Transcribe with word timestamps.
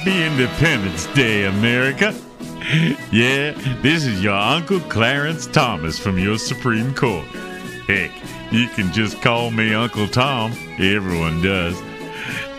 Happy 0.00 0.24
Independence 0.24 1.04
Day, 1.08 1.44
America. 1.44 2.18
Yeah, 3.12 3.52
this 3.82 4.06
is 4.06 4.22
your 4.22 4.32
Uncle 4.32 4.80
Clarence 4.80 5.46
Thomas 5.46 5.98
from 5.98 6.18
your 6.18 6.38
Supreme 6.38 6.94
Court. 6.94 7.26
Heck, 7.86 8.10
you 8.50 8.68
can 8.68 8.90
just 8.94 9.20
call 9.20 9.50
me 9.50 9.74
Uncle 9.74 10.08
Tom. 10.08 10.52
Everyone 10.78 11.42
does. 11.42 11.78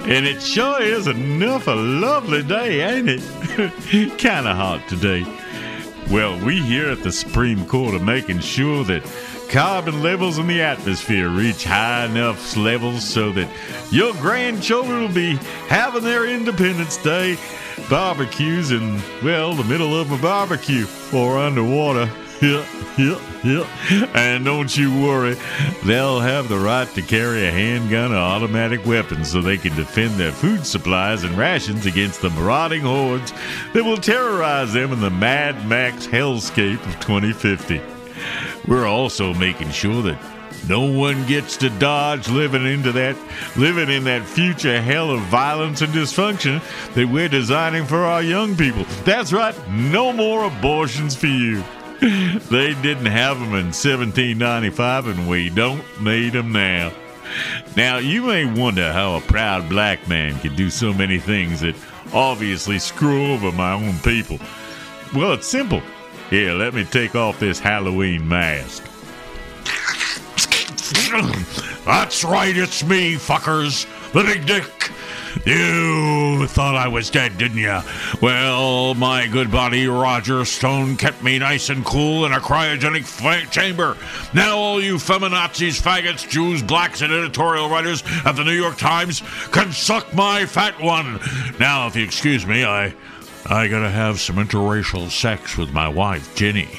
And 0.02 0.28
it 0.28 0.40
sure 0.40 0.84
is 0.84 1.08
enough 1.08 1.66
a 1.66 1.72
lovely 1.72 2.44
day, 2.44 2.82
ain't 2.88 3.10
it? 3.10 3.22
Kinda 4.20 4.54
hot 4.54 4.88
today. 4.88 5.26
Well, 6.12 6.38
we 6.46 6.62
here 6.62 6.92
at 6.92 7.02
the 7.02 7.12
Supreme 7.12 7.66
Court 7.66 7.96
are 7.96 8.06
making 8.06 8.42
sure 8.42 8.84
that 8.84 9.04
carbon 9.52 10.02
levels 10.02 10.38
in 10.38 10.48
the 10.48 10.62
atmosphere 10.62 11.28
reach 11.28 11.66
high 11.66 12.06
enough 12.06 12.56
levels 12.56 13.04
so 13.04 13.34
that 13.34 13.50
your 13.92 14.14
grandchildren 14.14 15.02
will 15.02 15.14
be 15.14 15.36
having 15.68 16.04
their 16.04 16.26
Independence 16.26 16.96
Day 16.96 17.38
barbecues 17.90 18.72
in, 18.72 19.02
well, 19.22 19.54
the 19.54 19.66
middle 19.66 19.94
of 20.00 20.10
a 20.12 20.18
barbecue 20.18 20.86
or 21.14 21.38
underwater. 21.38 22.10
Yeah, 22.42 22.66
yeah, 22.98 23.20
yeah. 23.44 24.10
And 24.16 24.44
don't 24.44 24.76
you 24.76 24.92
worry, 25.00 25.38
they'll 25.86 26.20
have 26.20 26.50
the 26.50 26.58
right 26.58 26.88
to 26.96 27.04
carry 27.04 27.46
a 27.46 27.52
handgun 27.52 28.12
or 28.12 28.18
automatic 28.18 28.84
weapons 28.84 29.30
so 29.30 29.44
they 29.44 29.58
can 29.58 29.76
defend 29.76 30.16
their 30.16 30.32
food 30.32 30.66
supplies 30.66 31.24
and 31.24 31.38
rations 31.38 31.86
against 31.86 32.24
the 32.24 32.32
marauding 32.32 32.82
hordes 32.82 33.32
that 33.76 33.86
will 33.86 33.96
terrorize 33.96 34.74
them 34.74 34.92
in 34.92 35.02
the 35.02 35.12
Mad 35.12 35.68
Max 35.70 36.08
hellscape 36.08 36.84
of 36.88 37.00
2050. 37.00 38.01
We're 38.68 38.88
also 38.88 39.34
making 39.34 39.72
sure 39.72 40.02
that 40.04 40.20
no 40.68 40.82
one 40.82 41.26
gets 41.26 41.58
to 41.58 41.70
dodge 41.70 42.30
living 42.30 42.66
into 42.66 42.92
that 42.92 43.18
living 43.58 43.90
in 43.90 44.04
that 44.04 44.26
future 44.26 44.82
hell 44.82 45.10
of 45.10 45.22
violence 45.22 45.82
and 45.82 45.92
dysfunction 45.94 46.62
that 46.94 47.08
we're 47.08 47.30
designing 47.30 47.86
for 47.86 47.98
our 47.98 48.22
young 48.22 48.56
people. 48.56 48.86
That's 49.04 49.34
right, 49.34 49.56
no 49.70 50.14
more 50.14 50.46
abortions 50.46 51.16
for 51.16 51.28
you. 51.28 51.64
They 52.50 52.74
didn't 52.82 53.06
have 53.06 53.40
them 53.40 53.50
in 53.50 53.68
1795 53.68 55.08
and 55.08 55.30
we 55.30 55.52
don't 55.52 55.84
need 56.02 56.34
them 56.34 56.52
now. 56.52 56.92
Now, 57.78 57.98
you 58.00 58.24
may 58.24 58.46
wonder 58.46 58.92
how 58.92 59.16
a 59.16 59.22
proud 59.22 59.70
black 59.70 60.08
man 60.08 60.40
could 60.40 60.56
do 60.56 60.70
so 60.70 60.94
many 60.94 61.20
things 61.20 61.62
that 61.62 61.76
obviously 62.12 62.80
screw 62.80 63.32
over 63.32 63.52
my 63.52 63.74
own 63.74 63.98
people. 64.00 64.40
Well, 65.14 65.34
it's 65.34 65.48
simple. 65.48 65.82
Here, 66.32 66.54
let 66.54 66.74
me 66.74 66.86
take 66.86 67.14
off 67.14 67.42
this 67.42 67.60
Halloween 67.60 68.26
mask. 68.26 68.86
That's 71.86 72.24
right, 72.24 72.56
it's 72.56 72.86
me, 72.86 73.16
fuckers. 73.16 73.86
The 74.14 74.24
Big 74.24 74.46
Dick. 74.46 74.92
You 75.46 76.48
thought 76.48 76.76
I 76.76 76.88
was 76.88 77.10
dead, 77.10 77.38
didn't 77.38 77.58
you? 77.58 77.80
Well, 78.22 78.94
my 78.94 79.28
good 79.28 79.52
buddy 79.52 79.88
Roger 79.88 80.46
Stone 80.46 80.96
kept 80.96 81.22
me 81.22 81.38
nice 81.38 81.70
and 81.70 81.84
cool 81.84 82.26
in 82.26 82.32
a 82.32 82.40
cryogenic 82.40 83.04
fa- 83.04 83.50
chamber. 83.52 83.98
Now, 84.34 84.58
all 84.58 84.82
you 84.82 84.96
feminazis, 84.96 85.82
faggots, 85.82 86.30
Jews, 86.30 86.64
blacks, 86.64 87.02
and 87.02 87.12
editorial 87.12 87.68
writers 87.70 88.04
at 88.24 88.38
the 88.38 88.46
New 88.46 88.54
York 88.54 88.78
Times 88.78 89.22
can 89.52 89.74
suck 89.74 90.14
my 90.14 90.46
fat 90.46 90.80
one. 90.80 91.20
Now, 91.60 91.88
if 91.88 91.96
you 91.98 92.06
excuse 92.06 92.46
me, 92.46 92.64
I, 92.64 92.94
I 93.46 93.68
gotta 93.68 93.90
have 93.90 94.20
some 94.20 94.38
interracial 94.38 95.10
sex 95.10 95.58
with 95.58 95.72
my 95.74 95.88
wife, 95.88 96.36
Ginny. 96.36 96.70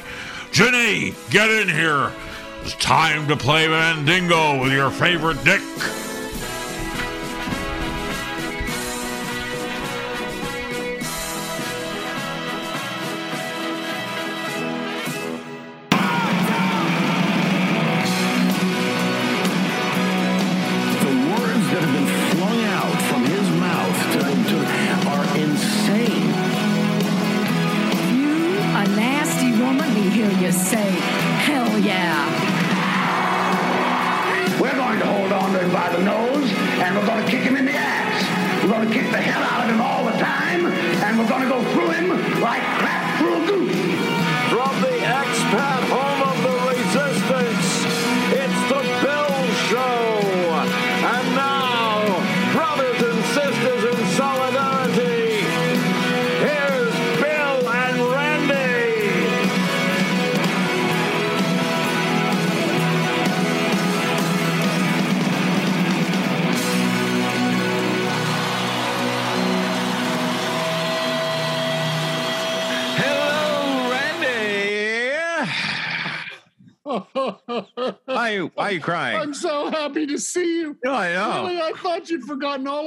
Ginny, 0.53 1.15
get 1.31 1.51
in 1.51 1.69
here. 1.69 2.13
It's 2.63 2.75
time 2.77 3.27
to 3.29 3.37
play 3.37 3.67
Mandingo 3.67 4.61
with 4.61 4.73
your 4.73 4.91
favorite 4.91 5.43
dick. 5.45 5.61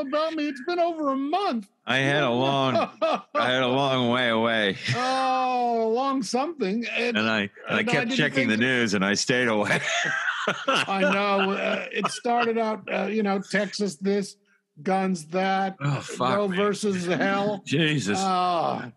About 0.08 0.34
me. 0.34 0.48
It's 0.48 0.62
been 0.66 0.80
over 0.80 1.12
a 1.12 1.16
month. 1.16 1.68
I 1.86 1.98
had 1.98 2.24
a 2.24 2.30
long, 2.30 2.76
I 3.02 3.52
had 3.52 3.64
a 3.64 3.68
long 3.68 4.10
way 4.10 4.30
away, 4.30 4.78
oh, 4.96 5.92
long 5.96 6.24
something. 6.24 6.86
And, 6.92 7.18
and 7.18 7.30
I 7.30 7.42
and 7.42 7.52
I 7.70 7.80
And 7.80 7.90
I 7.90 7.92
kept 7.92 8.12
checking 8.12 8.48
the 8.48 8.58
news, 8.58 8.94
and 8.94 9.06
I 9.06 9.14
stayed 9.14 9.48
away. 9.48 9.80
I 10.68 11.02
know 11.02 11.52
uh, 11.52 11.86
it 11.92 12.08
started 12.08 12.58
out, 12.58 12.88
uh, 12.92 13.06
you 13.06 13.24
know, 13.24 13.40
Texas 13.40 13.96
this, 13.96 14.36
guns 14.84 15.26
that, 15.28 15.76
Oh, 15.80 16.00
fuck 16.02 16.36
Roe 16.36 16.48
me. 16.48 16.58
versus 16.58 17.06
hell. 17.06 17.62
Jesus. 17.66 18.18
Ah, 18.22 18.92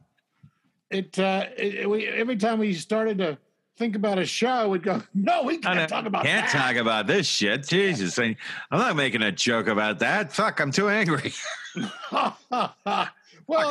it, 0.91 1.19
uh, 1.19 1.45
it, 1.57 1.89
we, 1.89 2.07
every 2.07 2.37
time 2.37 2.59
we 2.59 2.73
started 2.75 3.19
to 3.19 3.39
think 3.79 3.95
about 3.95 4.19
a 4.19 4.27
show, 4.27 4.69
we'd 4.69 4.83
go, 4.83 5.01
no, 5.15 5.45
we 5.45 5.59
can't 5.59 5.89
talk 5.89 6.05
about 6.05 6.25
can't 6.25 6.51
that. 6.51 6.53
talk 6.53 6.77
about 6.77 7.07
this 7.07 7.27
shit. 7.27 7.67
Jesus, 7.67 8.19
I'm 8.19 8.37
not 8.71 8.97
making 8.97 9.23
a 9.23 9.33
joke 9.33 9.69
about 9.69 10.01
that. 10.01 10.33
Fuck, 10.33 10.61
I'm 10.61 10.73
too 10.73 10.89
angry. 10.89 11.33
well, 12.11 12.75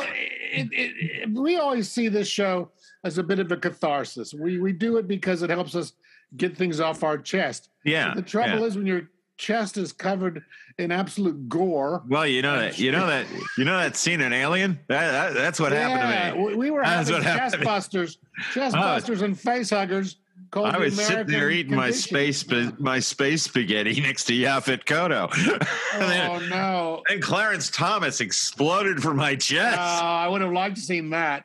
it, 0.06 0.68
it, 0.72 1.30
we 1.30 1.56
always 1.56 1.90
see 1.90 2.08
this 2.08 2.26
show 2.26 2.70
as 3.04 3.18
a 3.18 3.22
bit 3.22 3.38
of 3.38 3.52
a 3.52 3.56
catharsis. 3.56 4.34
We 4.34 4.58
we 4.58 4.72
do 4.72 4.96
it 4.96 5.06
because 5.06 5.42
it 5.42 5.50
helps 5.50 5.74
us 5.74 5.92
get 6.36 6.56
things 6.56 6.80
off 6.80 7.04
our 7.04 7.18
chest. 7.18 7.68
Yeah. 7.84 8.14
The 8.14 8.22
trouble 8.22 8.60
yeah. 8.60 8.66
is 8.66 8.76
when 8.76 8.86
your 8.86 9.02
chest 9.38 9.76
is 9.78 9.92
covered 9.92 10.44
in 10.78 10.92
absolute 10.92 11.48
gore. 11.48 12.02
Well, 12.08 12.26
you 12.26 12.42
know 12.42 12.58
that 12.58 12.78
you 12.78 12.92
know 12.92 13.06
that 13.06 13.26
you 13.56 13.64
know 13.64 13.78
that 13.78 13.96
scene 13.96 14.20
in 14.20 14.32
Alien. 14.32 14.78
That, 14.88 15.10
that 15.12 15.34
that's 15.34 15.58
what 15.58 15.72
happened 15.72 16.34
to 16.34 16.36
me. 16.38 16.44
we- 16.44 16.54
We 16.56 16.70
were 16.70 16.82
That's 16.82 17.08
having 17.08 17.22
chest 17.24 17.60
busters, 17.64 18.18
chest 18.52 18.76
Oh. 18.76 18.80
busters, 18.80 19.22
and 19.22 19.38
face 19.38 19.70
huggers. 19.70 20.16
Called 20.50 20.68
I 20.68 20.72
the 20.72 20.78
was 20.84 20.96
sitting 21.06 21.26
there 21.26 21.50
eating 21.50 21.74
my 21.74 21.90
space 21.90 22.38
sp- 22.40 22.78
my 22.78 23.00
space 23.00 23.42
spaghetti 23.42 24.00
next 24.00 24.24
to 24.26 24.32
Yaphet 24.32 24.84
Kotto. 24.86 25.28
and 25.94 26.02
then, 26.10 26.30
Oh 26.30 26.38
no! 26.48 27.02
And 27.10 27.22
Clarence 27.22 27.68
Thomas 27.70 28.20
exploded 28.22 29.02
from 29.02 29.16
my 29.18 29.34
chest. 29.36 29.76
Oh, 29.78 29.82
I 29.82 30.26
would 30.28 30.40
have 30.40 30.52
liked 30.52 30.76
to 30.76 30.82
seen 30.82 31.10
that. 31.10 31.44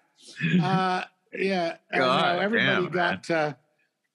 Uh, 0.62 1.04
yeah, 1.34 1.76
God 1.94 2.40
everybody 2.40 2.84
damn, 2.84 2.92
got 2.92 3.30
uh, 3.30 3.54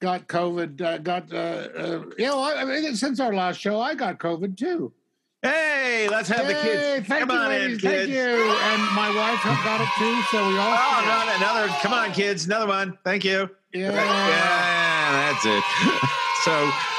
got 0.00 0.29
COVID. 0.29 0.81
Uh, 0.81 0.99
got 0.99 1.33
uh, 1.33 1.37
uh, 1.37 2.05
yeah. 2.19 2.31
Well, 2.31 2.43
I 2.43 2.65
mean, 2.65 2.95
since 2.97 3.21
our 3.21 3.35
last 3.35 3.61
show, 3.61 3.81
I 3.81 3.95
got 3.95 4.19
COVID 4.19 4.56
too. 4.56 4.93
hey, 5.43 6.09
let's 6.11 6.29
have 6.29 6.47
the 6.47 6.55
kids. 6.55 7.06
Thank 7.06 7.29
Come 7.29 7.31
you, 7.31 7.37
on 7.37 7.49
ladies. 7.49 7.75
in, 7.77 7.81
Thank 7.81 7.95
kids. 7.95 8.11
you. 8.12 8.19
And 8.19 8.83
my 8.95 9.15
wife 9.15 9.43
got 9.65 9.81
it 9.81 9.89
too, 9.99 10.23
so 10.31 10.49
we 10.49 10.59
all. 10.59 10.77
Oh, 10.77 11.05
no, 11.06 11.37
another. 11.37 11.69
Come 11.81 11.93
on, 11.93 12.12
kids. 12.12 12.47
Another 12.47 12.67
one. 12.67 12.99
Thank 13.05 13.25
you. 13.25 13.50
Yeah. 13.73 13.93
Yeah, 13.93 15.33
that's 15.33 15.47
it. 15.47 16.09
So, 16.45 16.53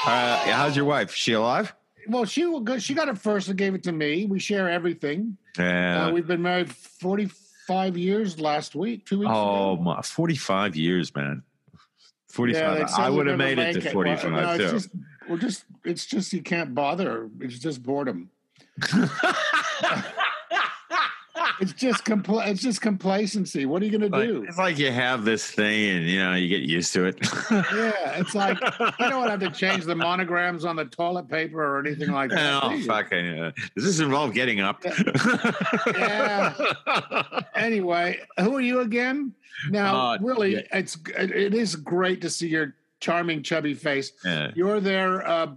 uh, 0.06 0.38
how's 0.52 0.76
your 0.76 0.84
wife? 0.84 1.16
She 1.16 1.32
alive? 1.32 1.74
Well, 2.10 2.26
she 2.26 2.46
she 2.80 2.94
got 2.94 3.08
it 3.08 3.18
first 3.18 3.48
and 3.48 3.58
gave 3.58 3.74
it 3.74 3.84
to 3.84 3.94
me. 3.94 4.26
We 4.26 4.38
share 4.38 4.70
everything. 4.70 5.38
Yeah. 5.58 6.08
Uh, 6.08 6.12
we've 6.12 6.28
been 6.28 6.42
married 6.42 6.70
forty 6.70 7.30
five 7.70 7.98
years. 7.98 8.40
Last 8.40 8.76
week, 8.76 9.06
two 9.06 9.20
weeks 9.20 9.32
oh, 9.34 9.74
ago. 9.74 9.82
my, 9.82 10.02
45 10.02 10.76
years, 10.76 11.16
man. 11.16 11.44
45. 12.30 12.80
Yeah, 12.80 12.88
I 12.98 13.10
would 13.10 13.28
have 13.28 13.38
made 13.38 13.60
it 13.60 13.74
to 13.74 13.80
Well, 13.80 13.94
45 13.94 14.32
no, 14.32 14.40
it's 14.52 14.58
too. 14.58 14.72
just, 14.72 14.90
we're 15.28 15.38
just, 15.38 15.66
it's 15.84 16.06
just 16.06 16.34
you 16.34 16.42
can't 16.42 16.74
bother. 16.76 17.30
It's 17.40 17.60
just 17.60 17.84
boredom. 17.84 18.30
It's 21.62 21.74
just 21.74 22.06
compl- 22.06 22.46
it's 22.48 22.62
just 22.62 22.82
complacency. 22.82 23.66
What 23.66 23.82
are 23.82 23.86
you 23.86 23.92
going 23.98 24.10
to 24.12 24.18
Like, 24.18 24.28
do? 24.30 24.44
it's 24.48 24.58
like 24.58 24.78
you 24.80 24.92
have 24.92 25.26
this 25.26 25.50
thing 25.52 25.98
and 25.98 26.06
you 26.08 26.20
know 26.20 26.34
you 26.36 26.48
get 26.48 26.62
used 26.62 26.94
to 26.94 27.06
it. 27.06 27.18
Yeah, 27.52 28.20
it's 28.20 28.34
like 28.34 28.58
you 29.00 29.10
don't 29.10 29.30
have 29.30 29.40
to 29.42 29.50
change 29.64 29.84
the 29.86 29.96
monograms 29.96 30.64
on 30.66 30.76
the 30.78 30.86
toilet 30.86 31.28
paper 31.28 31.62
or 31.62 31.80
anything 31.86 32.12
like 32.12 32.30
that. 32.32 32.64
oh 32.64 32.80
fucking! 32.82 33.40
Uh, 33.40 33.52
does 33.76 33.86
this 33.86 34.00
involve 34.00 34.34
getting 34.34 34.62
up? 34.62 34.84
Yeah. 35.98 36.54
Anyway, 37.56 38.20
who 38.40 38.56
are 38.56 38.62
you 38.62 38.82
again? 38.82 39.34
Now, 39.70 40.12
Uh, 40.14 40.18
really, 40.22 40.54
yeah. 40.56 40.62
it's 40.74 40.98
it 41.18 41.54
is 41.54 41.76
great 41.76 42.22
to 42.22 42.30
see 42.30 42.48
your 42.48 42.76
charming, 43.00 43.44
chubby 43.44 43.74
face. 43.74 44.14
Yeah. 44.24 44.52
You're 44.56 44.80
there 44.80 45.28
uh, 45.28 45.48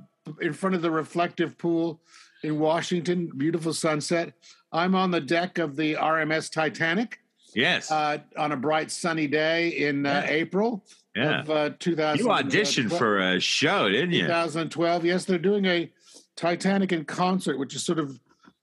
in 0.40 0.52
front 0.52 0.74
of 0.74 0.82
the 0.82 0.90
reflective 0.90 1.56
pool 1.58 2.00
in 2.42 2.58
Washington. 2.58 3.30
Beautiful 3.36 3.72
sunset. 3.72 4.32
I'm 4.72 4.94
on 4.94 5.10
the 5.10 5.20
deck 5.20 5.58
of 5.58 5.76
the 5.76 5.94
RMS 5.94 6.50
Titanic 6.50 7.18
Yes. 7.54 7.90
uh, 7.90 8.18
on 8.38 8.52
a 8.52 8.56
bright 8.56 8.90
sunny 8.90 9.26
day 9.26 9.68
in 9.68 10.06
uh, 10.06 10.24
Yeah. 10.26 10.30
April 10.32 10.84
yeah. 11.14 11.40
of 11.40 11.50
uh, 11.50 11.70
2000. 11.78 12.24
You 12.24 12.32
auditioned 12.32 12.96
for 12.96 13.18
a 13.18 13.38
show, 13.38 13.88
didn't 13.90 14.12
you? 14.12 14.22
2012. 14.26 15.04
Yes, 15.04 15.24
they're 15.26 15.38
doing 15.38 15.66
a 15.66 15.90
Titanic 16.36 16.92
in 16.92 17.04
concert, 17.04 17.58
which 17.58 17.74
is 17.74 17.84
sort 17.84 17.98
of 17.98 18.18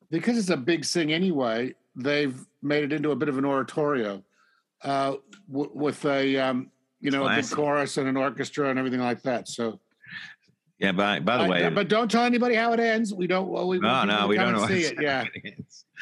because 0.10 0.38
it's 0.40 0.50
a 0.50 0.58
big 0.58 0.84
sing 0.84 1.14
anyway. 1.14 1.76
They've 1.96 2.36
made 2.64 2.84
it 2.86 2.94
into 2.94 3.12
a 3.12 3.16
bit 3.16 3.30
of 3.30 3.38
an 3.38 3.46
oratorio 3.46 4.24
uh, 4.84 5.16
w- 5.52 5.72
with 5.76 6.04
a 6.06 6.38
um, 6.38 6.72
you 7.00 7.12
know 7.12 7.28
a 7.28 7.36
big 7.36 7.50
chorus 7.52 7.98
and 7.98 8.08
an 8.08 8.18
orchestra 8.18 8.70
and 8.72 8.80
everything 8.80 9.02
like 9.02 9.22
that. 9.22 9.48
So, 9.48 9.80
Yeah. 10.80 10.94
By 10.94 11.20
by 11.20 11.38
the 11.38 11.44
I- 11.44 11.50
way, 11.50 11.70
but 11.70 11.88
don't 11.90 12.10
tell 12.10 12.24
anybody 12.24 12.56
how 12.56 12.74
it 12.74 12.80
ends. 12.80 13.14
We 13.14 13.28
don't. 13.28 13.50
Well, 13.50 13.68
we 13.68 13.80
no, 13.80 14.06
no, 14.06 14.28
we 14.28 14.36
don't 14.38 14.54
know. 14.54 14.66
see 14.68 14.82
it. 14.82 15.02
Yeah. 15.02 15.26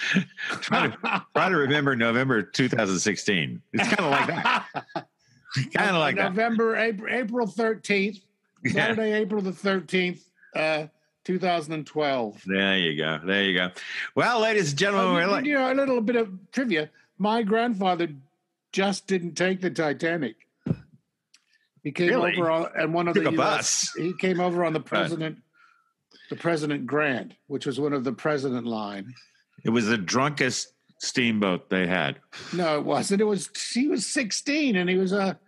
try 0.62 0.88
to 0.88 1.24
try 1.36 1.50
to 1.50 1.58
remember 1.58 1.96
November 1.96 2.44
2016. 2.44 3.62
It's 3.74 3.88
kind 3.96 4.00
of 4.00 4.12
like 4.12 4.28
that. 4.28 4.66
Kind 5.74 5.90
of 5.92 5.96
like 5.96 6.18
that. 6.18 6.30
November, 6.36 6.76
April, 6.76 7.12
April 7.12 7.48
13th, 7.48 8.22
Yeah. 8.64 8.72
Saturday, 8.74 9.14
April 9.14 9.42
the 9.42 9.52
13th, 9.54 10.20
uh, 10.56 10.88
2012. 11.24 12.44
There 12.46 12.78
you 12.78 12.98
go. 12.98 13.20
There 13.26 13.44
you 13.44 13.58
go. 13.58 13.70
Well, 14.14 14.42
ladies 14.42 14.72
and 14.72 14.78
gentlemen, 14.80 15.14
we're 15.16 15.26
like, 15.26 15.46
you 15.46 15.54
know, 15.56 15.72
a 15.72 15.74
little 15.74 16.02
bit 16.02 16.18
of 16.18 16.30
trivia. 16.52 16.90
My 17.18 17.44
grandfather 17.44 18.10
just 18.72 19.08
didn't 19.08 19.34
take 19.36 19.62
the 19.62 19.72
Titanic. 19.72 20.47
He 21.88 21.92
came 21.94 22.10
Really? 22.10 22.34
over 22.36 22.51
on 22.51 22.68
and 22.75 22.94
one 22.94 23.07
of 23.07 23.13
the 23.13 23.31
US. 23.39 23.94
He 23.95 24.12
came 24.19 24.42
over 24.42 24.66
on 24.66 24.74
the 24.74 24.80
president, 24.81 25.38
the 26.30 26.36
President 26.36 26.86
Grant, 26.86 27.31
which 27.48 27.66
was 27.66 27.80
one 27.80 27.94
of 27.94 28.04
the 28.04 28.12
president 28.12 28.68
line. 28.68 29.13
it 29.63 29.69
was 29.69 29.86
the 29.86 29.98
drunkest 29.98 30.74
steamboat 31.00 31.69
they 31.69 31.88
had. 31.88 32.19
No, 32.54 32.78
it 32.78 32.84
wasn't. 32.84 33.22
It 33.22 33.24
was 33.24 33.50
he 33.74 33.88
was 33.88 34.06
16 34.06 34.75
and 34.75 34.89
he 34.89 34.98
was 34.98 35.13
a 35.13 35.39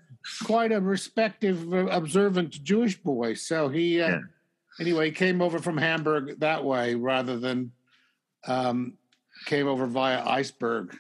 quite 0.46 0.72
a 0.72 0.80
respective, 0.80 1.74
uh, 1.74 1.88
observant 1.88 2.52
Jewish 2.64 2.96
boy. 2.98 3.34
So 3.34 3.68
he 3.68 4.02
uh, 4.02 4.08
Yeah. 4.08 4.20
anyway 4.80 5.08
he 5.08 5.12
came 5.12 5.42
over 5.42 5.60
from 5.60 5.76
Hamburg 5.76 6.40
that 6.40 6.64
way 6.64 6.96
rather 6.96 7.38
than 7.38 7.74
um, 8.48 8.94
came 9.46 9.68
over 9.68 9.88
via 9.88 10.24
iceberg. 10.24 10.98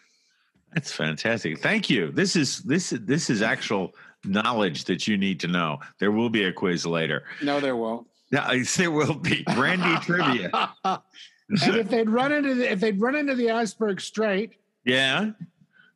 That's 0.74 0.92
fantastic. 0.92 1.60
Thank 1.62 1.90
you. 1.90 2.12
This 2.12 2.36
is 2.36 2.60
this 2.64 2.90
this 2.90 3.30
is 3.30 3.42
actual 3.42 3.94
knowledge 4.26 4.86
that 4.86 5.08
you 5.08 5.18
need 5.18 5.40
to 5.42 5.48
know. 5.48 5.80
There 6.00 6.12
will 6.12 6.30
be 6.30 6.44
a 6.46 6.54
quiz 6.54 6.86
later. 6.86 7.24
No, 7.42 7.60
there 7.60 7.76
won't. 7.76 8.08
Yeah, 8.32 8.54
there 8.78 8.92
will 8.92 9.16
be 9.16 9.44
brandy 9.56 9.96
trivia. 10.06 10.52
and 10.84 11.76
if 11.76 11.90
they'd 11.90 12.10
run 12.10 12.32
into 12.32 12.56
the, 12.56 12.72
if 12.72 12.80
they'd 12.80 13.00
run 13.00 13.16
into 13.16 13.36
the 13.36 13.52
iceberg 13.52 14.00
straight, 14.02 14.54
Yeah. 14.86 15.32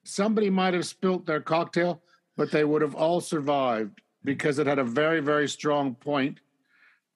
somebody 0.03 0.49
might 0.49 0.73
have 0.73 0.85
spilt 0.85 1.25
their 1.25 1.41
cocktail, 1.41 2.01
but 2.35 2.49
they 2.51 2.63
would 2.63 2.81
have 2.81 2.95
all 2.95 3.21
survived 3.21 4.01
because 4.23 4.57
it 4.57 4.65
had 4.65 4.79
a 4.79 4.83
very 4.83 5.19
very 5.19 5.47
strong 5.47 5.93
point, 5.95 6.39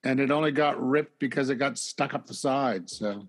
and 0.04 0.20
it 0.20 0.30
only 0.30 0.52
got 0.52 0.80
ripped 0.80 1.18
because 1.18 1.50
it 1.50 1.56
got 1.56 1.78
stuck 1.78 2.14
up 2.14 2.26
the 2.26 2.34
side. 2.34 2.88
So 2.88 3.26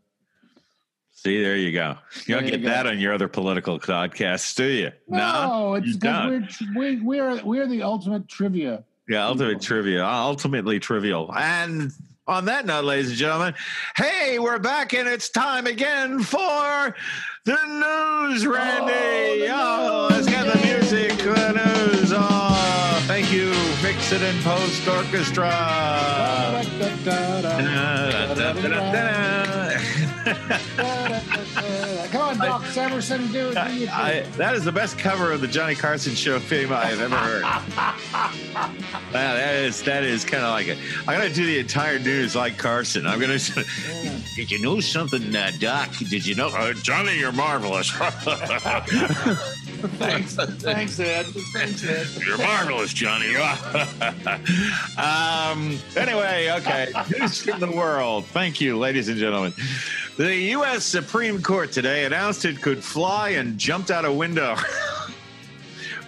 See, 1.22 1.44
there 1.44 1.58
you 1.58 1.74
go. 1.74 1.98
You 2.26 2.36
don't 2.36 2.44
There 2.46 2.52
get 2.52 2.60
you 2.62 2.70
that 2.70 2.88
on 2.88 2.98
your 2.98 3.14
other 3.14 3.28
political 3.28 3.78
podcasts, 3.78 4.56
do 4.56 4.64
you? 4.64 4.92
no, 5.10 5.74
it's 5.74 5.88
you 5.88 5.94
because 5.96 6.62
we're 6.74 6.96
we, 6.96 7.02
we're 7.02 7.44
we're 7.44 7.68
the 7.68 7.84
ultimate 7.84 8.30
trivia. 8.30 8.86
Yeah, 9.10 9.28
ultimate 9.28 9.60
trivia, 9.62 10.06
ultimately 10.06 10.80
trivial. 10.80 11.30
And 11.36 11.92
on 12.26 12.46
that 12.46 12.66
note, 12.66 12.86
ladies 12.86 13.10
and 13.10 13.18
gentlemen, 13.18 13.54
hey, 13.98 14.40
we're 14.40 14.60
back 14.60 14.94
and 14.94 15.10
it's 15.10 15.28
time 15.28 15.68
again 15.68 16.20
for 16.24 16.96
the 17.44 17.58
news, 17.66 18.48
Randy. 18.48 19.48
Oh, 19.52 20.08
let's 20.12 20.26
get 20.28 20.46
the 20.46 20.60
music, 20.66 21.18
the 21.18 21.52
news. 21.52 22.14
Oh, 22.16 23.04
thank 23.08 23.30
you, 23.34 23.54
Fix 23.82 24.14
It 24.14 24.22
and 24.22 24.42
Post 24.42 24.88
Orchestra. 24.88 25.50
Come 32.12 32.22
on, 32.22 32.38
Doc 32.38 32.64
Severinsen, 32.64 33.32
do 33.32 33.50
it. 33.50 33.58
I, 33.58 34.22
that 34.38 34.56
is 34.56 34.66
the 34.66 34.72
best 34.72 34.98
cover 34.98 35.32
of 35.32 35.42
the 35.42 35.48
Johnny 35.48 35.76
Carson 35.76 36.16
show 36.16 36.40
theme 36.40 36.72
I 36.72 36.86
have 36.86 37.02
ever 37.02 37.16
heard. 37.16 37.44
Wow, 39.14 39.34
that 39.34 39.56
is 39.56 39.82
that 39.84 40.04
is 40.04 40.24
kind 40.24 40.44
of 40.44 40.52
like 40.52 40.68
it. 40.68 40.78
I'm 41.08 41.18
gonna 41.18 41.34
do 41.34 41.46
the 41.46 41.58
entire 41.58 41.98
news 41.98 42.36
like 42.36 42.58
Carson. 42.60 43.08
I'm 43.08 43.20
gonna. 43.20 43.40
Did 44.36 44.52
you 44.52 44.62
know 44.62 44.80
something, 44.80 45.36
uh, 45.36 45.52
Doc? 45.60 45.90
Did 45.98 46.26
you 46.28 46.36
know, 46.36 46.50
uh, 46.50 46.74
Johnny? 46.74 47.18
You're 47.18 47.32
marvelous. 47.32 47.92
Thanks, 49.82 50.36
thanks, 50.36 51.00
Ed. 51.00 51.26
Thanks, 51.54 51.84
Ed. 51.84 52.08
You're 52.26 52.38
marvelous, 52.38 52.94
Johnny. 52.94 53.36
um. 54.98 55.80
Anyway, 55.96 56.50
okay. 56.58 56.92
News 57.18 57.42
from 57.42 57.60
the 57.60 57.72
world. 57.72 58.26
Thank 58.26 58.60
you, 58.60 58.78
ladies 58.78 59.08
and 59.10 59.18
gentlemen. 59.18 59.54
The 60.18 60.36
U.S. 60.36 60.84
Supreme 60.84 61.42
Court 61.42 61.72
today 61.72 62.06
announced 62.06 62.44
it 62.44 62.62
could 62.62 62.84
fly 62.84 63.30
and 63.30 63.58
jumped 63.58 63.90
out 63.92 64.06
a 64.06 64.12
window. 64.12 64.56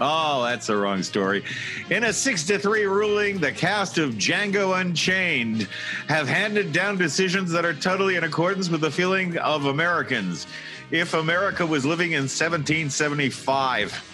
Oh, 0.03 0.43
that's 0.43 0.65
the 0.65 0.75
wrong 0.75 1.03
story. 1.03 1.43
In 1.91 2.05
a 2.05 2.11
6 2.11 2.43
to 2.45 2.57
3 2.57 2.85
ruling, 2.85 3.37
the 3.37 3.51
cast 3.51 3.99
of 3.99 4.15
Django 4.15 4.81
Unchained 4.81 5.67
have 6.07 6.27
handed 6.27 6.73
down 6.73 6.97
decisions 6.97 7.51
that 7.51 7.65
are 7.65 7.73
totally 7.75 8.15
in 8.15 8.23
accordance 8.23 8.67
with 8.67 8.81
the 8.81 8.89
feeling 8.89 9.37
of 9.37 9.65
Americans. 9.65 10.47
If 10.91 11.13
America 11.13 11.65
was 11.65 11.85
living 11.85 12.11
in 12.11 12.23
1775. 12.23 14.07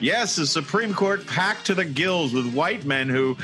Yes, 0.00 0.36
the 0.36 0.46
Supreme 0.46 0.94
Court 0.94 1.26
packed 1.26 1.66
to 1.66 1.74
the 1.74 1.84
gills 1.84 2.32
with 2.32 2.52
white 2.54 2.84
men 2.84 3.08
who 3.08 3.36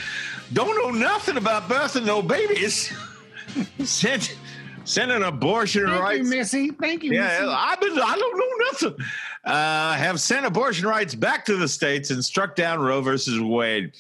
don't 0.53 0.77
know 0.77 0.91
nothing 0.91 1.37
about 1.37 1.69
birthing 1.69 2.05
no 2.05 2.23
babies. 2.23 2.93
sent, 3.85 4.37
sent 4.85 5.11
an 5.11 5.23
abortion 5.23 5.87
Thank 5.87 6.01
rights. 6.03 6.19
you, 6.31 6.37
Missy. 6.37 6.71
Thank 6.71 7.05
you, 7.05 7.13
Yeah, 7.15 7.27
Missy. 7.41 7.53
I've 7.53 7.81
been. 7.81 7.93
I 7.99 8.17
don't 8.17 8.39
know 8.39 8.67
nothing. 8.73 9.07
Uh, 9.49 9.95
have 9.95 10.21
sent 10.21 10.45
abortion 10.45 10.87
rights 10.87 11.14
back 11.14 11.43
to 11.43 11.57
the 11.57 11.67
states 11.67 12.11
and 12.11 12.23
struck 12.23 12.55
down 12.55 12.81
Roe 12.81 13.00
versus 13.00 13.40
Wade. 13.40 13.93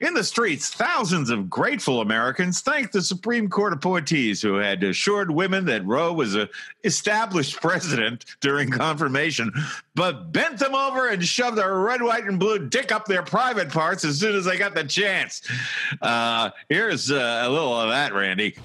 In 0.00 0.14
the 0.14 0.24
streets, 0.24 0.70
thousands 0.70 1.30
of 1.30 1.48
grateful 1.48 2.00
Americans 2.00 2.60
thanked 2.60 2.92
the 2.92 3.00
Supreme 3.00 3.48
Court 3.48 3.72
appointees 3.72 4.42
who 4.42 4.54
had 4.54 4.82
assured 4.82 5.30
women 5.30 5.64
that 5.66 5.86
Roe 5.86 6.12
was 6.12 6.34
a 6.34 6.48
established 6.82 7.54
precedent 7.60 8.24
during 8.40 8.68
confirmation, 8.68 9.52
but 9.94 10.32
bent 10.32 10.58
them 10.58 10.74
over 10.74 11.06
and 11.06 11.24
shoved 11.24 11.60
a 11.60 11.70
red, 11.70 12.02
white, 12.02 12.24
and 12.24 12.40
blue 12.40 12.68
dick 12.68 12.90
up 12.90 13.04
their 13.04 13.22
private 13.22 13.68
parts 13.68 14.04
as 14.04 14.18
soon 14.18 14.34
as 14.34 14.44
they 14.44 14.58
got 14.58 14.74
the 14.74 14.82
chance. 14.82 15.40
Uh, 16.02 16.50
here's 16.68 17.12
uh, 17.12 17.44
a 17.44 17.48
little 17.48 17.80
of 17.80 17.90
that, 17.90 18.12
Randy. 18.12 18.56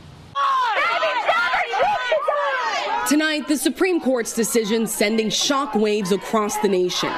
Tonight, 3.08 3.48
the 3.48 3.58
Supreme 3.58 4.00
Court's 4.00 4.34
decision 4.34 4.86
sending 4.86 5.28
shockwaves 5.28 6.12
across 6.12 6.58
the 6.60 6.68
nation. 6.68 7.10
My 7.10 7.18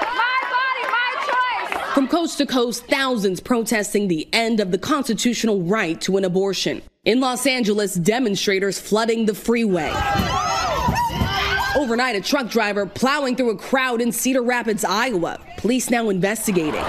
body, 0.50 0.92
my 0.92 1.76
choice. 1.76 1.94
From 1.94 2.08
coast 2.08 2.38
to 2.38 2.46
coast, 2.46 2.88
thousands 2.88 3.40
protesting 3.40 4.08
the 4.08 4.28
end 4.34 4.60
of 4.60 4.72
the 4.72 4.78
constitutional 4.78 5.62
right 5.62 6.00
to 6.02 6.18
an 6.18 6.24
abortion. 6.24 6.82
In 7.04 7.20
Los 7.20 7.46
Angeles, 7.46 7.96
demonstrators 7.96 8.80
flooding 8.80 9.26
the 9.26 9.36
freeway. 9.36 9.92
Overnight, 11.76 12.16
a 12.16 12.22
truck 12.22 12.50
driver 12.50 12.86
plowing 12.86 13.36
through 13.36 13.52
a 13.52 13.58
crowd 13.58 14.00
in 14.00 14.12
Cedar 14.12 14.42
Rapids, 14.42 14.86
Iowa. 14.86 15.40
Police 15.58 15.90
now 15.90 16.10
investigating. 16.10 16.84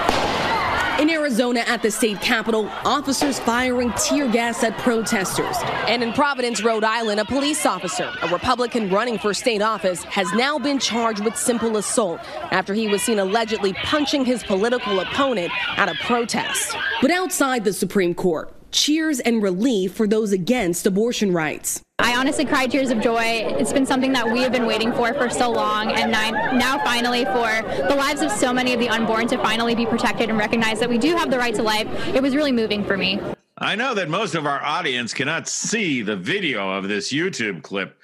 In 0.97 1.09
Arizona 1.09 1.59
at 1.67 1.81
the 1.81 1.91
state 1.91 2.21
capitol, 2.21 2.69
officers 2.85 3.37
firing 3.39 3.91
tear 3.97 4.31
gas 4.31 4.63
at 4.63 4.77
protesters. 4.77 5.57
And 5.89 6.01
in 6.01 6.13
Providence, 6.13 6.63
Rhode 6.63 6.85
Island, 6.85 7.19
a 7.19 7.25
police 7.25 7.65
officer, 7.65 8.09
a 8.21 8.29
Republican 8.29 8.89
running 8.89 9.19
for 9.19 9.33
state 9.33 9.61
office, 9.61 10.03
has 10.03 10.31
now 10.31 10.57
been 10.57 10.79
charged 10.79 11.21
with 11.25 11.35
simple 11.35 11.75
assault 11.75 12.21
after 12.51 12.73
he 12.73 12.87
was 12.87 13.01
seen 13.01 13.19
allegedly 13.19 13.73
punching 13.73 14.23
his 14.23 14.41
political 14.43 15.01
opponent 15.01 15.51
at 15.77 15.89
a 15.89 15.95
protest. 16.05 16.77
But 17.01 17.11
outside 17.11 17.65
the 17.65 17.73
Supreme 17.73 18.15
Court, 18.15 18.53
cheers 18.75 19.19
and 19.21 19.41
relief 19.41 19.93
for 19.93 20.05
those 20.05 20.33
against 20.33 20.85
abortion 20.85 21.31
rights. 21.31 21.81
I 21.97 22.15
honestly 22.17 22.43
cried 22.43 22.69
tears 22.71 22.91
of 22.91 22.99
joy. 22.99 23.45
It's 23.57 23.71
been 23.71 23.85
something 23.85 24.11
that 24.11 24.29
we 24.29 24.41
have 24.41 24.51
been 24.51 24.65
waiting 24.65 24.91
for 24.91 25.13
for 25.13 25.29
so 25.29 25.49
long, 25.49 25.91
and 25.93 26.11
now 26.11 26.77
finally 26.83 27.23
for 27.23 27.63
the 27.87 27.95
lives 27.95 28.21
of 28.21 28.29
so 28.31 28.51
many 28.51 28.73
of 28.73 28.79
the 28.81 28.89
unborn 28.89 29.27
to 29.29 29.37
finally 29.37 29.75
be 29.75 29.85
protected 29.85 30.29
and 30.29 30.37
recognize 30.37 30.79
that 30.81 30.89
we 30.89 30.97
do 30.97 31.15
have 31.15 31.31
the 31.31 31.37
right 31.37 31.55
to 31.55 31.63
life. 31.63 31.87
It 32.13 32.21
was 32.21 32.35
really 32.35 32.51
moving 32.51 32.83
for 32.83 32.97
me. 32.97 33.19
I 33.57 33.75
know 33.75 33.93
that 33.93 34.09
most 34.09 34.35
of 34.35 34.45
our 34.45 34.61
audience 34.61 35.13
cannot 35.13 35.47
see 35.47 36.01
the 36.01 36.17
video 36.17 36.69
of 36.69 36.89
this 36.89 37.13
YouTube 37.13 37.63
clip, 37.63 37.97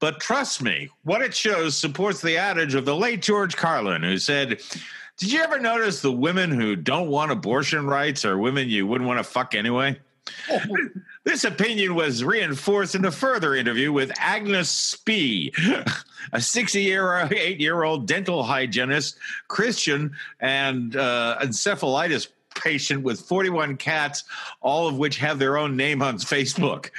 but 0.00 0.18
trust 0.18 0.60
me, 0.60 0.90
what 1.04 1.22
it 1.22 1.32
shows 1.32 1.76
supports 1.76 2.20
the 2.20 2.36
adage 2.36 2.74
of 2.74 2.84
the 2.84 2.96
late 2.96 3.22
George 3.22 3.56
Carlin, 3.56 4.02
who 4.02 4.18
said, 4.18 4.60
Did 5.20 5.32
you 5.32 5.42
ever 5.42 5.60
notice 5.60 6.00
the 6.00 6.10
women 6.10 6.50
who 6.50 6.74
don't 6.74 7.08
want 7.08 7.30
abortion 7.30 7.86
rights 7.86 8.24
are 8.24 8.38
women 8.38 8.70
you 8.70 8.86
wouldn't 8.86 9.06
want 9.06 9.18
to 9.18 9.24
fuck 9.24 9.54
anyway? 9.54 10.00
This 11.22 11.44
opinion 11.44 11.94
was 11.94 12.24
reinforced 12.24 12.94
in 12.94 13.04
a 13.04 13.12
further 13.12 13.54
interview 13.54 13.92
with 13.92 14.10
Agnes 14.18 14.70
Spee, 14.70 15.52
a 16.32 16.40
68 16.40 17.60
year 17.60 17.82
old 17.82 18.08
dental 18.08 18.42
hygienist, 18.42 19.18
Christian, 19.46 20.12
and 20.40 20.96
uh, 20.96 21.36
encephalitis 21.42 22.28
patient 22.54 23.02
with 23.02 23.20
41 23.20 23.76
cats, 23.76 24.24
all 24.62 24.88
of 24.88 24.96
which 24.96 25.18
have 25.18 25.38
their 25.38 25.58
own 25.58 25.76
name 25.76 26.00
on 26.00 26.16
Facebook. 26.16 26.90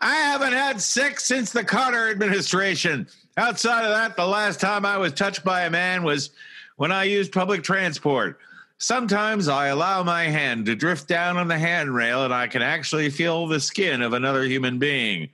I 0.00 0.14
haven't 0.14 0.52
had 0.52 0.80
sex 0.80 1.24
since 1.24 1.50
the 1.50 1.64
Carter 1.64 2.08
administration. 2.10 3.08
Outside 3.36 3.84
of 3.84 3.90
that, 3.90 4.16
the 4.16 4.26
last 4.26 4.60
time 4.60 4.86
I 4.86 4.98
was 4.98 5.12
touched 5.12 5.44
by 5.44 5.62
a 5.62 5.70
man 5.70 6.04
was 6.04 6.30
when 6.78 6.92
I 6.92 7.04
use 7.04 7.28
public 7.28 7.62
transport. 7.62 8.38
Sometimes 8.78 9.48
I 9.48 9.66
allow 9.66 10.04
my 10.04 10.24
hand 10.24 10.66
to 10.66 10.76
drift 10.76 11.08
down 11.08 11.36
on 11.36 11.48
the 11.48 11.58
handrail 11.58 12.24
and 12.24 12.32
I 12.32 12.46
can 12.46 12.62
actually 12.62 13.10
feel 13.10 13.48
the 13.48 13.58
skin 13.58 14.00
of 14.00 14.12
another 14.12 14.44
human 14.44 14.78
being. 14.78 15.28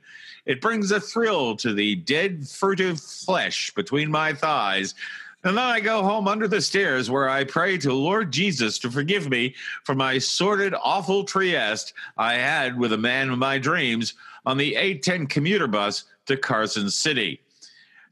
It 0.47 0.59
brings 0.59 0.91
a 0.91 0.99
thrill 0.99 1.55
to 1.57 1.71
the 1.71 1.95
dead, 1.97 2.47
furtive 2.47 2.99
flesh 2.99 3.71
between 3.75 4.09
my 4.09 4.33
thighs. 4.33 4.95
And 5.43 5.55
then 5.55 5.63
I 5.63 5.79
go 5.79 6.01
home 6.01 6.27
under 6.27 6.47
the 6.47 6.61
stairs 6.61 7.11
where 7.11 7.29
I 7.29 7.43
pray 7.43 7.77
to 7.77 7.93
Lord 7.93 8.33
Jesus 8.33 8.79
to 8.79 8.89
forgive 8.89 9.29
me 9.29 9.53
for 9.83 9.93
my 9.93 10.17
sordid, 10.17 10.73
awful 10.83 11.23
Trieste 11.23 11.93
I 12.17 12.33
had 12.33 12.75
with 12.79 12.91
a 12.91 12.97
man 12.97 13.29
of 13.29 13.37
my 13.37 13.59
dreams 13.59 14.15
on 14.47 14.57
the 14.57 14.75
810 14.75 15.27
commuter 15.27 15.67
bus 15.67 16.05
to 16.25 16.37
Carson 16.37 16.89
City. 16.89 17.39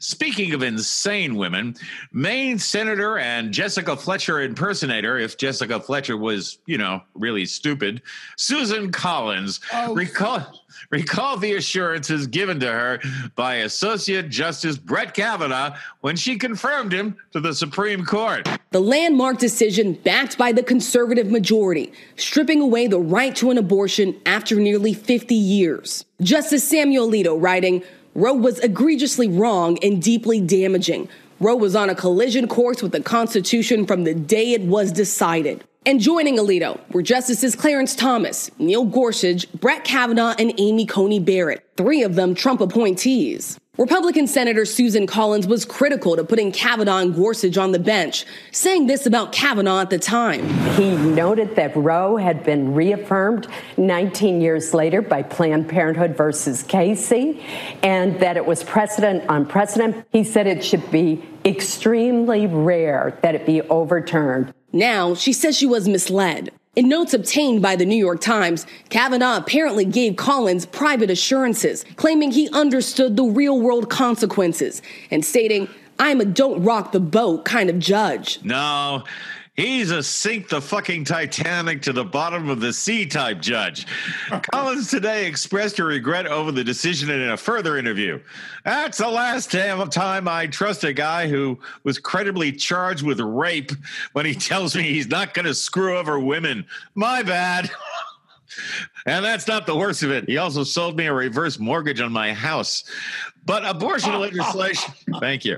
Speaking 0.03 0.53
of 0.53 0.61
insane 0.63 1.35
women, 1.35 1.77
Maine 2.11 2.59
Senator 2.59 3.17
and 3.19 3.53
Jessica 3.53 3.95
Fletcher 3.95 4.41
impersonator, 4.41 5.17
if 5.17 5.37
Jessica 5.37 5.79
Fletcher 5.79 6.17
was, 6.17 6.57
you 6.65 6.77
know, 6.77 7.01
really 7.13 7.45
stupid, 7.45 8.01
Susan 8.35 8.91
Collins, 8.91 9.61
oh. 9.71 9.93
recall, 9.95 10.45
recall 10.89 11.37
the 11.37 11.53
assurances 11.53 12.27
given 12.27 12.59
to 12.59 12.69
her 12.69 12.99
by 13.37 13.55
Associate 13.55 14.27
Justice 14.27 14.77
Brett 14.77 15.13
Kavanaugh 15.13 15.77
when 16.01 16.17
she 16.17 16.37
confirmed 16.37 16.91
him 16.91 17.15
to 17.31 17.39
the 17.39 17.53
Supreme 17.53 18.03
Court. 18.03 18.45
The 18.71 18.81
landmark 18.81 19.37
decision 19.37 19.93
backed 19.93 20.37
by 20.37 20.51
the 20.51 20.63
conservative 20.63 21.31
majority, 21.31 21.93
stripping 22.17 22.59
away 22.59 22.87
the 22.87 22.99
right 22.99 23.33
to 23.37 23.51
an 23.51 23.57
abortion 23.57 24.19
after 24.25 24.57
nearly 24.57 24.93
50 24.93 25.33
years. 25.33 26.03
Justice 26.21 26.67
Samuel 26.67 27.07
Alito 27.07 27.41
writing, 27.41 27.83
Roe 28.15 28.33
was 28.33 28.59
egregiously 28.59 29.27
wrong 29.27 29.79
and 29.81 30.01
deeply 30.01 30.39
damaging. 30.39 31.09
Roe 31.39 31.55
was 31.55 31.75
on 31.75 31.89
a 31.89 31.95
collision 31.95 32.47
course 32.47 32.83
with 32.83 32.91
the 32.91 33.01
Constitution 33.01 33.87
from 33.87 34.03
the 34.03 34.13
day 34.13 34.51
it 34.53 34.61
was 34.61 34.91
decided. 34.91 35.63
And 35.85 35.99
joining 35.99 36.37
Alito 36.37 36.79
were 36.91 37.01
Justices 37.01 37.55
Clarence 37.55 37.95
Thomas, 37.95 38.51
Neil 38.59 38.85
Gorsuch, 38.85 39.51
Brett 39.53 39.83
Kavanaugh, 39.83 40.35
and 40.37 40.53
Amy 40.59 40.85
Coney 40.85 41.19
Barrett, 41.19 41.67
three 41.75 42.03
of 42.03 42.13
them 42.13 42.35
Trump 42.35 42.61
appointees. 42.61 43.59
Republican 43.79 44.27
Senator 44.27 44.65
Susan 44.65 45.07
Collins 45.07 45.47
was 45.47 45.65
critical 45.65 46.15
to 46.15 46.23
putting 46.23 46.51
Kavanaugh 46.51 46.99
and 46.99 47.15
Gorsuch 47.15 47.57
on 47.57 47.71
the 47.71 47.79
bench, 47.79 48.23
saying 48.51 48.85
this 48.85 49.07
about 49.07 49.31
Kavanaugh 49.31 49.81
at 49.81 49.89
the 49.89 49.97
time. 49.97 50.47
He 50.75 50.95
noted 50.95 51.55
that 51.55 51.75
Roe 51.75 52.15
had 52.17 52.43
been 52.43 52.75
reaffirmed 52.75 53.47
19 53.77 54.41
years 54.41 54.75
later 54.75 55.01
by 55.01 55.23
Planned 55.23 55.67
Parenthood 55.69 56.15
versus 56.15 56.61
Casey, 56.61 57.43
and 57.81 58.19
that 58.19 58.37
it 58.37 58.45
was 58.45 58.63
precedent 58.63 59.27
on 59.27 59.47
precedent. 59.47 60.05
He 60.11 60.23
said 60.23 60.45
it 60.45 60.63
should 60.63 60.91
be 60.91 61.27
extremely 61.43 62.45
rare 62.45 63.17
that 63.23 63.33
it 63.33 63.43
be 63.43 63.63
overturned. 63.63 64.53
Now, 64.71 65.15
she 65.15 65.33
says 65.33 65.57
she 65.57 65.65
was 65.65 65.87
misled. 65.87 66.51
In 66.75 66.89
notes 66.89 67.13
obtained 67.13 67.61
by 67.61 67.75
the 67.75 67.85
New 67.85 67.95
York 67.95 68.19
Times, 68.19 68.65
Kavanaugh 68.89 69.37
apparently 69.37 69.85
gave 69.85 70.15
Collins 70.15 70.65
private 70.65 71.11
assurances, 71.11 71.85
claiming 71.97 72.31
he 72.31 72.49
understood 72.49 73.15
the 73.15 73.25
real 73.25 73.61
world 73.61 73.91
consequences 73.91 74.81
and 75.11 75.23
stating, 75.23 75.69
I'm 75.99 76.19
a 76.19 76.25
don't 76.25 76.63
rock 76.63 76.91
the 76.91 76.99
boat 76.99 77.45
kind 77.45 77.69
of 77.69 77.77
judge. 77.77 78.39
No, 78.43 79.03
He's 79.55 79.91
a 79.91 80.01
sink 80.01 80.49
the 80.49 80.59
fucking 80.59 81.05
Titanic 81.05 81.83
to 81.83 81.93
the 81.93 82.03
bottom 82.03 82.49
of 82.49 82.59
the 82.59 82.73
sea 82.73 83.05
type 83.05 83.39
judge. 83.39 83.85
Collins 84.51 84.89
today 84.89 85.27
expressed 85.27 85.77
her 85.77 85.85
regret 85.85 86.25
over 86.25 86.51
the 86.51 86.63
decision 86.63 87.11
in 87.11 87.29
a 87.29 87.37
further 87.37 87.77
interview. 87.77 88.19
That's 88.65 88.97
the 88.97 89.09
last 89.09 89.51
damn 89.51 89.87
time 89.89 90.27
I 90.27 90.47
trust 90.47 90.83
a 90.83 90.91
guy 90.91 91.27
who 91.27 91.59
was 91.83 91.99
credibly 91.99 92.51
charged 92.51 93.03
with 93.03 93.19
rape 93.19 93.71
when 94.13 94.25
he 94.25 94.33
tells 94.33 94.75
me 94.75 94.83
he's 94.83 95.07
not 95.07 95.35
going 95.35 95.45
to 95.45 95.53
screw 95.53 95.97
over 95.97 96.19
women. 96.19 96.65
My 96.95 97.21
bad. 97.23 97.69
And 99.07 99.25
that's 99.25 99.47
not 99.47 99.65
the 99.65 99.75
worst 99.75 100.03
of 100.03 100.11
it. 100.11 100.29
He 100.29 100.37
also 100.37 100.63
sold 100.63 100.95
me 100.95 101.07
a 101.07 101.13
reverse 101.13 101.57
mortgage 101.57 101.99
on 101.99 102.11
my 102.11 102.31
house. 102.31 102.83
But 103.45 103.65
abortion 103.65 104.13
legislation, 104.19 104.93
thank 105.19 105.43
you. 105.43 105.57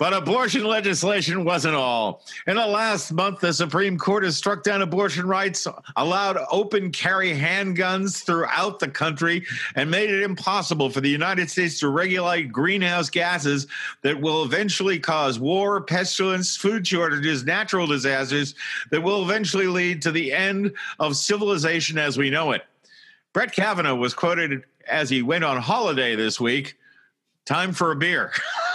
But 0.00 0.14
abortion 0.14 0.64
legislation 0.64 1.44
wasn't 1.44 1.74
all. 1.74 2.22
In 2.46 2.56
the 2.56 2.66
last 2.66 3.12
month, 3.12 3.40
the 3.40 3.52
Supreme 3.52 3.98
Court 3.98 4.24
has 4.24 4.34
struck 4.34 4.62
down 4.62 4.80
abortion 4.80 5.28
rights, 5.28 5.66
allowed 5.94 6.38
open 6.50 6.90
carry 6.90 7.34
handguns 7.34 8.24
throughout 8.24 8.78
the 8.78 8.88
country, 8.88 9.44
and 9.74 9.90
made 9.90 10.08
it 10.08 10.22
impossible 10.22 10.88
for 10.88 11.02
the 11.02 11.10
United 11.10 11.50
States 11.50 11.78
to 11.80 11.90
regulate 11.90 12.50
greenhouse 12.50 13.10
gases 13.10 13.66
that 14.00 14.18
will 14.18 14.42
eventually 14.42 14.98
cause 14.98 15.38
war, 15.38 15.82
pestilence, 15.82 16.56
food 16.56 16.86
shortages, 16.86 17.44
natural 17.44 17.86
disasters 17.86 18.54
that 18.90 19.02
will 19.02 19.22
eventually 19.22 19.66
lead 19.66 20.00
to 20.00 20.10
the 20.10 20.32
end 20.32 20.72
of 20.98 21.14
civilization 21.14 21.98
as 21.98 22.16
we 22.16 22.30
know 22.30 22.52
it. 22.52 22.62
Brett 23.34 23.52
Kavanaugh 23.52 23.96
was 23.96 24.14
quoted 24.14 24.64
as 24.88 25.10
he 25.10 25.20
went 25.20 25.44
on 25.44 25.58
holiday 25.58 26.16
this 26.16 26.40
week 26.40 26.78
time 27.44 27.74
for 27.74 27.92
a 27.92 27.96
beer. 27.96 28.32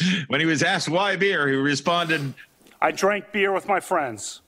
when 0.28 0.40
he 0.40 0.46
was 0.46 0.62
asked 0.62 0.88
why 0.88 1.16
beer, 1.16 1.48
he 1.48 1.54
responded, 1.54 2.34
I 2.80 2.92
drank 2.92 3.32
beer 3.32 3.52
with 3.52 3.66
my 3.66 3.80
friends. 3.80 4.40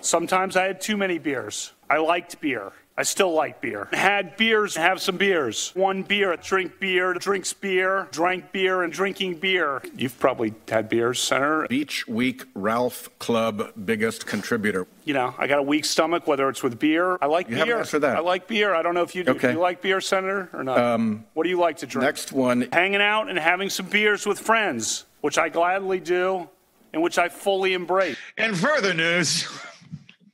Sometimes 0.00 0.56
I 0.56 0.64
had 0.64 0.80
too 0.80 0.96
many 0.96 1.18
beers. 1.18 1.72
I 1.90 1.98
liked 1.98 2.40
beer. 2.40 2.72
I 2.98 3.04
still 3.04 3.32
like 3.32 3.60
beer. 3.60 3.88
Had 3.92 4.36
beers, 4.36 4.74
have 4.74 5.00
some 5.00 5.18
beers. 5.18 5.70
One 5.76 6.02
beer, 6.02 6.36
drink 6.36 6.80
beer, 6.80 7.14
drinks 7.14 7.52
beer, 7.52 8.08
drank 8.10 8.50
beer, 8.50 8.82
and 8.82 8.92
drinking 8.92 9.36
beer. 9.36 9.80
You've 9.96 10.18
probably 10.18 10.52
had 10.68 10.88
beers, 10.88 11.20
Senator. 11.20 11.68
Beach 11.68 12.08
Week 12.08 12.42
Ralph 12.54 13.08
Club 13.20 13.72
biggest 13.84 14.26
contributor. 14.26 14.88
You 15.04 15.14
know, 15.14 15.32
I 15.38 15.46
got 15.46 15.60
a 15.60 15.62
weak 15.62 15.84
stomach, 15.84 16.26
whether 16.26 16.48
it's 16.48 16.64
with 16.64 16.80
beer. 16.80 17.18
I 17.22 17.26
like 17.26 17.48
you 17.48 17.54
beer. 17.54 17.66
Haven't 17.66 17.78
answered 17.78 18.00
that. 18.00 18.16
I 18.16 18.20
like 18.20 18.48
beer. 18.48 18.74
I 18.74 18.82
don't 18.82 18.94
know 18.94 19.04
if 19.04 19.14
you 19.14 19.22
do. 19.22 19.30
Okay. 19.30 19.48
Do 19.48 19.52
you 19.54 19.60
like 19.60 19.80
beer, 19.80 20.00
Senator, 20.00 20.50
or 20.52 20.64
not? 20.64 20.78
Um, 20.78 21.24
what 21.34 21.44
do 21.44 21.50
you 21.50 21.60
like 21.60 21.76
to 21.78 21.86
drink? 21.86 22.04
Next 22.04 22.32
one. 22.32 22.68
Hanging 22.72 23.00
out 23.00 23.28
and 23.30 23.38
having 23.38 23.70
some 23.70 23.86
beers 23.86 24.26
with 24.26 24.40
friends, 24.40 25.04
which 25.20 25.38
I 25.38 25.50
gladly 25.50 26.00
do 26.00 26.48
and 26.92 27.02
which 27.02 27.18
I 27.18 27.28
fully 27.28 27.74
embrace. 27.74 28.16
And 28.36 28.56
further 28.56 28.94
news, 28.94 29.46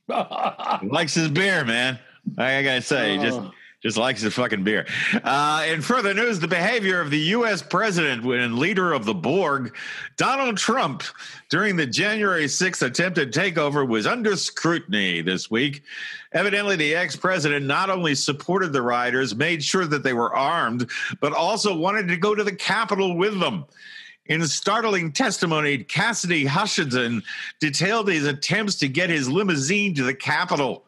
likes 0.83 1.13
his 1.13 1.29
beer, 1.29 1.65
man. 1.65 1.99
I, 2.37 2.63
gotta 2.63 2.81
say, 2.81 3.17
just 3.17 3.39
oh. 3.39 3.51
just 3.81 3.97
likes 3.97 4.21
his 4.21 4.33
fucking 4.33 4.63
beer. 4.63 4.85
Uh, 5.23 5.65
in 5.67 5.81
further 5.81 6.13
news, 6.13 6.39
the 6.39 6.47
behavior 6.47 7.01
of 7.01 7.09
the 7.09 7.19
U.S. 7.19 7.61
president 7.61 8.23
and 8.25 8.59
leader 8.59 8.93
of 8.93 9.05
the 9.05 9.13
Borg, 9.13 9.75
Donald 10.17 10.57
Trump, 10.57 11.03
during 11.49 11.75
the 11.75 11.85
January 11.85 12.45
6th 12.45 12.85
attempted 12.85 13.33
takeover 13.33 13.87
was 13.87 14.05
under 14.05 14.35
scrutiny 14.35 15.21
this 15.21 15.49
week. 15.49 15.83
Evidently, 16.33 16.75
the 16.75 16.95
ex 16.95 17.15
president 17.15 17.65
not 17.65 17.89
only 17.89 18.13
supported 18.13 18.73
the 18.73 18.81
rioters, 18.81 19.35
made 19.35 19.63
sure 19.63 19.85
that 19.85 20.03
they 20.03 20.13
were 20.13 20.35
armed, 20.35 20.89
but 21.19 21.33
also 21.33 21.75
wanted 21.75 22.07
to 22.07 22.17
go 22.17 22.35
to 22.35 22.43
the 22.43 22.55
Capitol 22.55 23.15
with 23.15 23.39
them. 23.39 23.65
In 24.27 24.45
startling 24.47 25.11
testimony, 25.11 25.83
Cassidy 25.83 26.45
Hutchinson 26.45 27.21
detailed 27.59 28.07
his 28.07 28.25
attempts 28.25 28.73
to 28.75 28.87
get 28.87 29.11
his 29.11 29.29
limousine 29.29 29.93
to 29.93 30.03
the 30.03 30.15
Capitol. 30.15 30.83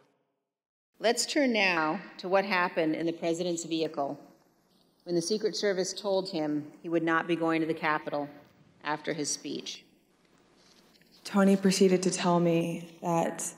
Let's 1.00 1.28
turn 1.28 1.54
now 1.54 2.00
to 2.18 2.28
what 2.28 2.46
happened 2.46 2.96
in 2.96 3.06
the 3.06 3.14
president's 3.14 3.64
vehicle 3.64 4.20
when 5.04 5.14
the 5.14 5.22
Secret 5.22 5.56
Service 5.56 5.94
told 5.94 6.30
him 6.30 6.66
he 6.82 6.90
would 6.90 7.04
not 7.04 7.28
be 7.28 7.36
going 7.36 7.62
to 7.62 7.68
the 7.68 7.76
Capitol 7.76 8.28
after 8.84 9.14
his 9.14 9.30
speech. 9.30 9.84
Tony 11.24 11.56
proceeded 11.56 12.02
to 12.04 12.10
tell 12.10 12.40
me 12.40 12.90
that 13.04 13.54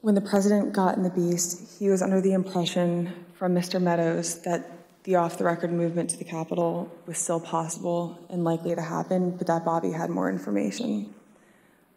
When 0.00 0.14
the 0.14 0.22
president 0.22 0.72
got 0.72 0.96
in 0.96 1.02
the 1.02 1.10
beast, 1.10 1.78
he 1.78 1.90
was 1.90 2.00
under 2.00 2.22
the 2.22 2.32
impression 2.32 3.12
from 3.34 3.54
Mr. 3.54 3.80
Meadows 3.82 4.40
that 4.42 4.79
the 5.04 5.16
off 5.16 5.38
the 5.38 5.44
record 5.44 5.72
movement 5.72 6.10
to 6.10 6.16
the 6.16 6.24
Capitol 6.24 6.90
was 7.06 7.18
still 7.18 7.40
possible 7.40 8.18
and 8.28 8.44
likely 8.44 8.74
to 8.74 8.82
happen, 8.82 9.30
but 9.30 9.46
that 9.46 9.64
Bobby 9.64 9.92
had 9.92 10.10
more 10.10 10.28
information. 10.28 11.14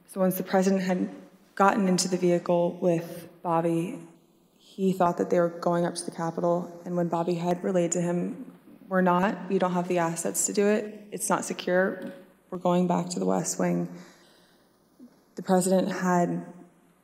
So 0.07 0.22
once 0.22 0.38
the 0.38 0.43
president 0.43 0.83
had 0.83 1.10
gotten 1.55 1.88
into 1.88 2.07
the 2.07 2.17
vehicle 2.17 2.77
with 2.81 3.27
Bobby, 3.41 4.00
he 4.57 4.93
thought 4.93 5.17
that 5.17 5.29
they 5.29 5.39
were 5.39 5.50
going 5.50 5.86
up 5.86 5.95
to 5.95 6.05
the 6.05 6.12
Capitol. 6.12 6.81
And 6.86 6.95
when 6.95 7.07
Bobby 7.10 7.36
had 7.36 7.63
relayed 7.63 7.91
to 7.93 8.01
him, 8.01 8.51
We're 8.89 9.01
not, 9.01 9.50
we 9.50 9.57
don't 9.57 9.74
have 9.74 9.88
the 9.88 10.00
assets 10.00 10.45
to 10.48 10.53
do 10.53 10.67
it, 10.67 11.07
it's 11.12 11.29
not 11.29 11.45
secure, 11.45 12.12
we're 12.51 12.60
going 12.60 12.86
back 12.86 13.10
to 13.10 13.19
the 13.19 13.25
West 13.25 13.57
Wing. 13.57 13.88
The 15.36 15.41
president 15.41 15.91
had 15.91 16.45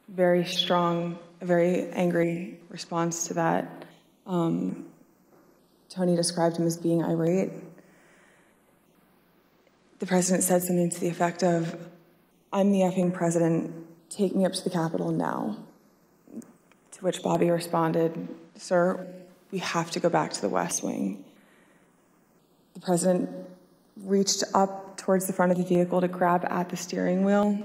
very 0.08 0.46
strong, 0.46 1.18
a 1.42 1.46
very 1.46 1.90
angry 1.90 2.60
response 2.70 3.28
to 3.28 3.34
that. 3.36 3.86
Um, 4.28 4.89
Tony 5.90 6.16
described 6.16 6.58
him 6.58 6.68
as 6.68 6.78
being 6.78 7.04
irate. 7.04 7.52
The 10.00 10.06
president 10.06 10.44
said 10.44 10.62
something 10.62 10.90
to 10.90 11.00
the 11.00 11.10
effect 11.10 11.44
of, 11.44 11.76
I'm 12.54 12.72
the 12.72 12.80
effing 12.80 13.14
president, 13.14 13.74
take 14.10 14.36
me 14.36 14.46
up 14.46 14.54
to 14.54 14.64
the 14.64 14.70
Capitol 14.70 15.12
now. 15.12 15.58
To 16.92 17.04
which 17.04 17.22
Bobby 17.22 17.50
responded, 17.50 18.28
Sir, 18.56 19.06
we 19.52 19.60
have 19.60 19.90
to 19.92 20.00
go 20.00 20.10
back 20.10 20.32
to 20.34 20.42
the 20.42 20.50
West 20.50 20.84
Wing. 20.84 21.24
The 22.76 22.82
president 22.82 23.30
reached 24.04 24.44
up 24.54 24.98
towards 24.98 25.28
the 25.28 25.34
front 25.34 25.52
of 25.52 25.58
the 25.58 25.64
vehicle 25.64 26.02
to 26.02 26.08
grab 26.08 26.46
at 26.50 26.70
the 26.70 26.78
steering 26.78 27.26
wheel. 27.26 27.58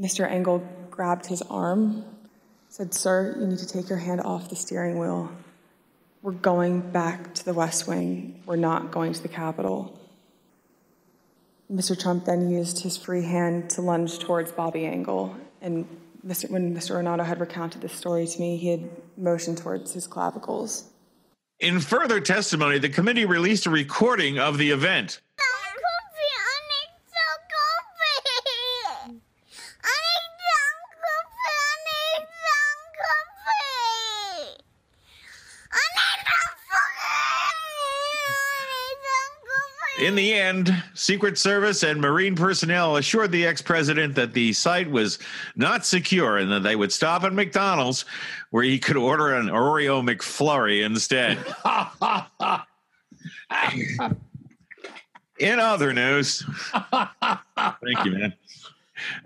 Mr. 0.00 0.30
Engel 0.30 0.66
grabbed 0.90 1.26
his 1.26 1.42
arm, 1.42 2.04
said, 2.68 2.94
Sir, 2.94 3.36
you 3.38 3.46
need 3.46 3.58
to 3.58 3.66
take 3.66 3.88
your 3.88 3.98
hand 3.98 4.20
off 4.20 4.48
the 4.48 4.56
steering 4.56 4.98
wheel. 4.98 5.30
We're 6.22 6.32
going 6.32 6.80
back 6.80 7.34
to 7.34 7.44
the 7.44 7.54
West 7.54 7.86
Wing. 7.86 8.42
We're 8.44 8.56
not 8.56 8.90
going 8.90 9.12
to 9.12 9.22
the 9.22 9.28
Capitol. 9.28 9.98
Mr. 11.72 11.98
Trump 11.98 12.24
then 12.24 12.50
used 12.50 12.80
his 12.80 12.96
free 12.96 13.22
hand 13.22 13.70
to 13.70 13.82
lunge 13.82 14.18
towards 14.18 14.50
Bobby 14.50 14.84
Engel. 14.86 15.36
And 15.60 15.86
Mr. 16.26 16.50
when 16.50 16.74
Mr. 16.74 16.96
Ornato 16.96 17.24
had 17.24 17.40
recounted 17.40 17.82
this 17.82 17.92
story 17.92 18.26
to 18.26 18.40
me, 18.40 18.56
he 18.56 18.68
had 18.68 18.90
motioned 19.16 19.58
towards 19.58 19.92
his 19.92 20.06
clavicles. 20.06 20.90
In 21.60 21.78
further 21.80 22.20
testimony, 22.20 22.78
the 22.78 22.88
committee 22.88 23.24
released 23.24 23.66
a 23.66 23.70
recording 23.70 24.38
of 24.38 24.58
the 24.58 24.70
event. 24.70 25.20
In 40.08 40.14
the 40.14 40.32
end, 40.32 40.74
Secret 40.94 41.36
Service 41.36 41.82
and 41.82 42.00
Marine 42.00 42.34
personnel 42.34 42.96
assured 42.96 43.30
the 43.30 43.44
ex 43.44 43.60
president 43.60 44.14
that 44.14 44.32
the 44.32 44.54
site 44.54 44.90
was 44.90 45.18
not 45.54 45.84
secure 45.84 46.38
and 46.38 46.50
that 46.50 46.62
they 46.62 46.76
would 46.76 46.90
stop 46.90 47.24
at 47.24 47.34
McDonald's 47.34 48.06
where 48.48 48.64
he 48.64 48.78
could 48.78 48.96
order 48.96 49.34
an 49.34 49.48
Oreo 49.48 50.02
McFlurry 50.02 50.82
instead. 50.82 51.36
In 55.38 55.60
other 55.60 55.92
news, 55.92 56.42
thank 56.72 58.04
you, 58.06 58.12
man. 58.12 58.32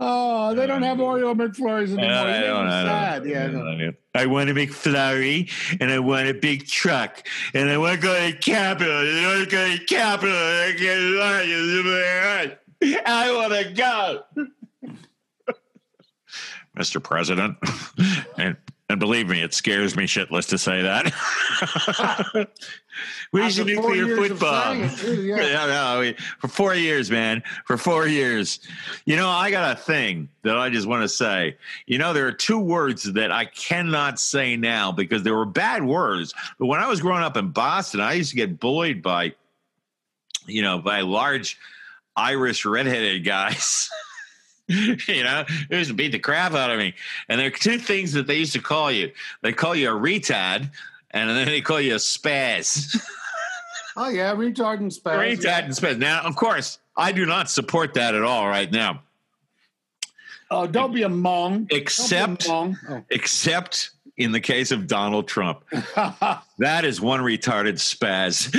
Oh, 0.00 0.54
they 0.54 0.66
don't 0.66 0.82
have 0.82 1.00
um, 1.00 1.06
Oreo 1.06 1.34
McFlurries 1.34 1.96
anymore. 1.96 2.10
I 2.10 2.30
It's 2.38 2.46
don't- 2.46 2.66
I 2.68 2.82
don't- 2.82 2.90
sad. 2.90 3.24
Yeah. 3.26 3.44
I 3.44 3.48
don't- 3.48 3.96
I 4.14 4.26
want 4.26 4.50
a 4.50 4.54
McFlurry 4.54 5.50
and 5.80 5.90
I 5.90 5.98
want 5.98 6.28
a 6.28 6.34
big 6.34 6.66
truck 6.66 7.26
and 7.54 7.70
I 7.70 7.78
want 7.78 7.98
to 8.00 8.06
go 8.06 8.14
to 8.30 8.36
Capitol. 8.36 8.92
I 8.92 9.26
want 9.26 9.48
to 9.48 9.56
go 9.56 9.76
to 9.76 9.84
Capitol. 9.84 10.36
I 10.36 10.74
can't- 10.76 12.58
I 13.06 13.32
want 13.32 13.52
to 13.54 13.64
go. 13.72 14.24
Mr. 16.76 17.02
President, 17.02 17.56
and 18.38 18.56
and 18.92 19.00
believe 19.00 19.28
me, 19.28 19.42
it 19.42 19.52
scares 19.54 19.96
me 19.96 20.04
shitless 20.04 20.48
to 20.50 20.58
say 20.58 20.82
that. 20.82 21.06
we 23.32 23.42
After 23.42 23.62
four 23.74 23.94
nuclear 23.96 24.16
football? 24.16 24.62
saying 24.74 24.82
it, 24.84 25.24
yeah. 25.24 25.66
no, 25.66 26.00
we- 26.00 26.16
for 26.38 26.48
four 26.48 26.74
years, 26.74 27.10
man. 27.10 27.42
For 27.64 27.76
four 27.76 28.06
years. 28.06 28.60
You 29.06 29.16
know, 29.16 29.28
I 29.28 29.50
got 29.50 29.72
a 29.76 29.80
thing 29.80 30.28
that 30.42 30.56
I 30.58 30.70
just 30.70 30.86
want 30.86 31.02
to 31.02 31.08
say. 31.08 31.56
You 31.86 31.98
know, 31.98 32.12
there 32.12 32.26
are 32.26 32.32
two 32.32 32.58
words 32.58 33.04
that 33.12 33.32
I 33.32 33.46
cannot 33.46 34.20
say 34.20 34.56
now 34.56 34.92
because 34.92 35.22
they 35.22 35.30
were 35.32 35.46
bad 35.46 35.82
words. 35.82 36.34
But 36.58 36.66
when 36.66 36.80
I 36.80 36.86
was 36.86 37.00
growing 37.00 37.22
up 37.22 37.36
in 37.36 37.48
Boston, 37.48 38.00
I 38.00 38.12
used 38.12 38.30
to 38.30 38.36
get 38.36 38.60
bullied 38.60 39.02
by, 39.02 39.32
you 40.46 40.62
know, 40.62 40.78
by 40.78 41.00
large 41.00 41.58
Irish 42.16 42.64
redheaded 42.64 43.24
guys. 43.24 43.88
you 45.08 45.22
know, 45.24 45.44
they 45.68 45.78
used 45.78 45.90
to 45.90 45.94
beat 45.94 46.12
the 46.12 46.18
crap 46.18 46.52
out 46.52 46.70
of 46.70 46.78
me. 46.78 46.94
And 47.28 47.40
there 47.40 47.48
are 47.48 47.50
two 47.50 47.78
things 47.78 48.12
that 48.12 48.26
they 48.26 48.38
used 48.38 48.52
to 48.54 48.60
call 48.60 48.90
you. 48.90 49.12
They 49.42 49.52
call 49.52 49.74
you 49.74 49.90
a 49.90 49.98
retard, 49.98 50.70
and 51.10 51.30
then 51.30 51.46
they 51.46 51.60
call 51.60 51.80
you 51.80 51.94
a 51.94 51.98
spaz. 51.98 52.96
Oh 53.94 54.08
yeah, 54.08 54.34
retard 54.34 54.78
and 54.78 54.90
spaz. 54.90 55.18
retard 55.18 55.64
and 55.64 55.74
spaz. 55.74 55.98
Now, 55.98 56.22
of 56.22 56.34
course, 56.34 56.78
I 56.96 57.12
do 57.12 57.26
not 57.26 57.50
support 57.50 57.92
that 57.92 58.14
at 58.14 58.22
all 58.22 58.48
right 58.48 58.72
now. 58.72 59.02
Oh, 60.50 60.66
don't 60.66 60.94
be 60.94 61.02
a 61.02 61.08
mong. 61.08 61.70
Except, 61.70 62.46
a 62.46 62.48
mong. 62.48 62.76
Oh. 62.88 63.04
except 63.10 63.90
in 64.16 64.32
the 64.32 64.40
case 64.40 64.70
of 64.70 64.86
Donald 64.86 65.28
Trump. 65.28 65.64
that 66.58 66.84
is 66.84 67.00
one 67.00 67.20
retarded 67.20 67.74
spaz. 67.74 68.50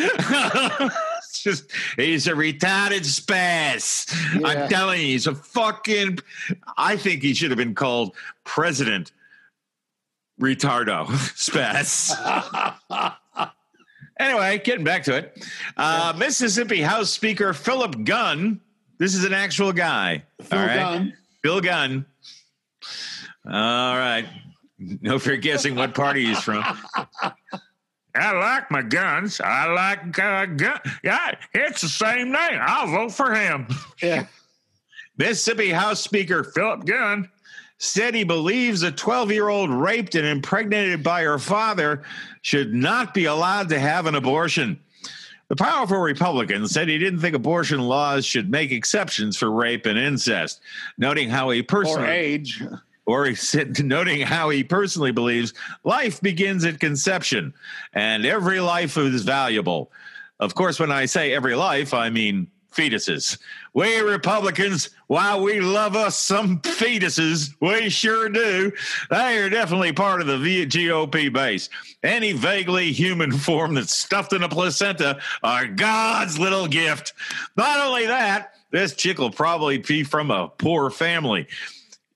Just 1.43 1.71
he's 1.97 2.25
a 2.27 2.31
retarded 2.31 3.01
spaz. 3.01 4.09
Yeah. 4.39 4.47
I'm 4.47 4.69
telling 4.69 5.01
you, 5.01 5.07
he's 5.07 5.27
a 5.27 5.35
fucking. 5.35 6.19
I 6.77 6.95
think 6.95 7.21
he 7.21 7.33
should 7.33 7.51
have 7.51 7.57
been 7.57 7.75
called 7.75 8.15
President 8.45 9.11
Retardo 10.41 11.05
Spaz. 11.35 12.13
anyway, 14.19 14.61
getting 14.63 14.85
back 14.85 15.03
to 15.03 15.17
it, 15.17 15.45
uh, 15.75 16.13
Mississippi 16.17 16.81
House 16.81 17.09
Speaker 17.09 17.53
Philip 17.53 18.05
Gunn. 18.05 18.61
This 18.97 19.13
is 19.13 19.25
an 19.25 19.33
actual 19.33 19.73
guy. 19.73 20.23
Phil 20.41 20.59
all 20.59 20.65
right, 20.65 20.75
Gunn. 20.77 21.13
Phil 21.41 21.61
Gunn. 21.61 22.05
All 23.45 23.97
right. 23.97 24.25
No 25.01 25.17
fear 25.17 25.37
guessing 25.37 25.75
what 25.75 25.93
party 25.93 26.25
he's 26.25 26.41
from. 26.41 26.61
I 28.15 28.31
like 28.31 28.69
my 28.69 28.81
guns. 28.81 29.41
I 29.41 29.71
like 29.71 30.19
uh, 30.19 30.45
gun. 30.45 30.79
Yeah, 31.03 31.31
it's 31.53 31.81
the 31.81 31.87
same 31.87 32.31
name. 32.31 32.59
I'll 32.61 32.87
vote 32.87 33.11
for 33.11 33.33
him. 33.33 33.67
Yeah. 34.01 34.27
Mississippi 35.17 35.69
House 35.69 36.01
Speaker 36.01 36.43
Philip 36.43 36.85
Gunn 36.85 37.29
said 37.77 38.15
he 38.15 38.23
believes 38.23 38.83
a 38.83 38.91
12 38.91 39.31
year 39.31 39.49
old 39.49 39.69
raped 39.69 40.15
and 40.15 40.25
impregnated 40.25 41.03
by 41.03 41.23
her 41.23 41.37
father 41.39 42.03
should 42.41 42.73
not 42.73 43.13
be 43.13 43.25
allowed 43.25 43.69
to 43.69 43.79
have 43.79 44.05
an 44.05 44.15
abortion. 44.15 44.79
The 45.49 45.55
powerful 45.55 45.99
Republican 45.99 46.67
said 46.67 46.87
he 46.87 46.97
didn't 46.97 47.19
think 47.19 47.35
abortion 47.35 47.81
laws 47.81 48.25
should 48.25 48.49
make 48.49 48.71
exceptions 48.71 49.37
for 49.37 49.51
rape 49.51 49.85
and 49.85 49.99
incest, 49.99 50.61
noting 50.97 51.29
how 51.29 51.49
he 51.49 51.61
personally 51.61 52.07
Or 52.07 52.11
age. 52.11 52.63
Or 53.05 53.25
he 53.25 53.35
said, 53.35 53.83
noting 53.85 54.21
how 54.21 54.49
he 54.49 54.63
personally 54.63 55.11
believes 55.11 55.53
life 55.83 56.21
begins 56.21 56.65
at 56.65 56.79
conception 56.79 57.53
and 57.93 58.25
every 58.25 58.59
life 58.59 58.97
is 58.97 59.23
valuable. 59.23 59.91
Of 60.39 60.55
course, 60.55 60.79
when 60.79 60.91
I 60.91 61.05
say 61.05 61.33
every 61.33 61.55
life, 61.55 61.93
I 61.93 62.09
mean 62.09 62.47
fetuses. 62.73 63.37
We 63.73 63.99
Republicans, 63.99 64.89
while 65.07 65.41
we 65.41 65.59
love 65.59 65.95
us 65.95 66.17
some 66.19 66.59
fetuses, 66.59 67.53
we 67.59 67.89
sure 67.89 68.29
do. 68.29 68.71
They 69.09 69.37
are 69.37 69.49
definitely 69.49 69.93
part 69.93 70.21
of 70.21 70.27
the 70.27 70.65
GOP 70.65 71.31
base. 71.31 71.69
Any 72.01 72.33
vaguely 72.33 72.91
human 72.91 73.31
form 73.37 73.75
that's 73.75 73.95
stuffed 73.95 74.33
in 74.33 74.43
a 74.43 74.49
placenta 74.49 75.19
are 75.43 75.67
God's 75.67 76.37
little 76.39 76.67
gift. 76.67 77.13
Not 77.55 77.79
only 77.79 78.07
that, 78.07 78.55
this 78.71 78.95
chick 78.95 79.19
will 79.19 79.31
probably 79.31 79.77
be 79.77 80.03
from 80.03 80.31
a 80.31 80.47
poor 80.47 80.89
family 80.89 81.47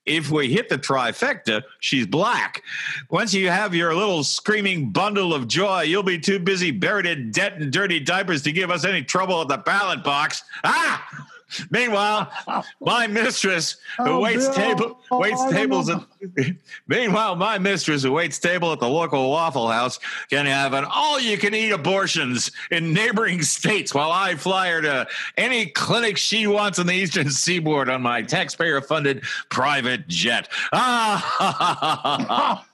if 0.08 0.30
we 0.30 0.52
hit 0.52 0.68
the 0.68 0.78
trifecta, 0.78 1.62
she's 1.80 2.06
black. 2.06 2.62
Once 3.10 3.34
you 3.34 3.48
have 3.48 3.74
your 3.74 3.94
little 3.94 4.24
screaming 4.24 4.90
bundle 4.90 5.34
of 5.34 5.46
joy, 5.48 5.82
you'll 5.82 6.02
be 6.02 6.18
too 6.18 6.38
busy 6.38 6.70
buried 6.70 7.06
in 7.06 7.30
debt 7.30 7.60
and 7.60 7.72
dirty 7.72 8.00
diapers 8.00 8.42
to 8.42 8.52
give 8.52 8.70
us 8.70 8.84
any 8.84 9.02
trouble 9.02 9.40
at 9.42 9.48
the 9.48 9.58
ballot 9.58 10.02
box. 10.02 10.42
Ah! 10.64 11.28
Meanwhile, 11.70 12.30
my 12.80 13.06
mistress 13.06 13.76
who 13.96 14.04
Oh, 14.08 14.20
waits 14.20 14.46
Bill. 14.48 14.54
table 14.54 15.00
Oh, 15.10 15.18
waits 15.20 15.40
I 15.40 15.52
tables. 15.52 15.88
At, 15.88 16.04
meanwhile, 16.88 17.36
my 17.36 17.58
mistress 17.58 18.02
who 18.02 18.12
waits 18.12 18.38
table 18.38 18.72
at 18.72 18.80
the 18.80 18.88
local 18.88 19.30
Waffle 19.30 19.68
House 19.68 19.98
can 20.30 20.46
have 20.46 20.74
an 20.74 20.84
all-you-can-eat 20.84 21.70
abortions 21.70 22.50
in 22.70 22.92
neighboring 22.92 23.42
states 23.56 23.94
while 23.94 24.12
I 24.12 24.34
fly 24.34 24.68
her 24.70 24.82
to 24.82 25.06
any 25.36 25.66
clinic 25.66 26.16
she 26.18 26.46
wants 26.46 26.78
on 26.78 26.86
the 26.86 26.92
Eastern 26.94 27.30
Seaboard 27.30 27.88
on 27.88 28.02
my 28.02 28.22
taxpayer-funded 28.22 29.24
private 29.48 30.06
jet. 30.08 30.48
Ah! 30.72 32.64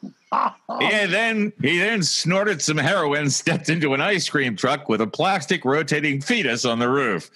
And 0.68 1.12
then 1.12 1.52
he 1.62 1.78
then 1.78 2.02
snorted 2.02 2.60
some 2.60 2.76
heroin, 2.76 3.30
stepped 3.30 3.68
into 3.68 3.94
an 3.94 4.00
ice 4.00 4.28
cream 4.28 4.56
truck 4.56 4.88
with 4.88 5.00
a 5.00 5.06
plastic 5.06 5.64
rotating 5.64 6.20
fetus 6.20 6.64
on 6.64 6.80
the 6.80 6.88
roof. 6.88 7.30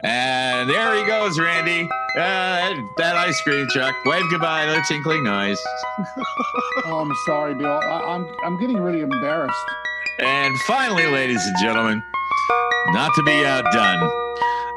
And 0.00 0.70
there 0.70 0.94
he 0.94 1.04
goes, 1.04 1.38
Randy. 1.40 1.88
Uh, 2.16 2.74
that 2.96 3.16
ice 3.16 3.40
cream 3.42 3.66
truck. 3.70 3.94
Wave 4.04 4.24
goodbye 4.30 4.66
the 4.66 4.84
tinkling 4.86 5.24
noise. 5.24 5.58
Oh, 6.84 7.00
I'm 7.00 7.12
sorry, 7.26 7.54
Bill. 7.54 7.80
I, 7.82 8.14
I'm 8.14 8.26
I'm 8.44 8.58
getting 8.60 8.80
really 8.80 9.00
embarrassed. 9.00 9.56
And 10.20 10.56
finally, 10.60 11.06
ladies 11.06 11.44
and 11.44 11.56
gentlemen, 11.60 12.02
not 12.88 13.14
to 13.16 13.22
be 13.24 13.44
outdone, 13.44 14.10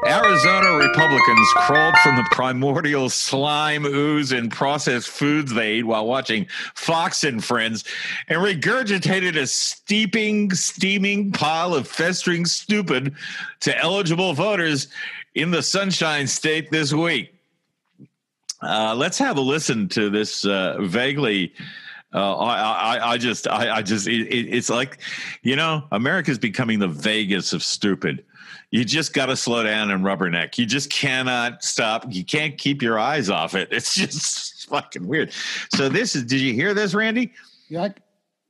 Arizona 0.04 0.78
Republicans 0.78 1.48
crawled 1.58 1.96
from 1.98 2.16
the 2.16 2.26
primordial 2.32 3.08
slime, 3.08 3.84
ooze, 3.84 4.32
and 4.32 4.50
processed 4.50 5.08
foods 5.08 5.54
they 5.54 5.74
ate 5.74 5.86
while 5.86 6.06
watching 6.06 6.46
Fox 6.74 7.22
and 7.22 7.42
Friends 7.42 7.84
and 8.26 8.40
regurgitated 8.40 9.36
a 9.36 9.46
steeping, 9.46 10.52
steaming 10.54 11.30
pile 11.30 11.74
of 11.74 11.86
festering 11.86 12.44
stupid 12.46 13.14
to 13.60 13.78
eligible 13.78 14.32
voters 14.32 14.88
in 15.36 15.52
the 15.52 15.62
Sunshine 15.62 16.26
State 16.26 16.70
this 16.72 16.92
week. 16.92 17.32
Uh, 18.60 18.94
let's 18.96 19.18
have 19.18 19.36
a 19.36 19.40
listen 19.40 19.88
to 19.88 20.10
this 20.10 20.44
uh, 20.44 20.78
vaguely. 20.80 21.52
Uh, 22.12 22.36
I, 22.38 22.96
I, 22.96 23.10
I 23.12 23.18
just, 23.18 23.46
I, 23.46 23.76
I 23.76 23.82
just, 23.82 24.08
it, 24.08 24.26
it, 24.26 24.54
it's 24.54 24.68
like, 24.68 24.98
you 25.42 25.54
know, 25.54 25.84
America's 25.92 26.38
becoming 26.38 26.80
the 26.80 26.88
Vegas 26.88 27.52
of 27.52 27.62
stupid. 27.62 28.24
You 28.72 28.86
just 28.86 29.12
got 29.12 29.26
to 29.26 29.36
slow 29.36 29.62
down 29.62 29.90
and 29.90 30.02
rubberneck. 30.02 30.56
You 30.56 30.64
just 30.64 30.88
cannot 30.88 31.62
stop. 31.62 32.06
You 32.08 32.24
can't 32.24 32.56
keep 32.56 32.80
your 32.80 32.98
eyes 32.98 33.28
off 33.28 33.54
it. 33.54 33.68
It's 33.82 33.94
just 33.94 34.66
fucking 34.68 35.06
weird. 35.06 35.30
So 35.74 35.90
this 35.90 36.16
is. 36.16 36.24
Did 36.24 36.40
you 36.40 36.54
hear 36.54 36.72
this, 36.72 36.94
Randy? 36.94 37.32
Yeah. 37.68 37.90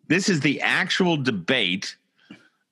This 0.06 0.28
is 0.28 0.40
the 0.40 0.60
actual 0.60 1.16
debate. 1.16 1.96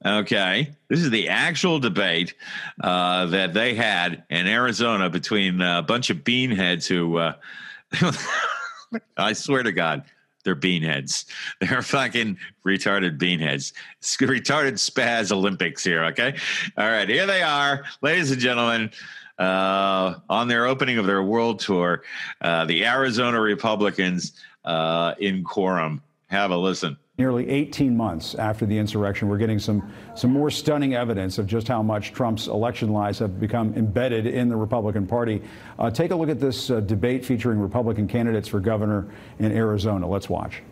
Okay, 0.07 0.71
this 0.89 1.01
is 1.01 1.11
the 1.11 1.29
actual 1.29 1.79
debate 1.79 2.35
uh, 2.83 3.27
that 3.27 3.53
they 3.53 3.75
had 3.75 4.23
in 4.31 4.47
Arizona 4.47 5.11
between 5.11 5.61
a 5.61 5.83
bunch 5.83 6.09
of 6.09 6.19
beanheads 6.19 6.87
who, 6.87 7.19
uh, 7.19 7.35
I 9.19 9.35
swear 9.35 9.63
to 9.63 9.73
God, 9.73 10.05
they're 10.45 10.57
beanheads. 10.57 11.27
They're 11.61 11.83
fucking 11.83 12.39
retarded 12.67 13.19
beanheads. 13.19 13.73
It's 13.99 14.17
retarded 14.17 14.75
spaz 14.75 15.33
Olympics 15.33 15.85
here. 15.85 16.05
Okay, 16.05 16.35
all 16.77 16.91
right, 16.91 17.09
here 17.09 17.27
they 17.27 17.43
are, 17.43 17.85
ladies 18.03 18.31
and 18.31 18.41
gentlemen. 18.41 18.91
Uh, 19.39 20.19
on 20.29 20.49
their 20.49 20.67
opening 20.67 20.99
of 20.99 21.07
their 21.07 21.23
world 21.23 21.61
tour, 21.61 22.03
uh, 22.43 22.67
the 22.67 22.85
Arizona 22.85 23.41
Republicans 23.41 24.35
uh, 24.67 25.15
in 25.19 25.43
quorum. 25.43 26.03
Have 26.29 26.51
a 26.51 26.57
listen. 26.57 26.99
Nearly 27.21 27.51
18 27.51 27.95
months 27.95 28.35
after 28.37 28.65
the 28.65 28.79
insurrection, 28.79 29.29
we're 29.29 29.37
getting 29.37 29.59
some, 29.59 29.93
some 30.17 30.33
more 30.33 30.51
stunning 30.51 30.95
evidence 30.95 31.37
of 31.37 31.47
just 31.47 31.69
how 31.69 31.83
much 31.83 32.15
Trump's 32.15 32.49
election 32.49 32.95
lies 32.95 33.19
have 33.19 33.39
become 33.39 33.75
embedded 33.75 34.27
in 34.27 34.49
the 34.49 34.57
Republican 34.57 35.07
Party. 35.07 35.43
Uh, 35.79 35.91
take 35.91 36.13
a 36.13 36.17
look 36.17 36.31
at 36.31 36.41
this 36.41 36.71
uh, 36.71 36.81
debate 36.81 37.23
featuring 37.23 37.59
Republican 37.61 38.09
candidates 38.09 38.49
for 38.49 38.59
governor 38.59 39.07
in 39.39 39.53
Arizona. 39.53 40.09
Let's 40.09 40.31
watch. 40.31 40.63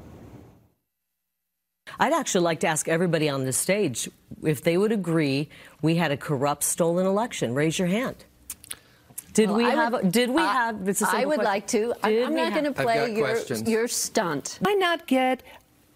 I'd 2.00 2.14
actually 2.14 2.44
like 2.44 2.60
to 2.60 2.66
ask 2.68 2.88
everybody 2.88 3.28
on 3.28 3.44
this 3.44 3.58
stage 3.58 4.08
if 4.42 4.62
they 4.62 4.78
would 4.78 4.90
agree 4.90 5.50
we 5.82 5.96
had 5.96 6.12
a 6.12 6.16
corrupt, 6.16 6.64
stolen 6.64 7.04
election. 7.04 7.52
Raise 7.54 7.78
your 7.78 7.88
hand. 7.88 8.24
Did 9.34 9.50
Well, 9.50 9.58
we 9.58 9.64
I 9.66 9.70
have? 9.74 9.92
would- 9.92 10.10
did 10.12 10.30
we 10.30 10.40
I- 10.40 10.46
have? 10.54 10.88
It's 10.88 11.02
a 11.02 11.08
I 11.08 11.10
simple 11.10 11.28
would 11.28 11.34
question. 11.40 11.52
like 11.52 11.66
to. 11.66 11.94
I- 12.02 12.10
Did 12.10 12.26
I'm 12.26 12.34
not 12.34 12.52
going 12.54 12.64
to 12.64 12.72
play 12.72 13.12
your, 13.14 13.36
your 13.66 13.86
stunt. 13.86 14.56
Why 14.62 14.72
not 14.72 15.06
get 15.06 15.42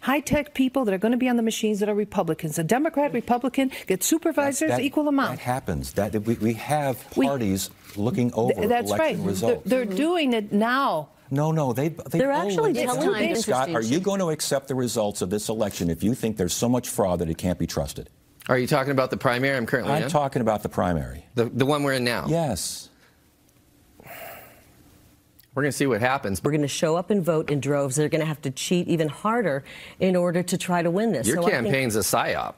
high 0.03 0.19
tech 0.19 0.53
people 0.53 0.85
that 0.85 0.93
are 0.93 0.97
going 0.97 1.11
to 1.11 1.17
be 1.17 1.27
on 1.29 1.35
the 1.37 1.43
machines 1.43 1.79
that 1.79 1.89
are 1.89 1.95
Republicans? 1.95 2.59
A 2.59 2.63
Democrat, 2.63 3.11
Republican, 3.13 3.71
get 3.87 4.03
supervisors, 4.03 4.69
That- 4.69 4.81
equal 4.81 5.07
amount. 5.07 5.31
That 5.31 5.39
happens. 5.39 5.93
That 5.93 6.13
we, 6.23 6.35
we 6.35 6.53
have 6.53 6.95
We- 7.17 7.25
parties 7.27 7.69
looking 7.95 8.31
over 8.33 8.53
Th- 8.53 8.67
That's 8.69 8.87
election 8.91 9.05
right. 9.05 9.17
They're, 9.17 9.25
results. 9.27 9.61
they're 9.69 9.85
doing 9.85 10.33
it 10.33 10.51
now. 10.51 11.09
no, 11.31 11.51
no, 11.51 11.73
they 11.73 11.89
they 11.89 12.19
They're 12.19 12.27
know 12.31 12.45
actually 12.47 12.73
what 12.73 12.83
telling 12.83 13.09
results. 13.29 13.37
us. 13.39 13.43
Scott, 13.45 13.69
are 13.69 13.81
you 13.81 13.99
going 13.99 14.19
to 14.19 14.29
accept 14.29 14.67
the 14.67 14.75
results 14.75 15.21
of 15.21 15.29
this 15.29 15.49
election 15.49 15.89
if 15.89 16.03
you 16.03 16.13
think 16.13 16.37
there's 16.37 16.53
so 16.53 16.69
much 16.69 16.87
fraud 16.89 17.19
that 17.19 17.29
it 17.29 17.37
can't 17.37 17.57
be 17.59 17.67
trusted? 17.67 18.09
Are 18.49 18.57
you 18.57 18.67
talking 18.67 18.91
about 18.91 19.09
the 19.09 19.17
primary 19.17 19.55
I'm 19.55 19.65
currently 19.65 19.93
I'm 19.93 20.03
in? 20.03 20.09
talking 20.09 20.41
about 20.41 20.63
the 20.63 20.69
primary. 20.69 21.25
The, 21.35 21.45
the 21.45 21.65
one 21.65 21.83
we're 21.83 21.93
in 21.93 22.03
now? 22.03 22.25
Yes. 22.27 22.89
We're 25.55 25.63
going 25.63 25.71
to 25.71 25.77
see 25.77 25.85
what 25.85 26.01
happens. 26.01 26.43
We're 26.43 26.51
going 26.51 26.61
to 26.61 26.67
show 26.67 26.95
up 26.95 27.11
and 27.11 27.23
vote 27.23 27.51
in 27.51 27.59
droves. 27.59 27.95
They're 27.95 28.09
going 28.09 28.21
to 28.21 28.27
have 28.27 28.41
to 28.41 28.51
cheat 28.51 28.87
even 28.87 29.07
harder 29.07 29.63
in 29.99 30.15
order 30.15 30.41
to 30.41 30.57
try 30.57 30.81
to 30.81 30.89
win 30.89 31.11
this. 31.11 31.27
Your 31.27 31.37
So 31.37 31.43
I 31.43 31.51
think- 31.51 31.63
campaign's 31.65 31.95
a 31.95 31.99
psyop. 31.99 32.55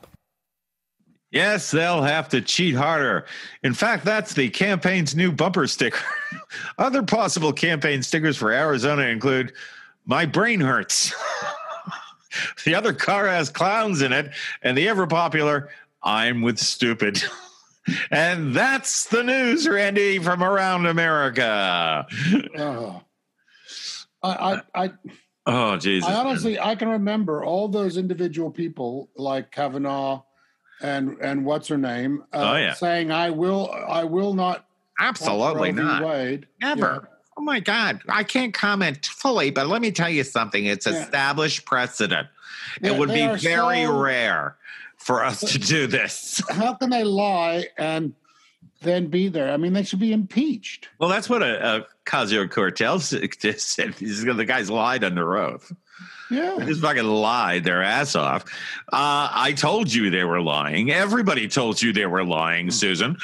Yes, 1.32 1.70
they'll 1.72 2.02
have 2.04 2.30
to 2.30 2.40
cheat 2.40 2.76
harder. 2.76 3.26
In 3.64 3.74
fact, 3.74 4.06
that's 4.06 4.34
the 4.34 4.50
campaign's 4.50 5.16
new 5.18 5.34
bumper 5.34 5.68
sticker. 5.68 6.00
Other 6.78 7.04
possible 7.04 7.52
campaign 7.52 8.02
stickers 8.02 8.38
for 8.38 8.52
Arizona 8.54 9.04
include 9.08 9.52
My 10.06 10.26
brain 10.26 10.62
hurts. 10.62 11.14
the 12.66 12.76
other 12.76 12.94
car 12.94 13.28
has 13.28 13.50
clowns 13.50 14.02
in 14.02 14.14
it, 14.14 14.32
and 14.62 14.78
the 14.78 14.88
ever 14.88 15.08
popular 15.08 15.70
I'm 16.04 16.42
with 16.42 16.58
stupid. 16.60 17.22
and 18.12 18.54
that's 18.54 19.06
the 19.06 19.24
news, 19.24 19.68
Randy, 19.68 20.20
from 20.20 20.44
around 20.44 20.86
America. 20.86 22.06
Oh. 22.58 23.02
I, 24.24 24.62
I, 24.74 24.84
I, 24.86 24.92
Oh, 25.48 25.78
Jesus. 25.78 26.10
I 26.10 26.16
honestly, 26.16 26.60
I 26.60 26.74
can 26.76 26.90
remember 26.90 27.44
all 27.44 27.68
those 27.68 27.98
individual 27.98 28.50
people 28.50 29.10
like 29.16 29.52
Kavanaugh 29.52 30.24
and 30.82 31.18
and 31.22 31.46
what's 31.46 31.68
her 31.68 31.78
name 31.78 32.24
uh, 32.34 32.52
Oh, 32.54 32.56
yeah. 32.58 32.74
saying, 32.74 33.12
"I 33.12 33.30
will, 33.30 33.72
I 33.88 34.04
will 34.06 34.34
not." 34.34 34.66
Absolutely 35.00 35.72
not. 35.72 36.04
Wade. 36.04 36.48
Never. 36.62 37.08
Oh 37.38 37.42
my 37.42 37.60
God. 37.60 38.02
I 38.10 38.24
can't 38.24 38.54
comment 38.54 39.06
fully, 39.06 39.52
but 39.52 39.68
let 39.68 39.82
me 39.82 39.92
tell 39.92 40.10
you 40.10 40.24
something. 40.24 40.66
It's 40.66 40.88
Yeah. 40.88 41.04
established 41.04 41.66
precedent. 41.66 42.28
Yeah, 42.82 42.92
it 42.94 42.98
would 42.98 43.10
be 43.10 43.28
very 43.36 43.84
so- 43.86 44.02
rare 44.02 44.56
for 45.06 45.24
us 45.24 45.40
to 45.52 45.60
do 45.60 45.86
this. 45.86 46.42
How 46.50 46.74
can 46.74 46.90
they 46.90 47.04
lie 47.04 47.68
and 47.78 48.14
then 48.82 49.06
be 49.06 49.28
there? 49.28 49.54
I 49.54 49.58
mean, 49.58 49.72
they 49.72 49.84
should 49.84 50.00
be 50.00 50.12
impeached. 50.12 50.90
Well, 50.98 51.10
that's 51.10 51.30
what 51.30 51.44
a, 51.44 51.78
a 51.78 51.86
Casio 52.06 52.50
Cortez 52.50 53.10
said. 53.62 53.94
He's, 53.94 54.24
the 54.24 54.46
guys 54.46 54.72
lied 54.72 55.04
under 55.04 55.38
oath. 55.38 55.72
Yeah. 56.32 56.56
They 56.58 56.66
just 56.66 56.82
fucking 56.82 57.04
lied 57.04 57.64
their 57.64 57.84
ass 57.84 58.16
off. 58.16 58.46
Uh, 58.92 59.30
I 59.32 59.54
told 59.56 59.94
you 59.94 60.10
they 60.10 60.24
were 60.24 60.42
lying. 60.42 60.90
Everybody 60.92 61.48
told 61.48 61.80
you 61.80 61.94
they 61.94 62.08
were 62.08 62.24
lying, 62.24 62.72
Susan. 62.72 63.16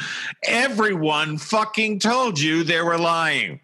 Everyone 0.44 1.40
fucking 1.40 1.98
told 1.98 2.40
you 2.40 2.64
they 2.64 2.82
were 2.84 3.00
lying. 3.00 3.60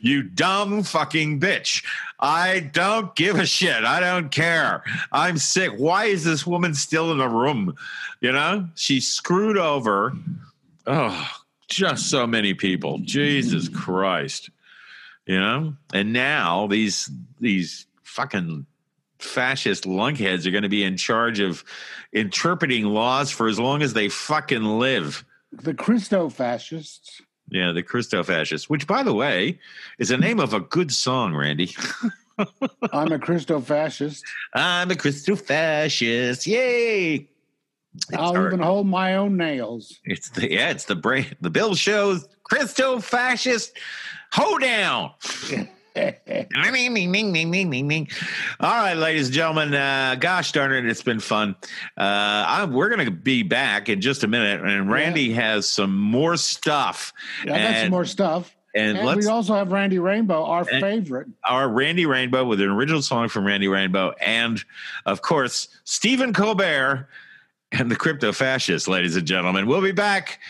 You 0.00 0.22
dumb 0.22 0.82
fucking 0.82 1.40
bitch. 1.40 1.84
I 2.18 2.60
don't 2.60 3.14
give 3.14 3.38
a 3.38 3.46
shit. 3.46 3.84
I 3.84 4.00
don't 4.00 4.30
care. 4.30 4.82
I'm 5.12 5.38
sick. 5.38 5.72
Why 5.76 6.06
is 6.06 6.24
this 6.24 6.46
woman 6.46 6.74
still 6.74 7.12
in 7.12 7.18
the 7.18 7.28
room? 7.28 7.74
You 8.20 8.32
know, 8.32 8.68
she 8.74 9.00
screwed 9.00 9.56
over. 9.56 10.12
Oh, 10.86 11.30
just 11.68 12.10
so 12.10 12.26
many 12.26 12.54
people. 12.54 12.98
Jesus 12.98 13.68
Christ. 13.68 14.50
You 15.26 15.38
know? 15.38 15.74
And 15.94 16.12
now 16.12 16.66
these 16.66 17.10
these 17.40 17.86
fucking 18.02 18.66
fascist 19.18 19.84
lunkheads 19.84 20.46
are 20.46 20.50
going 20.50 20.62
to 20.62 20.68
be 20.68 20.82
in 20.82 20.96
charge 20.96 21.40
of 21.40 21.64
interpreting 22.12 22.86
laws 22.86 23.30
for 23.30 23.48
as 23.48 23.58
long 23.58 23.82
as 23.82 23.92
they 23.92 24.08
fucking 24.08 24.64
live. 24.64 25.24
The 25.52 25.74
Christo 25.74 26.28
fascists. 26.28 27.22
Yeah, 27.50 27.72
the 27.72 27.82
Christo 27.82 28.22
fascist, 28.22 28.70
which, 28.70 28.86
by 28.86 29.02
the 29.02 29.12
way, 29.14 29.58
is 29.98 30.08
the 30.10 30.16
name 30.18 30.38
of 30.40 30.54
a 30.54 30.60
good 30.60 30.92
song, 30.92 31.34
Randy. 31.34 31.74
I'm 32.92 33.12
a 33.12 33.18
Christo 33.18 33.60
fascist. 33.60 34.24
I'm 34.54 34.90
a 34.90 34.96
Christo 34.96 35.36
fascist. 35.36 36.46
Yay! 36.46 37.28
I'll 38.16 38.36
our- 38.36 38.46
even 38.46 38.60
hold 38.60 38.86
my 38.86 39.16
own 39.16 39.36
nails. 39.36 39.98
It's 40.04 40.30
the 40.30 40.50
yeah, 40.50 40.70
it's 40.70 40.84
the 40.84 40.94
brain. 40.94 41.26
The 41.40 41.50
Bill 41.50 41.74
shows 41.74 42.28
Christo 42.44 43.00
fascist 43.00 43.76
hoedown. 44.32 45.10
All 48.60 48.70
right, 48.70 48.94
ladies 48.96 49.26
and 49.26 49.34
gentlemen. 49.34 49.74
Uh, 49.74 50.16
gosh 50.18 50.52
darn 50.52 50.72
it, 50.72 50.86
it's 50.86 51.02
been 51.02 51.20
fun. 51.20 51.56
Uh, 51.96 52.02
I, 52.46 52.64
we're 52.64 52.88
going 52.88 53.04
to 53.04 53.10
be 53.10 53.42
back 53.42 53.88
in 53.88 54.00
just 54.00 54.24
a 54.24 54.26
minute, 54.28 54.60
and 54.62 54.90
Randy 54.90 55.32
has 55.32 55.68
some 55.68 55.96
more 55.96 56.36
stuff. 56.36 57.12
Yeah, 57.44 57.54
I 57.54 57.58
got 57.72 57.80
some 57.82 57.90
more 57.90 58.04
stuff. 58.04 58.54
and 58.74 58.98
And, 58.98 59.06
let's- 59.06 59.24
we 59.26 59.30
also 59.30 59.54
have 59.54 59.72
Randy 59.72 59.98
Rainbow, 59.98 60.44
our 60.44 60.64
favorite. 60.64 61.28
Our 61.44 61.68
Randy 61.68 62.06
Rainbow 62.06 62.44
with 62.44 62.60
an 62.60 62.68
original 62.68 63.02
song 63.02 63.28
from 63.28 63.44
Randy 63.46 63.68
Rainbow, 63.68 64.12
and 64.20 64.62
of 65.06 65.22
course 65.22 65.68
Stephen 65.84 66.32
Colbert 66.32 67.08
and 67.72 67.90
the 67.90 67.96
Crypto 67.96 68.32
Fascists, 68.32 68.88
ladies 68.88 69.16
and 69.16 69.26
gentlemen. 69.26 69.66
We'll 69.66 69.80
be 69.82 69.92
back 69.92 70.40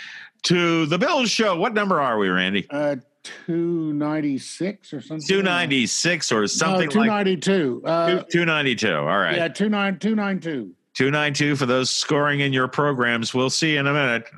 to 0.44 0.86
the 0.86 0.96
Bill 0.98 1.26
Show. 1.26 1.56
What 1.56 1.74
number 1.74 2.00
are 2.00 2.16
we, 2.18 2.28
Randy? 2.28 2.66
Uh, 2.70 2.96
296 3.22 4.92
or 4.92 5.00
something. 5.00 5.26
Two 5.26 5.42
ninety 5.42 5.87
six 5.87 6.33
or 6.33 6.46
something 6.46 6.88
no, 6.94 7.00
like 7.00 7.37
292. 7.37 7.83
Uh, 7.85 8.22
two 8.30 8.44
ninety 8.44 8.74
two. 8.74 8.94
All 8.94 9.18
right. 9.18 9.37
Yeah, 9.37 9.48
29 9.48 9.98
292. 9.98 10.74
292 10.94 11.56
for 11.56 11.66
those 11.66 11.90
scoring 11.90 12.40
in 12.40 12.52
your 12.52 12.68
programs. 12.68 13.33
We'll 13.33 13.50
see 13.50 13.74
you 13.74 13.80
in 13.80 13.87
a 13.87 13.92
minute. 13.92 14.28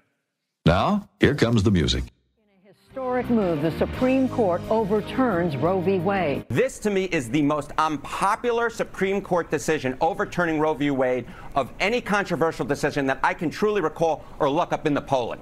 Now, 0.67 1.09
here 1.19 1.35
comes 1.35 1.63
the 1.63 1.71
music. 1.71 2.05
In 2.37 2.71
a 2.71 2.75
historic 2.75 3.31
move. 3.31 3.63
The 3.63 3.77
Supreme 3.79 4.29
Court 4.29 4.61
overturns 4.69 5.57
Roe 5.57 5.81
v. 5.81 5.99
Wade. 5.99 6.45
This, 6.49 6.79
to 6.81 6.91
me, 6.91 7.05
is 7.05 7.31
the 7.31 7.43
most 7.43 7.73
unpopular 7.79 8.69
Supreme 8.71 9.21
Court 9.23 9.51
decision 9.51 9.97
overturning 10.01 10.61
Roe 10.61 10.75
v. 10.75 10.91
Wade 10.91 11.27
of 11.55 11.73
any 11.81 12.01
controversial 12.01 12.67
decision 12.67 13.07
that 13.07 13.19
I 13.23 13.35
can 13.35 13.51
truly 13.51 13.81
recall 13.81 14.25
or 14.39 14.49
look 14.51 14.73
up 14.73 14.87
in 14.87 14.95
the 14.95 15.03
polling. 15.03 15.41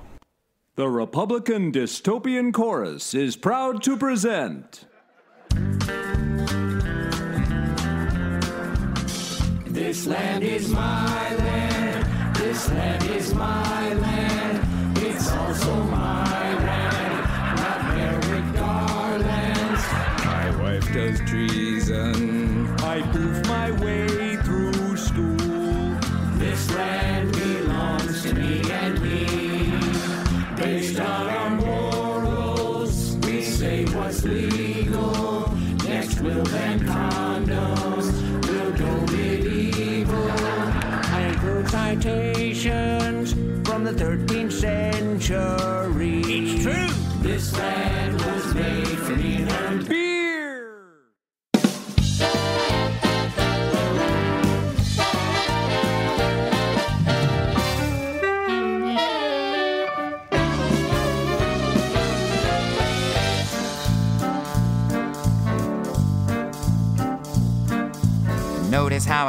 The 0.81 0.89
Republican 0.89 1.73
Dystopian 1.73 2.55
Chorus 2.55 3.13
is 3.13 3.37
proud 3.37 3.83
to 3.83 3.99
present. 3.99 4.87
This 9.67 10.07
land 10.07 10.43
is 10.43 10.71
my 10.71 11.37
land. 11.37 12.35
This 12.37 12.71
land 12.71 13.05
is 13.11 13.35
my 13.35 13.93
land. 13.93 14.97
It's 15.05 15.31
also 15.31 15.83
my 15.85 16.55
land. 16.65 17.61
Not 17.61 17.83
Merrick 17.95 18.55
Garland's. 18.55 19.85
My 20.25 20.63
wife 20.63 20.95
does 20.95 21.21
treason. 21.29 22.69
I 22.79 23.03
prove 23.13 23.47
my 23.49 23.71
way 23.83 24.37
through 24.37 24.97
school. 24.97 25.37
This 26.39 26.75
land 26.75 27.40
what's 34.23 34.57
legal. 34.57 35.55
Next 35.85 36.21
we'll 36.21 36.45
ban 36.45 36.81
condoms. 36.81 38.13
We'll 38.47 38.73
go 38.73 39.13
medieval. 39.13 40.31
I 41.13 41.31
include 41.33 41.69
citations 41.69 43.33
from 43.67 43.85
the 43.85 43.93
13th 43.93 44.53
century. 44.53 45.70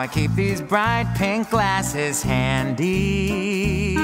I 0.01 0.07
keep 0.07 0.33
these 0.33 0.61
bright 0.63 1.13
pink 1.15 1.51
glasses 1.51 2.23
handy. 2.23 3.95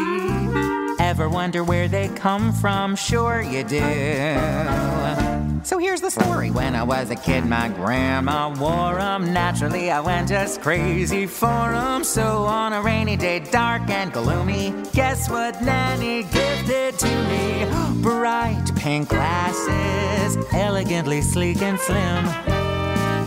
Ever 1.00 1.28
wonder 1.28 1.64
where 1.64 1.88
they 1.88 2.08
come 2.10 2.54
from? 2.54 2.96
Sure 2.96 3.42
you 3.42 3.64
do. 3.64 3.82
So 5.64 5.80
here's 5.80 6.02
the 6.02 6.12
story. 6.12 6.52
When 6.52 6.76
I 6.76 6.84
was 6.84 7.10
a 7.10 7.16
kid, 7.16 7.48
my 7.48 7.70
grandma 7.70 8.50
wore 8.50 9.00
'em. 9.00 9.34
Naturally, 9.34 9.90
I 9.90 10.00
went 10.02 10.28
just 10.28 10.62
crazy 10.62 11.26
for 11.26 11.74
'em. 11.74 12.04
So 12.04 12.46
on 12.46 12.74
a 12.74 12.82
rainy 12.84 13.18
day, 13.18 13.40
dark 13.40 13.90
and 13.90 14.14
gloomy, 14.14 14.76
guess 14.94 15.28
what 15.32 15.60
Nanny 15.64 16.22
gifted 16.32 17.00
to 17.00 17.08
me? 17.08 17.66
Bright 18.04 18.72
pink 18.76 19.10
glasses, 19.10 20.38
elegantly 20.54 21.22
sleek 21.22 21.64
and 21.64 21.80
slim. 21.80 22.24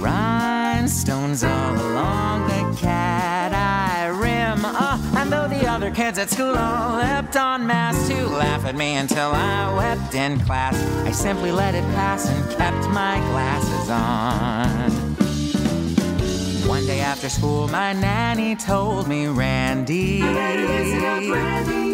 Rhinestones 0.01 1.43
all 1.43 1.75
along 1.75 2.60
cat 2.81 3.53
eye 3.53 4.07
rim. 4.07 4.65
Uh, 4.65 4.99
and 5.17 5.31
though 5.31 5.47
the 5.47 5.67
other 5.67 5.91
kids 5.91 6.19
at 6.19 6.31
school 6.31 6.57
all 6.57 6.97
leapt 6.97 7.37
on 7.37 7.67
mass 7.67 8.09
to 8.09 8.27
laugh 8.27 8.65
at 8.65 8.75
me 8.75 8.97
until 8.97 9.33
I 9.33 9.75
wept 9.77 10.15
in 10.15 10.41
class, 10.41 10.75
I 11.07 11.11
simply 11.11 11.53
let 11.53 11.75
it 11.75 11.85
pass 11.95 12.29
and 12.29 12.51
kept 12.57 12.89
my 12.89 13.19
glasses 13.31 13.91
on. 13.91 14.91
One 16.67 16.87
day 16.87 17.01
after 17.01 17.29
school, 17.29 17.69
my 17.69 17.93
nanny 17.93 18.57
told 18.57 19.09
me, 19.09 19.27
Randy, 19.27 20.21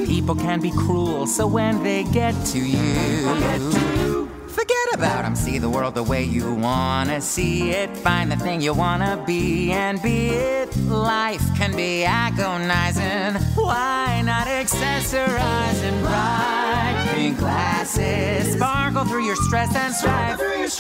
people 0.07 0.37
can 0.37 0.61
be 0.61 0.71
cruel, 0.71 1.27
so 1.27 1.47
when 1.47 1.83
they 1.83 2.05
get 2.05 2.35
to 2.47 2.59
you, 2.59 4.16
forget 4.57 4.95
about 4.95 5.23
them. 5.23 5.37
See 5.37 5.59
the 5.59 5.69
world 5.69 5.95
the 5.95 6.03
way 6.03 6.25
you 6.25 6.55
wanna 6.55 7.21
see 7.21 7.71
it. 7.71 7.95
Find 7.99 8.33
the 8.33 8.37
thing 8.37 8.63
you 8.63 8.73
wanna 8.73 9.23
be 9.27 9.71
and 9.71 10.01
be 10.01 10.29
it. 10.31 10.75
Life 10.89 11.45
can 11.59 11.77
be 11.77 12.05
agonizing. 12.05 13.35
Why 13.55 14.23
not 14.25 14.47
accessorize 14.47 15.81
in 15.89 15.95
bright 16.01 16.97
pink 17.11 17.39
glasses? 17.39 18.55
Sparkle 18.55 19.05
through 19.05 19.27
your 19.27 19.37
stress 19.47 19.75
and 19.77 19.95
strife. 19.95 20.39
Break 20.39 20.71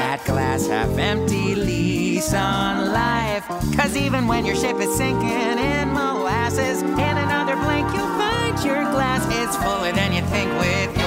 that 0.00 0.20
glass 0.26 0.66
half 0.66 0.90
empty 0.98 1.54
lease 1.54 2.34
on 2.34 2.92
life. 2.92 3.46
Cause 3.74 3.96
even 3.96 4.28
when 4.28 4.44
your 4.44 4.56
ship 4.56 4.78
is 4.80 4.94
sinking 4.94 5.58
in 5.72 5.88
molasses, 5.94 6.82
in 6.82 7.14
another 7.26 7.56
blink 7.56 7.88
you'll 7.94 8.16
find 8.20 8.62
your 8.62 8.82
glass 8.92 9.24
is 9.40 9.56
fuller 9.62 9.92
than 9.92 10.12
you 10.12 10.22
think 10.34 10.50
with 10.60 10.94
your 10.98 11.01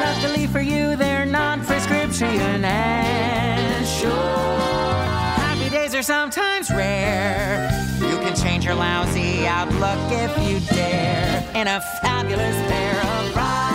luckily 0.00 0.46
for 0.46 0.60
you, 0.60 0.96
they're 0.96 1.26
non-prescription 1.26 2.64
and 2.64 3.86
sure. 3.86 4.10
Happy 4.10 5.68
days 5.70 5.94
are 5.94 6.02
sometimes 6.02 6.70
rare. 6.70 7.70
You 8.00 8.16
can 8.18 8.34
change 8.34 8.64
your 8.64 8.74
lousy 8.74 9.46
outlook 9.46 9.98
if 10.10 10.36
you 10.48 10.60
dare. 10.74 11.44
In 11.54 11.66
a 11.66 11.80
fabulous 12.00 12.56
pair 12.70 13.00
of 13.00 13.34
pink 13.34 13.69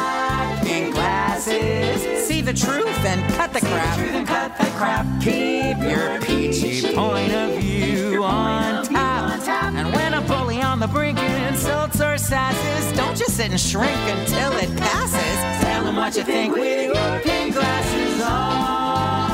glasses. 1.46 2.28
See 2.28 2.42
the 2.42 2.54
truth 2.54 3.06
and 3.06 3.34
cut 3.34 3.54
the 3.54 3.60
crap. 3.60 3.98
and 4.00 4.28
cut 4.28 4.58
the 4.58 4.66
crap. 4.78 5.06
Keep 5.22 5.78
your 5.80 6.20
peachy 6.22 6.94
point 6.94 7.34
of 7.34 7.60
view 7.60 8.24
on 8.24 8.86
top. 8.86 9.48
And 9.48 9.94
when 9.94 10.14
a 10.14 10.22
bully 10.22 10.62
on 10.62 10.80
the 10.80 10.88
brink 10.88 11.20
insults 11.20 12.02
or 12.02 12.16
sasses, 12.16 12.96
don't 12.96 13.16
just 13.16 13.38
sit 13.38 13.52
and 13.52 13.60
shrink 13.60 13.92
until 13.92 14.52
it 14.54 14.76
passes. 14.78 15.64
Tell 15.66 15.84
them 15.84 15.96
what 15.96 16.16
you 16.16 16.24
think 16.24 16.56
with 16.56 16.86
your 16.86 17.20
pink 17.20 17.54
glasses 17.54 18.22
on. 18.22 19.25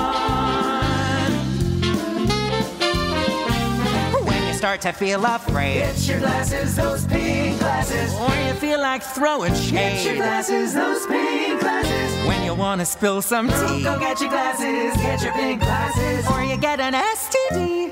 Start 4.61 4.79
to 4.79 4.91
feel 4.91 5.25
afraid, 5.25 5.79
Get 5.79 6.07
your 6.07 6.19
glasses, 6.19 6.75
those 6.75 7.03
pink 7.05 7.57
glasses. 7.57 8.13
or 8.13 8.29
you 8.45 8.53
feel 8.53 8.79
like 8.79 9.01
throwing 9.01 9.55
shade. 9.55 9.71
Get 9.71 10.05
your 10.05 10.15
glasses, 10.17 10.75
those 10.75 11.03
pink 11.07 11.59
glasses. 11.61 12.27
When 12.27 12.43
you 12.43 12.53
want 12.53 12.79
to 12.79 12.85
spill 12.85 13.23
some 13.23 13.47
tea. 13.47 13.81
Go 13.81 13.97
get 13.97 14.21
your 14.21 14.29
glasses, 14.29 14.95
get 15.01 15.23
your 15.23 15.33
pink 15.33 15.61
glasses. 15.61 16.27
Or 16.29 16.43
you 16.43 16.57
get 16.57 16.79
an 16.79 16.93
STD. 16.93 17.91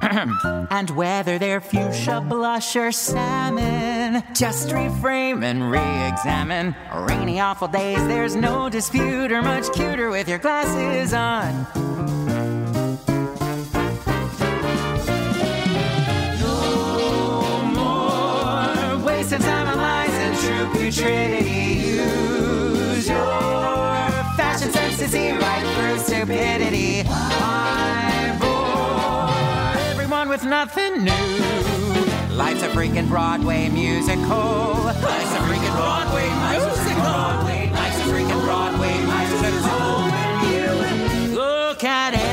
and 0.70 0.88
whether 0.96 1.38
they're 1.38 1.60
fuchsia, 1.60 2.22
blush, 2.22 2.74
or 2.74 2.90
salmon, 2.90 4.22
just 4.32 4.70
reframe 4.70 5.44
and 5.44 5.70
re 5.70 6.08
examine. 6.08 6.74
Rainy, 7.06 7.38
awful 7.38 7.68
days, 7.68 7.98
there's 8.08 8.34
no 8.34 8.70
dispute, 8.70 9.30
or 9.30 9.42
much 9.42 9.70
cuter 9.74 10.08
with 10.08 10.26
your 10.26 10.38
glasses 10.38 11.12
on. 11.12 12.27
True 20.90 21.04
putridity. 21.04 21.80
Use 21.84 23.08
your 23.08 23.18
fashion 24.36 24.70
sense 24.72 24.98
to 24.98 25.08
see 25.08 25.32
right 25.32 25.64
through 25.76 25.98
stupidity. 25.98 27.02
I 27.06 28.36
bore 28.40 29.76
everyone 29.90 30.28
with 30.28 30.44
nothing 30.44 31.04
new. 31.04 32.34
Life's 32.34 32.62
a 32.62 32.68
freaking 32.68 33.08
Broadway 33.08 33.68
musical. 33.68 34.84
Life's 34.84 35.34
a 35.34 35.40
freaking 35.48 35.76
Broadway 35.76 36.28
musical. 36.48 37.44
Life's 37.74 37.98
a 37.98 38.04
freaking 38.04 38.42
Broadway 38.44 38.96
musical. 39.04 39.78
Look 41.34 41.84
at 41.84 42.14
everything 42.14 42.27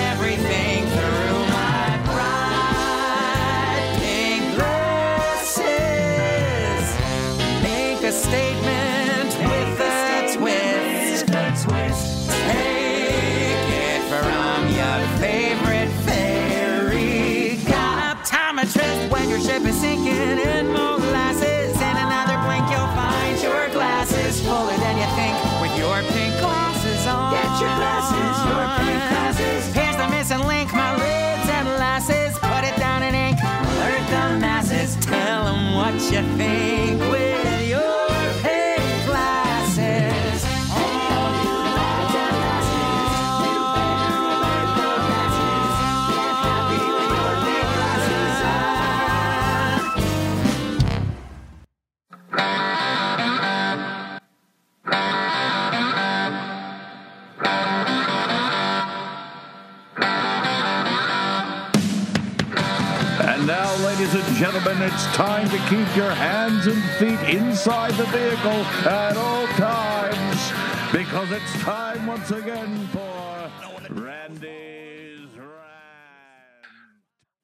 and 64.36 64.44
gentlemen, 64.44 64.82
it's 64.82 65.06
time 65.16 65.48
to 65.50 65.58
keep 65.70 65.96
your 65.96 66.12
hands 66.12 66.68
and 66.68 66.82
feet 67.00 67.34
inside 67.36 67.94
the 67.94 68.06
vehicle 68.06 68.52
at 68.92 69.16
all 69.16 69.48
times 69.48 70.52
because 70.92 71.32
it's 71.32 71.54
time 71.62 72.06
once 72.06 72.32
again 72.32 72.86
for 72.88 73.52
Randy's 73.92 75.30
ride. 75.38 76.66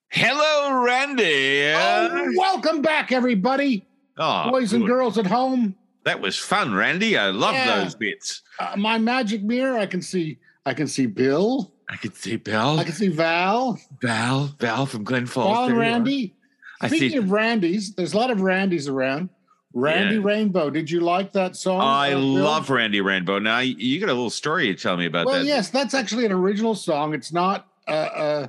Hello, 0.10 0.84
Randy. 0.84 1.71
Oh, 1.75 2.34
welcome 2.36 2.82
back, 2.82 3.12
everybody. 3.12 3.86
Oh, 4.17 4.49
Boys 4.51 4.73
and 4.73 4.84
good. 4.84 4.89
girls 4.89 5.17
at 5.17 5.27
home. 5.27 5.75
That 6.04 6.19
was 6.19 6.38
fun, 6.38 6.73
Randy. 6.73 7.17
I 7.17 7.27
love 7.30 7.54
Yeah. 7.54 7.84
those 7.84 7.95
bits. 7.95 8.41
Uh, 8.60 8.73
my 8.75 8.97
magic 8.97 9.43
mirror, 9.43 9.77
I 9.77 9.86
can 9.86 10.01
see 10.01 10.39
I 10.65 10.73
can 10.75 10.88
see 10.88 11.06
Bill. 11.08 11.71
I 11.89 11.95
can 11.95 12.13
see 12.13 12.36
Bill. 12.36 12.80
I 12.80 12.84
can 12.84 12.93
see 12.93 13.08
Val. 13.08 13.80
Val, 14.01 14.51
Val 14.60 14.86
from 14.86 15.04
Glen 15.04 15.25
Falls. 15.25 15.47
Val 15.56 15.63
and 15.65 15.69
There 15.71 15.75
you. 15.75 15.82
Randy. 15.93 16.36
I 16.82 16.88
Speaking 16.88 17.12
see- 17.12 17.17
of 17.17 17.32
Randys, 17.32 17.96
there's 17.96 18.13
a 18.13 18.17
lot 18.17 18.32
of 18.32 18.41
Randys 18.41 18.88
around. 18.88 19.30
Randy 19.74 20.15
Yeah. 20.15 20.22
Rainbow. 20.24 20.70
Did 20.70 20.91
you 20.91 21.00
like 21.00 21.32
that 21.32 21.56
song? 21.56 21.80
I 21.80 22.12
uh, 22.12 22.20
love 22.20 22.70
Randy 22.70 23.00
Rainbow. 23.00 23.39
Now 23.39 23.60
you- 23.60 24.00
got 24.02 24.10
a 24.10 24.13
little 24.13 24.30
story 24.30 24.67
to 24.67 24.76
tell 24.76 24.98
me 24.98 25.06
about 25.06 25.20
that. 25.26 25.32
Well, 25.32 25.39
that. 25.39 25.46
yes, 25.46 25.70
that's 25.70 25.94
actually 25.94 26.26
an 26.26 26.34
original 26.34 26.76
song. 26.76 27.13
It's 27.13 27.32
not 27.32 27.67
uh, 27.88 27.91
uh, 27.91 28.48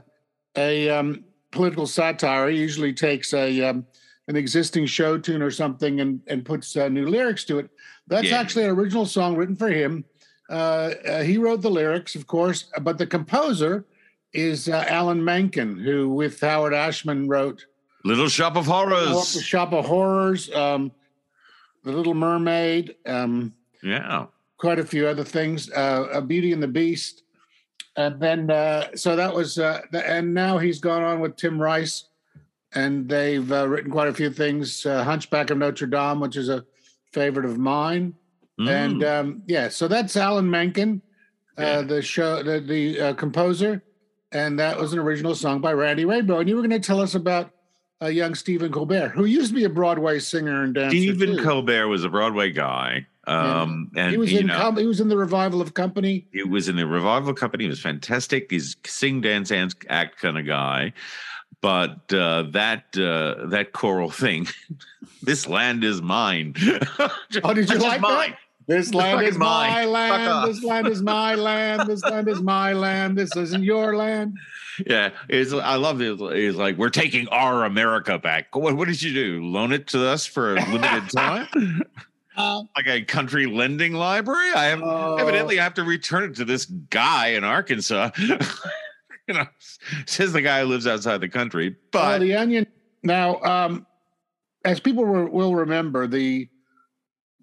a 0.56 0.90
um, 0.90 1.24
political 1.52 1.86
satire. 1.86 2.48
He 2.48 2.58
usually 2.58 2.92
takes 2.92 3.32
a 3.34 3.62
um, 3.62 3.86
an 4.26 4.34
existing 4.34 4.86
show 4.86 5.16
tune 5.16 5.42
or 5.42 5.50
something 5.52 6.00
and 6.00 6.20
and 6.26 6.44
puts 6.44 6.76
uh, 6.76 6.88
new 6.88 7.06
lyrics 7.06 7.44
to 7.44 7.60
it. 7.60 7.70
That's 8.08 8.30
Yeah. 8.30 8.40
actually 8.40 8.64
an 8.64 8.70
original 8.70 9.06
song 9.06 9.36
written 9.36 9.54
for 9.54 9.68
him. 9.68 10.04
Uh, 10.50 10.94
uh, 11.08 11.22
he 11.22 11.38
wrote 11.38 11.62
the 11.62 11.70
lyrics, 11.70 12.16
of 12.16 12.26
course, 12.26 12.64
but 12.80 12.98
the 12.98 13.06
composer 13.06 13.86
is 14.32 14.68
uh, 14.68 14.84
Alan 14.88 15.24
Menken, 15.24 15.78
who 15.78 16.08
with 16.08 16.40
Howard 16.40 16.74
Ashman 16.74 17.28
wrote 17.28 17.64
Little 18.04 18.28
Shop 18.28 18.56
of 18.56 18.66
the 18.66 18.72
Horrors. 18.72 19.42
Shop 19.42 19.72
of 19.72 19.86
Horrors, 19.86 20.52
um, 20.54 20.92
The 21.84 21.92
Little 21.92 22.14
Mermaid. 22.14 22.96
Um, 23.06 23.54
Yeah. 23.82 24.26
quite 24.58 24.78
a 24.78 24.84
few 24.84 25.06
other 25.08 25.24
things, 25.24 25.70
uh, 25.72 26.06
a 26.12 26.20
Beauty 26.22 26.52
and 26.52 26.62
the 26.62 26.68
Beast, 26.68 27.22
and 27.96 28.20
then 28.20 28.48
uh, 28.50 28.86
so 28.94 29.16
that 29.16 29.34
was, 29.34 29.58
uh, 29.58 29.80
the, 29.90 30.08
and 30.08 30.32
now 30.32 30.56
he's 30.58 30.78
gone 30.78 31.02
on 31.02 31.18
with 31.20 31.36
Tim 31.36 31.60
Rice, 31.60 32.04
and 32.74 33.08
they've 33.08 33.50
uh, 33.52 33.66
written 33.68 33.90
quite 33.90 34.08
a 34.08 34.14
few 34.14 34.30
things. 34.30 34.86
Uh, 34.86 35.02
Hunchback 35.04 35.50
of 35.50 35.58
Notre 35.58 35.86
Dame, 35.86 36.20
which 36.20 36.36
is 36.36 36.48
a 36.48 36.64
favorite 37.12 37.44
of 37.44 37.58
mine, 37.58 38.14
and 38.58 39.02
um, 39.02 39.42
yeah, 39.48 39.68
so 39.68 39.88
that's 39.88 40.16
Alan 40.16 40.48
Menken, 40.48 41.02
uh, 41.58 41.82
the 41.82 42.00
show, 42.00 42.42
the, 42.44 42.60
the 42.60 43.00
uh, 43.00 43.14
composer, 43.14 43.82
and 44.30 44.56
that 44.60 44.78
was 44.78 44.92
an 44.92 45.00
original 45.00 45.34
song 45.34 45.60
by 45.60 45.72
Randy 45.72 46.04
Rainbow. 46.04 46.38
And 46.38 46.48
you 46.48 46.54
were 46.54 46.62
going 46.62 46.70
to 46.70 46.86
tell 46.86 47.00
us 47.00 47.16
about 47.16 47.50
uh, 48.02 48.06
young 48.06 48.34
Stephen 48.34 48.72
Colbert, 48.72 49.10
who 49.10 49.24
used 49.24 49.50
to 49.50 49.54
be 49.54 49.64
a 49.64 49.70
Broadway 49.70 50.18
singer 50.18 50.64
and 50.64 50.74
dancer. 50.74 50.96
Stephen 50.96 51.36
too. 51.36 51.42
Colbert 51.42 51.88
was 51.88 52.04
a 52.04 52.08
Broadway 52.08 52.50
guy. 52.50 53.06
Um, 53.26 53.90
and 53.94 54.10
he 54.10 54.16
was 54.16 54.32
in 54.32 54.48
know, 54.48 54.56
com- 54.56 54.76
he 54.76 54.86
was 54.86 55.00
in 55.00 55.08
the 55.08 55.16
revival 55.16 55.60
of 55.60 55.74
Company. 55.74 56.26
He 56.32 56.42
was 56.42 56.68
in 56.68 56.74
the 56.74 56.86
revival 56.86 57.32
company. 57.32 57.64
He 57.64 57.70
was 57.70 57.80
fantastic. 57.80 58.50
He's 58.50 58.76
sing, 58.84 59.20
dance, 59.20 59.52
and 59.52 59.72
act 59.88 60.18
kind 60.18 60.38
of 60.38 60.44
guy. 60.44 60.92
But 61.60 62.12
uh, 62.12 62.42
that 62.50 62.86
uh, 62.98 63.46
that 63.46 63.72
choral 63.72 64.10
thing, 64.10 64.48
this 65.22 65.46
land 65.46 65.84
is 65.84 66.02
mine. 66.02 66.56
Oh, 67.44 67.54
did 67.54 67.70
you 67.70 67.78
like 67.78 68.00
mine. 68.00 68.36
This 68.66 68.94
land 68.94 69.26
is 69.26 69.36
my. 69.38 69.84
Land. 69.84 70.48
This 70.48 70.62
land 70.62 70.86
is 70.86 71.02
my 71.02 71.34
land. 71.34 71.88
This 71.88 72.02
land 72.04 72.28
is 72.28 72.40
my 72.40 72.72
land. 72.72 73.16
This 73.18 73.34
isn't 73.36 73.64
your 73.64 73.96
land. 73.96 74.36
Yeah, 74.86 75.10
it's, 75.28 75.52
I 75.52 75.74
love 75.76 76.00
it. 76.00 76.20
It's 76.20 76.56
like 76.56 76.78
we're 76.78 76.88
taking 76.90 77.28
our 77.28 77.64
America 77.64 78.18
back. 78.18 78.54
What, 78.56 78.76
what 78.76 78.88
did 78.88 79.02
you 79.02 79.12
do? 79.12 79.44
Loan 79.44 79.72
it 79.72 79.86
to 79.88 80.06
us 80.06 80.24
for 80.24 80.56
a 80.56 80.64
limited 80.70 81.10
time? 81.14 81.82
Uh, 82.36 82.62
like 82.76 82.86
a 82.86 83.02
country 83.02 83.46
lending 83.46 83.92
library? 83.92 84.50
I 84.54 84.64
have 84.64 84.80
Oh. 84.82 85.16
evidently 85.16 85.60
I 85.60 85.64
have 85.64 85.74
to 85.74 85.84
return 85.84 86.24
it 86.24 86.36
to 86.36 86.44
this 86.46 86.64
guy 86.64 87.28
in 87.28 87.44
Arkansas. 87.44 88.10
you 88.18 89.34
know, 89.34 89.46
says 90.06 90.32
the 90.32 90.40
guy 90.42 90.60
who 90.60 90.66
lives 90.66 90.86
outside 90.86 91.20
the 91.20 91.28
country. 91.28 91.76
Well, 91.92 92.02
But 92.04 92.18
the 92.20 92.34
onion. 92.36 92.66
Now, 93.02 93.40
um, 93.42 93.86
as 94.64 94.80
people 94.80 95.04
will 95.04 95.28
will 95.28 95.54
remember, 95.54 96.06
the 96.06 96.48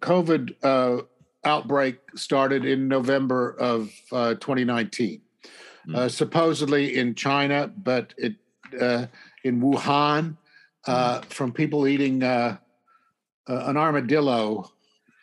COVID 0.01 0.55
uh, 0.63 1.03
outbreak 1.43 1.99
started 2.15 2.65
in 2.65 2.87
November 2.87 3.51
of 3.59 3.91
uh, 4.11 4.35
2019, 4.35 5.21
uh, 5.93 6.07
supposedly 6.07 6.97
in 6.97 7.15
China, 7.15 7.71
but 7.77 8.13
it 8.17 8.35
uh, 8.79 9.05
in 9.43 9.61
Wuhan 9.61 10.37
uh, 10.85 11.21
from 11.21 11.51
people 11.51 11.87
eating 11.87 12.23
an 12.23 12.57
armadillo 13.47 14.71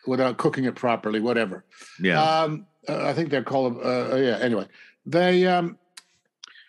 without 0.07 0.37
cooking 0.37 0.65
it 0.65 0.75
properly, 0.75 1.21
whatever. 1.21 1.65
yeah, 2.01 2.23
Um, 2.23 2.67
I 2.89 3.13
think 3.13 3.31
they're 3.31 3.43
called. 3.43 3.79
Yeah. 3.83 4.39
Anyway, 4.41 4.67
they 5.05 5.47
um, 5.47 5.79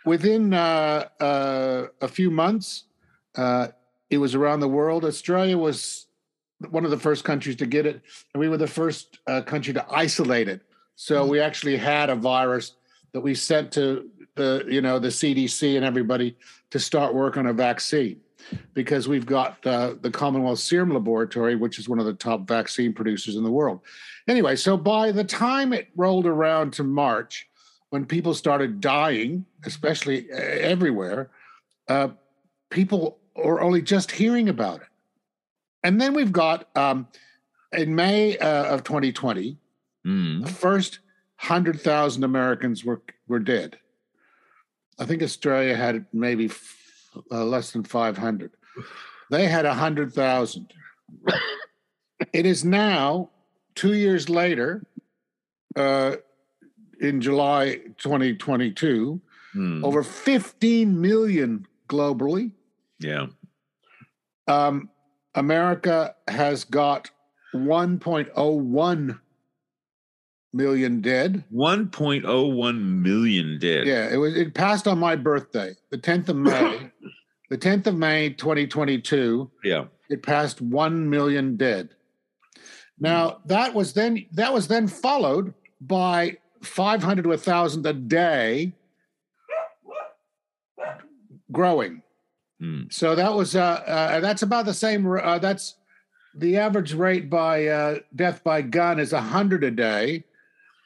within 0.07 0.53
uh, 0.53 1.09
uh, 1.19 1.87
a 2.01 2.07
few 2.07 2.31
months, 2.31 2.85
uh, 3.35 3.67
it 4.09 4.17
was 4.17 4.33
around 4.33 4.61
the 4.61 4.67
world. 4.67 5.03
Australia 5.03 5.57
was 5.57 6.06
one 6.69 6.85
of 6.85 6.91
the 6.91 6.97
first 6.97 7.23
countries 7.23 7.55
to 7.57 7.65
get 7.65 7.85
it, 7.85 8.01
and 8.33 8.41
we 8.41 8.49
were 8.49 8.57
the 8.57 8.67
first 8.67 9.19
uh, 9.27 9.41
country 9.41 9.73
to 9.73 9.85
isolate 9.89 10.47
it. 10.47 10.61
So 10.95 11.25
we 11.25 11.39
actually 11.39 11.77
had 11.77 12.09
a 12.09 12.15
virus 12.15 12.73
that 13.13 13.21
we 13.21 13.35
sent 13.35 13.71
to 13.73 14.09
the 14.35 14.65
you 14.67 14.81
know 14.81 14.99
the 14.99 15.09
CDC 15.09 15.75
and 15.75 15.85
everybody 15.85 16.37
to 16.71 16.79
start 16.79 17.13
work 17.13 17.37
on 17.37 17.47
a 17.47 17.53
vaccine 17.53 18.19
because 18.73 19.07
we've 19.07 19.25
got 19.25 19.65
uh, 19.65 19.95
the 20.01 20.11
Commonwealth 20.11 20.59
Serum 20.59 20.93
Laboratory, 20.93 21.55
which 21.55 21.79
is 21.79 21.89
one 21.89 21.99
of 21.99 22.05
the 22.05 22.13
top 22.13 22.47
vaccine 22.47 22.93
producers 22.93 23.35
in 23.35 23.43
the 23.43 23.51
world. 23.51 23.81
Anyway, 24.27 24.55
so 24.55 24.77
by 24.77 25.11
the 25.11 25.23
time 25.23 25.73
it 25.73 25.89
rolled 25.95 26.25
around 26.25 26.71
to 26.73 26.83
March, 26.83 27.47
when 27.89 28.05
people 28.05 28.33
started 28.33 28.81
dying, 28.81 29.45
especially 29.65 30.31
uh, 30.31 30.35
everywhere, 30.37 31.29
uh, 31.87 32.09
people 32.69 33.19
were 33.35 33.61
only 33.61 33.81
just 33.81 34.11
hearing 34.11 34.49
about 34.49 34.81
it. 34.81 34.87
And 35.83 35.99
then 36.01 36.13
we've 36.13 36.31
got 36.31 36.67
um, 36.75 37.07
in 37.71 37.95
May 37.95 38.37
uh, 38.37 38.73
of 38.75 38.83
2020, 38.83 39.57
Mm. 40.05 40.45
the 40.45 40.51
first 40.51 40.99
100,000 41.41 42.23
Americans 42.23 42.85
were, 42.85 43.01
were 43.27 43.39
dead. 43.39 43.77
I 44.97 45.05
think 45.05 45.21
Australia 45.21 45.75
had 45.75 46.05
maybe 46.13 46.45
f- 46.45 47.11
uh, 47.29 47.43
less 47.43 47.71
than 47.71 47.83
500. 47.83 48.51
They 49.29 49.47
had 49.47 49.65
100,000. 49.65 50.73
it 52.31 52.45
is 52.45 52.63
now, 52.63 53.29
two 53.75 53.95
years 53.95 54.29
later, 54.29 54.85
uh, 55.75 56.15
in 57.01 57.19
July 57.19 57.81
2022, 57.97 59.19
Hmm. 59.53 59.83
over 59.83 60.03
15 60.03 61.01
million 61.01 61.65
globally. 61.89 62.51
Yeah. 62.99 63.27
Um, 64.47 64.89
America 65.37 66.15
has 66.27 66.63
got 66.63 67.11
1.01 67.53 69.19
million 70.51 71.01
dead. 71.01 71.43
1.01 71.53 72.81
million 72.81 73.59
dead. 73.59 73.85
Yeah, 73.85 74.11
it 74.11 74.17
was. 74.17 74.35
It 74.35 74.55
passed 74.55 74.87
on 74.87 74.97
my 74.97 75.15
birthday, 75.15 75.73
the 75.91 75.97
10th 75.97 76.29
of 76.29 76.37
May. 76.37 76.91
the 77.49 77.57
10th 77.57 77.85
of 77.87 77.95
May, 77.95 78.31
2022. 78.31 79.49
Yeah. 79.63 79.85
It 80.09 80.23
passed 80.23 80.59
1 80.59 81.09
million 81.09 81.55
dead. 81.55 81.89
Now 82.99 83.29
mm. 83.29 83.37
that 83.45 83.75
was 83.75 83.93
then 83.93 84.25
that 84.31 84.51
was 84.51 84.67
then 84.67 84.87
followed 84.87 85.53
by 85.79 86.37
500 86.63 87.21
to 87.21 87.29
1,000 87.29 87.85
a 87.85 87.93
day 87.93 88.73
growing. 91.51 92.01
So 92.89 93.13
that 93.15 93.33
was 93.33 93.55
uh, 93.55 93.61
uh, 93.85 94.19
that's 94.19 94.41
about 94.41 94.65
the 94.65 94.73
same. 94.73 95.05
Uh, 95.07 95.37
that's 95.39 95.75
the 96.35 96.57
average 96.57 96.93
rate 96.93 97.29
by 97.29 97.67
uh, 97.67 97.99
death 98.15 98.43
by 98.43 98.61
gun 98.61 98.99
is 98.99 99.13
100 99.13 99.63
a 99.63 99.71
day 99.71 100.23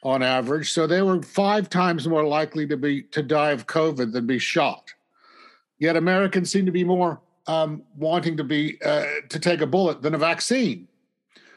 on 0.02 0.22
average. 0.22 0.72
So 0.72 0.86
they 0.86 1.02
were 1.02 1.22
five 1.22 1.70
times 1.70 2.06
more 2.06 2.24
likely 2.26 2.66
to 2.66 2.76
be 2.76 3.02
to 3.12 3.22
die 3.22 3.50
of 3.52 3.66
COVID 3.66 4.12
than 4.12 4.26
be 4.26 4.38
shot. 4.38 4.92
Yet 5.78 5.96
Americans 5.96 6.50
seem 6.50 6.66
to 6.66 6.72
be 6.72 6.84
more 6.84 7.20
um, 7.46 7.82
wanting 7.96 8.36
to 8.36 8.44
be 8.44 8.78
uh, 8.84 9.04
to 9.30 9.38
take 9.38 9.60
a 9.62 9.66
bullet 9.66 10.02
than 10.02 10.14
a 10.14 10.18
vaccine. 10.18 10.88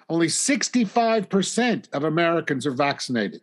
Only 0.07 0.27
65% 0.27 1.91
of 1.93 2.03
Americans 2.03 2.65
are 2.67 2.71
vaccinated. 2.71 3.41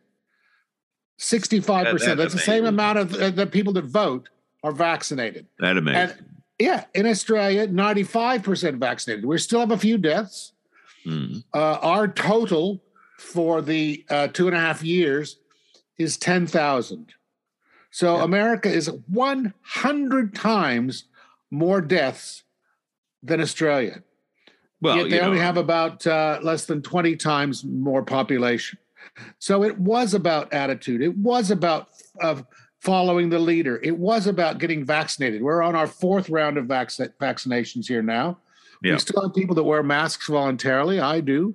65%. 1.18 1.66
That- 1.66 2.00
that's 2.00 2.16
That's 2.16 2.32
the 2.34 2.38
same 2.40 2.64
amount 2.66 2.98
of 2.98 3.14
uh, 3.14 3.30
the 3.30 3.46
people 3.46 3.72
that 3.74 3.84
vote 3.84 4.28
are 4.64 4.72
vaccinated. 4.72 5.46
That 5.58 5.76
amazing. 5.76 6.00
And 6.00 6.41
yeah, 6.62 6.84
in 6.94 7.06
Australia, 7.06 7.66
95% 7.66 8.78
vaccinated. 8.78 9.24
We 9.24 9.36
still 9.38 9.58
have 9.58 9.72
a 9.72 9.76
few 9.78 9.98
deaths. 9.98 10.52
Hmm. 11.04 11.38
Uh, 11.52 11.78
our 11.82 12.06
total 12.06 12.80
for 13.18 13.60
the 13.60 14.04
uh, 14.08 14.28
two 14.28 14.46
and 14.46 14.56
a 14.56 14.60
half 14.60 14.84
years 14.84 15.38
is 15.98 16.16
10,000. 16.16 17.14
So 17.90 18.16
America 18.18 18.68
is 18.70 18.88
100 19.08 20.34
times 20.36 21.04
more 21.50 21.80
deaths 21.80 22.44
than 23.24 23.40
Australia. 23.40 24.04
Well, 24.80 24.98
Yet 24.98 25.10
they 25.10 25.20
only 25.20 25.38
know- 25.38 25.44
have 25.44 25.56
about 25.56 26.06
uh, 26.06 26.38
less 26.42 26.66
than 26.66 26.80
20 26.80 27.16
times 27.16 27.64
more 27.64 28.04
population. 28.04 28.78
So 29.40 29.64
it 29.64 29.78
was 29.78 30.14
about 30.14 30.52
attitude. 30.52 31.02
It 31.02 31.16
was 31.18 31.50
about 31.50 31.88
of 32.20 32.44
following 32.82 33.30
the 33.30 33.38
leader. 33.38 33.78
It 33.82 33.96
was 33.96 34.26
about 34.26 34.58
getting 34.58 34.84
vaccinated. 34.84 35.40
We're 35.40 35.62
on 35.62 35.76
our 35.76 35.86
fourth 35.86 36.28
round 36.28 36.58
of 36.58 36.66
vac- 36.66 36.88
vaccinations 36.88 37.86
here 37.86 38.02
now. 38.02 38.38
Yeah. 38.82 38.94
We 38.94 38.98
still 38.98 39.22
have 39.22 39.34
people 39.34 39.54
that 39.54 39.62
wear 39.62 39.84
masks 39.84 40.26
voluntarily. 40.26 40.98
I 40.98 41.20
do, 41.20 41.54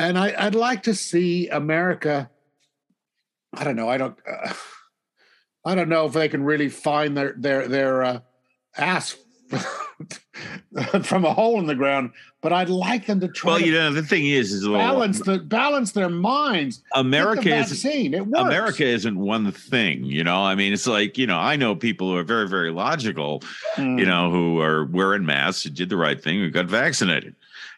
and 0.00 0.18
I, 0.18 0.34
I'd 0.36 0.56
like 0.56 0.82
to 0.84 0.94
see 0.94 1.48
America. 1.48 2.28
I 3.54 3.62
don't 3.62 3.76
know. 3.76 3.88
I 3.88 3.96
don't. 3.96 4.18
Uh, 4.28 4.52
I 5.64 5.74
don't 5.74 5.88
know 5.88 6.06
if 6.06 6.12
they 6.12 6.28
can 6.28 6.44
really 6.44 6.68
find 6.68 7.16
their 7.16 7.34
their 7.36 7.68
their 7.68 8.02
uh, 8.02 8.20
ass 8.76 9.16
from 11.02 11.24
a 11.24 11.32
hole 11.32 11.58
in 11.58 11.66
the 11.66 11.74
ground, 11.74 12.10
but 12.40 12.52
I'd 12.52 12.68
like 12.68 13.06
them 13.06 13.20
to 13.20 13.28
try 13.28 13.50
Well, 13.52 13.58
to 13.60 13.66
you 13.66 13.72
know, 13.72 13.92
the 13.92 14.02
thing 14.02 14.26
is, 14.26 14.52
is 14.52 14.68
well, 14.68 14.78
balance 14.78 15.20
the 15.20 15.38
balance 15.38 15.92
their 15.92 16.08
minds. 16.08 16.82
America 16.94 17.54
is 17.56 17.70
vaccine. 17.70 18.14
It 18.14 18.26
works. 18.26 18.40
America 18.40 18.84
isn't 18.84 19.18
one 19.18 19.50
thing, 19.52 20.04
you 20.04 20.22
know. 20.24 20.42
I 20.42 20.54
mean, 20.54 20.72
it's 20.72 20.86
like 20.86 21.18
you 21.18 21.26
know, 21.26 21.38
I 21.38 21.56
know 21.56 21.74
people 21.74 22.10
who 22.10 22.16
are 22.16 22.22
very, 22.24 22.48
very 22.48 22.70
logical, 22.70 23.42
Hmm. 23.76 23.98
you 23.98 24.06
know, 24.06 24.30
who 24.30 24.60
are 24.60 24.84
wearing 24.86 25.24
masks, 25.26 25.62
who 25.64 25.70
did 25.70 25.88
the 25.88 25.96
right 25.96 26.22
thing, 26.22 26.38
who 26.38 26.50
got 26.50 26.66
vaccinated, 26.66 27.34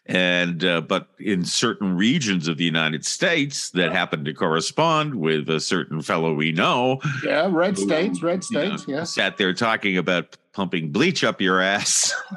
and 0.06 0.64
uh, 0.64 0.80
but 0.82 1.08
in 1.18 1.44
certain 1.44 1.96
regions 1.96 2.48
of 2.48 2.56
the 2.58 2.64
United 2.64 3.04
States 3.04 3.70
that 3.70 3.92
happen 3.92 4.24
to 4.24 4.34
correspond 4.34 5.14
with 5.14 5.48
a 5.48 5.60
certain 5.60 6.02
fellow 6.02 6.34
we 6.34 6.52
know, 6.52 7.00
Yeah, 7.24 7.48
red 7.50 7.76
who, 7.76 7.84
states, 7.84 8.22
red 8.22 8.42
know, 8.50 8.76
states. 8.76 8.84
yes. 8.88 9.14
sat 9.14 9.36
there 9.38 9.54
talking 9.54 9.96
about 9.96 10.36
pumping 10.52 10.90
bleach 10.92 11.22
up 11.24 11.40
your 11.40 11.60
ass 11.60 12.12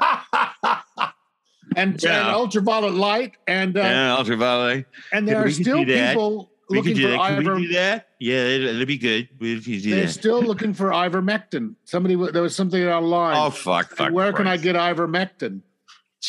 and, 1.76 2.02
Yeah. 2.02 2.20
and 2.26 2.28
ultraviolet 2.34 2.94
light, 2.94 3.32
and 3.46 3.76
uh, 3.76 3.80
and 3.80 4.10
ultraviolet, 4.18 4.86
and 5.12 5.26
there 5.28 5.36
Yeah, 5.40 5.44
are 5.44 5.50
still 5.50 5.84
people 5.84 6.50
We 6.70 6.78
looking 6.78 6.96
for 6.96 7.08
that. 7.08 7.18
Can 7.18 7.38
iver. 7.38 7.54
we 7.56 7.66
do 7.66 7.72
that? 7.74 8.08
Yeah, 8.20 8.36
it'll, 8.44 8.68
it'll 8.68 8.86
be 8.86 8.98
good. 8.98 9.28
If 9.40 9.66
you 9.68 9.80
do 9.80 9.90
They're 9.90 10.06
that. 10.06 10.12
still 10.12 10.40
looking 10.42 10.72
for 10.74 10.90
ivermectin. 10.90 11.74
Somebody 11.84 12.14
there 12.32 12.42
was 12.42 12.54
something 12.56 12.82
online. 12.86 13.36
Oh 13.36 13.50
fuck! 13.50 13.90
Fuck! 13.90 14.12
Where 14.12 14.32
can 14.32 14.46
I 14.46 14.56
get 14.56 14.76
ivermectin? 14.76 15.60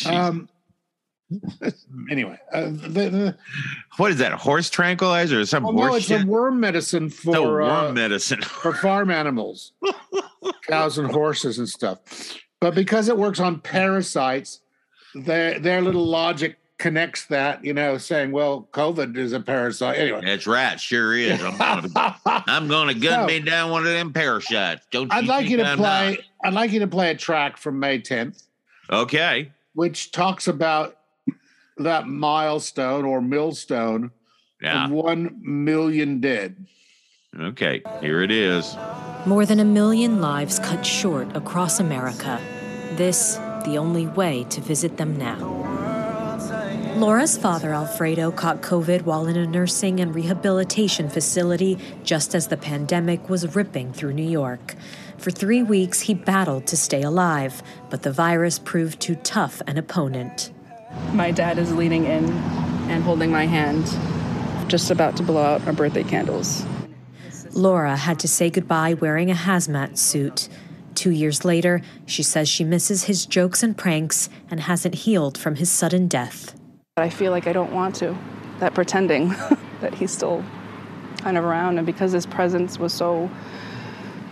Um. 0.05 0.49
Anyway, 2.11 2.37
uh, 2.53 2.65
the, 2.65 3.09
the, 3.09 3.37
What 3.97 4.11
is 4.11 4.17
that? 4.17 4.33
Horse 4.33 4.69
tranquilizer 4.69 5.39
or 5.39 5.45
some 5.45 5.63
well, 5.63 5.73
horse 5.73 5.89
no, 5.91 5.95
it's 5.97 6.05
shit? 6.07 6.23
a 6.23 6.25
worm 6.25 6.59
medicine 6.59 7.05
It's 7.05 7.17
a 7.19 7.31
for 7.33 7.41
worm 7.53 7.63
uh, 7.71 7.91
medicine. 7.93 8.41
for 8.43 8.73
farm 8.73 9.09
animals, 9.09 9.71
cows 10.67 10.97
and 10.97 11.09
horses 11.09 11.57
and 11.57 11.67
stuff. 11.67 11.99
But 12.59 12.75
because 12.75 13.07
it 13.09 13.17
works 13.17 13.39
on 13.39 13.59
parasites, 13.59 14.61
their 15.15 15.57
their 15.59 15.81
little 15.81 16.05
logic 16.05 16.57
connects 16.77 17.25
that, 17.27 17.63
you 17.63 17.73
know, 17.73 17.97
saying, 17.97 18.31
well, 18.31 18.67
COVID 18.73 19.15
is 19.17 19.31
a 19.33 19.39
parasite. 19.39 19.97
Anyway, 19.97 20.21
That's 20.23 20.45
right. 20.45 20.79
Sure 20.79 21.15
is. 21.15 21.41
I'm 21.41 21.57
gonna, 21.57 22.15
I'm 22.25 22.67
gonna 22.67 22.93
gun 22.93 23.21
So- 23.21 23.27
me 23.27 23.39
down 23.39 23.71
one 23.71 23.81
of 23.85 23.91
them 23.93 24.13
parasites. 24.13 24.85
Don't 24.91 25.11
I'd 25.11 25.25
like 25.25 25.47
you 25.49 25.57
to 25.57 25.65
I'm 25.65 25.77
play. 25.77 26.19
I'd 26.43 26.53
like 26.53 26.71
you 26.71 26.81
to 26.81 26.87
play 26.87 27.11
a 27.11 27.15
track 27.15 27.57
from 27.57 27.79
May 27.79 27.99
10th. 27.99 28.43
Okay. 28.91 29.51
which 29.73 30.11
talks 30.11 30.47
about 30.47 30.97
that 31.77 32.07
milestone 32.07 33.05
or 33.05 33.21
millstone 33.21 34.11
Yeah. 34.61 34.85
of 34.85 34.91
one 34.91 35.39
million 35.41 36.21
dead. 36.21 36.55
Okay. 37.39 37.81
Here 38.01 38.21
it 38.21 38.31
is. 38.31 38.75
More 39.25 39.45
than 39.45 39.59
a 39.59 39.65
million 39.65 40.21
lives 40.21 40.59
cut 40.59 40.85
short 40.85 41.35
across 41.35 41.79
America. 41.79 42.39
This, 42.95 43.35
the 43.65 43.75
only 43.77 44.07
way 44.07 44.45
to 44.49 44.61
visit 44.61 44.97
them 44.97 45.17
now. 45.17 45.63
Laura's 46.95 47.37
father, 47.37 47.73
Alfredo, 47.73 48.31
caught 48.31 48.61
COVID 48.61 49.01
while 49.01 49.25
in 49.27 49.35
a 49.35 49.45
nursing 49.45 49.99
and 49.99 50.15
rehabilitation 50.15 51.09
facility 51.09 51.77
just 52.05 52.33
as 52.33 52.47
the 52.47 52.55
pandemic 52.55 53.27
was 53.29 53.53
ripping 53.53 53.91
through 53.91 54.13
New 54.13 54.29
York. 54.29 54.75
For 55.17 55.29
three 55.29 55.61
weeks, 55.61 56.01
he 56.01 56.13
battled 56.13 56.67
to 56.67 56.77
stay 56.77 57.01
alive, 57.01 57.61
but 57.89 58.03
the 58.03 58.13
virus 58.13 58.59
proved 58.59 59.01
too 59.01 59.15
tough 59.15 59.61
an 59.67 59.77
opponent. 59.77 60.51
My 61.13 61.31
dad 61.31 61.57
is 61.57 61.73
leaning 61.73 62.05
in 62.05 62.29
and 62.89 63.03
holding 63.03 63.31
my 63.31 63.45
hand, 63.45 63.85
just 64.69 64.91
about 64.91 65.17
to 65.17 65.23
blow 65.23 65.41
out 65.41 65.65
our 65.65 65.73
birthday 65.73 66.03
candles. 66.03 66.65
Laura 67.53 67.95
had 67.95 68.19
to 68.19 68.27
say 68.27 68.49
goodbye 68.49 68.93
wearing 68.95 69.31
a 69.31 69.33
hazmat 69.33 69.97
suit. 69.97 70.49
Two 70.93 71.11
years 71.11 71.45
later, 71.45 71.81
she 72.05 72.21
says 72.23 72.49
she 72.49 72.63
misses 72.63 73.05
his 73.05 73.25
jokes 73.25 73.63
and 73.63 73.77
pranks 73.77 74.29
and 74.49 74.59
hasn't 74.59 74.95
healed 74.95 75.37
from 75.37 75.55
his 75.55 75.69
sudden 75.69 76.07
death. 76.07 76.53
But 76.95 77.03
I 77.03 77.09
feel 77.09 77.31
like 77.31 77.47
I 77.47 77.53
don't 77.53 77.71
want 77.71 77.95
to. 77.95 78.17
That 78.59 78.73
pretending 78.73 79.29
that 79.81 79.93
he's 79.93 80.11
still 80.11 80.43
kind 81.17 81.37
of 81.37 81.43
around, 81.43 81.77
and 81.77 81.85
because 81.85 82.11
his 82.11 82.25
presence 82.25 82.77
was 82.77 82.93
so 82.93 83.29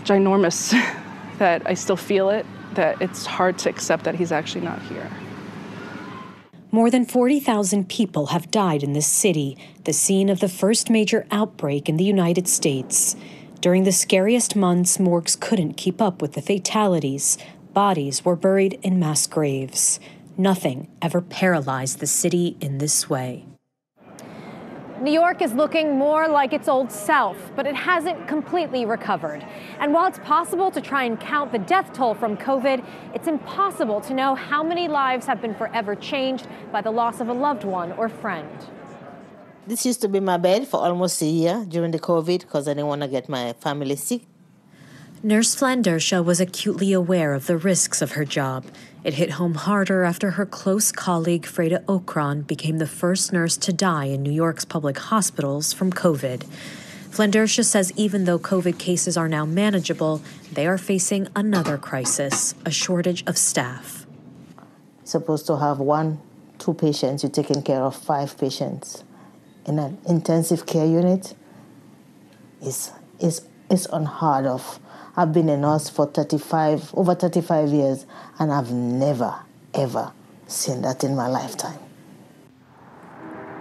ginormous 0.03 0.71
that 1.37 1.61
I 1.65 1.73
still 1.73 1.97
feel 1.97 2.29
it, 2.29 2.45
that 2.75 3.01
it's 3.01 3.25
hard 3.25 3.57
to 3.59 3.69
accept 3.69 4.03
that 4.03 4.15
he's 4.15 4.31
actually 4.31 4.65
not 4.65 4.81
here. 4.83 5.09
More 6.73 6.89
than 6.89 7.05
40,000 7.05 7.87
people 7.87 8.25
have 8.33 8.49
died 8.49 8.81
in 8.81 8.93
this 8.93 9.05
city, 9.05 9.55
the 9.83 9.93
scene 9.93 10.27
of 10.27 10.39
the 10.39 10.49
first 10.49 10.89
major 10.89 11.27
outbreak 11.29 11.87
in 11.87 11.97
the 11.97 12.03
United 12.03 12.47
States. 12.47 13.15
During 13.61 13.83
the 13.83 13.91
scariest 13.91 14.55
months, 14.55 14.99
morgues 14.99 15.35
couldn't 15.35 15.77
keep 15.77 16.01
up 16.01 16.19
with 16.19 16.33
the 16.33 16.41
fatalities. 16.41 17.37
Bodies 17.73 18.25
were 18.25 18.35
buried 18.35 18.79
in 18.81 18.97
mass 18.97 19.27
graves. 19.27 19.99
Nothing 20.35 20.87
ever 20.99 21.21
paralyzed 21.21 21.99
the 21.99 22.07
city 22.07 22.57
in 22.59 22.79
this 22.79 23.07
way. 23.07 23.45
New 25.03 25.11
York 25.11 25.41
is 25.41 25.51
looking 25.51 25.97
more 25.97 26.29
like 26.29 26.53
its 26.53 26.69
old 26.69 26.89
self, 26.89 27.35
but 27.57 27.67
it 27.67 27.75
hasn't 27.75 28.25
completely 28.25 28.85
recovered. 28.85 29.45
And 29.81 29.93
while 29.93 30.07
it's 30.07 30.19
possible 30.19 30.71
to 30.71 30.79
try 30.79 31.03
and 31.03 31.19
count 31.19 31.51
the 31.51 31.59
death 31.59 31.91
toll 31.91 32.13
from 32.13 32.37
COVID, 32.37 32.81
it's 33.13 33.27
impossible 33.27 33.99
to 33.99 34.13
know 34.13 34.33
how 34.33 34.63
many 34.63 34.87
lives 34.87 35.25
have 35.25 35.41
been 35.41 35.55
forever 35.55 35.93
changed 35.93 36.47
by 36.71 36.79
the 36.79 36.91
loss 36.91 37.19
of 37.19 37.27
a 37.27 37.33
loved 37.33 37.65
one 37.65 37.91
or 37.91 38.07
friend. 38.07 38.49
This 39.67 39.85
used 39.85 39.99
to 40.03 40.07
be 40.07 40.21
my 40.21 40.37
bed 40.37 40.69
for 40.69 40.79
almost 40.79 41.21
a 41.21 41.25
year 41.25 41.65
during 41.67 41.91
the 41.91 41.99
COVID 41.99 42.39
because 42.39 42.69
I 42.69 42.71
didn't 42.73 42.87
want 42.87 43.01
to 43.01 43.09
get 43.09 43.27
my 43.27 43.51
family 43.59 43.97
sick. 43.97 44.21
Nurse 45.25 45.55
Flandersha 45.55 46.21
was 46.21 46.41
acutely 46.41 46.91
aware 46.91 47.33
of 47.33 47.47
the 47.47 47.55
risks 47.55 48.01
of 48.01 48.11
her 48.11 48.25
job. 48.25 48.65
It 49.05 49.13
hit 49.13 49.31
home 49.31 49.53
harder 49.53 50.03
after 50.03 50.31
her 50.31 50.45
close 50.45 50.91
colleague 50.91 51.43
Freda 51.45 51.85
Ocran 51.85 52.45
became 52.45 52.77
the 52.77 52.87
first 52.87 53.31
nurse 53.31 53.55
to 53.55 53.71
die 53.71 54.07
in 54.07 54.21
New 54.21 54.33
York's 54.33 54.65
public 54.65 54.97
hospitals 54.97 55.71
from 55.71 55.93
COVID. 55.93 56.45
Flandersha 57.09 57.63
says 57.63 57.93
even 57.95 58.25
though 58.25 58.37
COVID 58.37 58.77
cases 58.77 59.15
are 59.15 59.29
now 59.29 59.45
manageable, 59.45 60.21
they 60.51 60.67
are 60.67 60.77
facing 60.77 61.29
another 61.37 61.77
crisis 61.77 62.53
a 62.65 62.71
shortage 62.71 63.23
of 63.25 63.37
staff. 63.37 64.05
supposed 65.05 65.47
to 65.47 65.55
have 65.55 65.79
one, 65.79 66.19
two 66.59 66.73
patients, 66.73 67.23
you're 67.23 67.31
taking 67.31 67.61
care 67.61 67.81
of 67.81 67.95
five 67.95 68.37
patients 68.37 69.05
in 69.65 69.79
an 69.79 69.97
intensive 70.05 70.65
care 70.65 70.85
unit 70.85 71.33
is 72.61 72.91
is 73.21 73.47
is 73.69 73.87
unheard 73.93 74.45
of. 74.45 74.81
I've 75.15 75.31
been 75.31 75.49
a 75.49 75.57
nurse 75.57 75.89
for 75.89 76.07
35 76.07 76.93
over 76.95 77.13
35 77.13 77.69
years 77.69 78.05
and 78.39 78.51
I've 78.51 78.71
never 78.71 79.35
ever 79.73 80.11
seen 80.47 80.81
that 80.81 81.03
in 81.03 81.15
my 81.15 81.27
lifetime. 81.27 81.79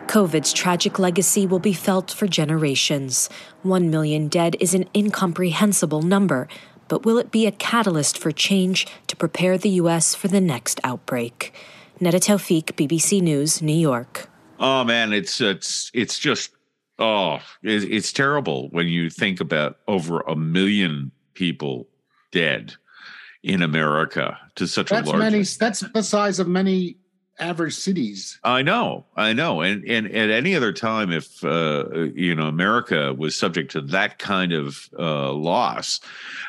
COVID's 0.06 0.52
tragic 0.52 0.98
legacy 0.98 1.46
will 1.46 1.58
be 1.58 1.72
felt 1.72 2.10
for 2.10 2.26
generations. 2.26 3.30
One 3.62 3.90
million 3.90 4.28
dead 4.28 4.56
is 4.60 4.74
an 4.74 4.86
incomprehensible 4.94 6.02
number, 6.02 6.48
but 6.88 7.04
will 7.04 7.16
it 7.16 7.30
be 7.30 7.46
a 7.46 7.52
catalyst 7.52 8.18
for 8.18 8.30
change 8.30 8.86
to 9.06 9.16
prepare 9.16 9.56
the 9.56 9.70
U.S. 9.70 10.14
for 10.14 10.28
the 10.28 10.40
next 10.40 10.80
outbreak? 10.84 11.54
Nada 11.98 12.20
Tawfik, 12.20 12.74
BBC 12.74 13.22
News, 13.22 13.62
New 13.62 13.72
York. 13.72 14.28
Oh 14.60 14.84
man, 14.84 15.12
it's 15.12 15.40
it's 15.40 15.90
it's 15.94 16.18
just 16.18 16.50
oh, 16.98 17.38
it's, 17.62 17.84
it's 17.86 18.12
terrible 18.12 18.68
when 18.70 18.88
you 18.88 19.08
think 19.08 19.40
about 19.40 19.78
over 19.88 20.20
a 20.20 20.36
million 20.36 21.10
people 21.34 21.88
dead 22.30 22.74
in 23.42 23.62
America 23.62 24.38
to 24.56 24.66
such 24.66 24.88
That's 24.90 25.06
a 25.08 25.10
large. 25.10 25.20
many. 25.20 25.42
That's 25.42 25.80
the 25.80 26.02
size 26.02 26.38
of 26.38 26.48
many 26.48 26.96
average 27.38 27.74
cities. 27.74 28.38
I 28.44 28.62
know, 28.62 29.04
I 29.16 29.32
know, 29.32 29.62
and 29.62 29.84
and 29.84 30.06
at 30.06 30.30
any 30.30 30.54
other 30.54 30.72
time, 30.72 31.10
if 31.10 31.42
uh, 31.44 31.88
you 32.14 32.34
know 32.34 32.46
America 32.46 33.12
was 33.14 33.34
subject 33.34 33.72
to 33.72 33.80
that 33.82 34.18
kind 34.18 34.52
of 34.52 34.88
uh, 34.98 35.32
loss, 35.32 36.00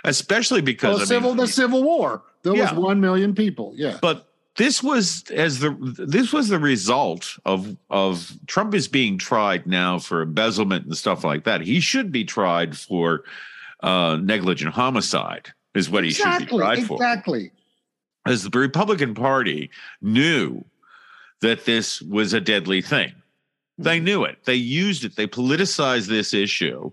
especially 0.03 0.61
because 0.61 0.97
Well, 0.97 1.05
civil 1.07 1.29
mean, 1.31 1.38
the 1.38 1.47
Civil 1.47 1.84
War. 1.84 2.23
There 2.43 2.55
Yeah. 2.55 2.73
was 2.73 2.79
one 2.84 2.99
million 3.01 3.34
people. 3.34 3.73
Yeah. 3.75 3.97
but 4.01 4.27
this 4.55 4.84
was 4.84 5.23
as 5.31 5.59
the 5.59 5.71
this 5.97 6.31
was 6.31 6.49
the 6.49 6.59
result 6.59 7.38
of 7.45 7.75
of 7.89 8.31
Trump 8.45 8.75
is 8.75 8.88
being 8.88 9.17
tried 9.17 9.65
now 9.65 9.97
for 9.97 10.21
embezzlement 10.21 10.86
and 10.86 10.95
stuff 10.95 11.23
like 11.23 11.45
that. 11.45 11.61
He 11.61 11.79
should 11.79 12.11
be 12.11 12.23
tried 12.23 12.77
for 12.77 13.23
uh, 13.84 14.17
negligent 14.21 14.73
homicide. 14.73 15.53
Is 15.75 15.89
what 15.89 16.03
he 16.03 16.11
should 16.11 16.23
be 16.25 16.29
exactly. 16.29 16.57
tried 16.59 16.84
for. 16.86 16.95
Exactly. 16.95 17.51
As 18.27 18.43
the 18.43 18.59
Republican 18.59 19.15
Party 19.15 19.71
knew 20.01 20.63
that 21.41 21.65
this 21.65 22.01
was 22.01 22.34
a 22.34 22.39
deadly 22.39 22.81
thing. 22.81 23.11
They 23.77 23.99
knew 23.99 24.23
it. 24.23 24.38
They 24.45 24.55
used 24.55 25.03
it. 25.03 25.15
They 25.15 25.27
politicized 25.27 26.07
this 26.07 26.34
issue 26.34 26.91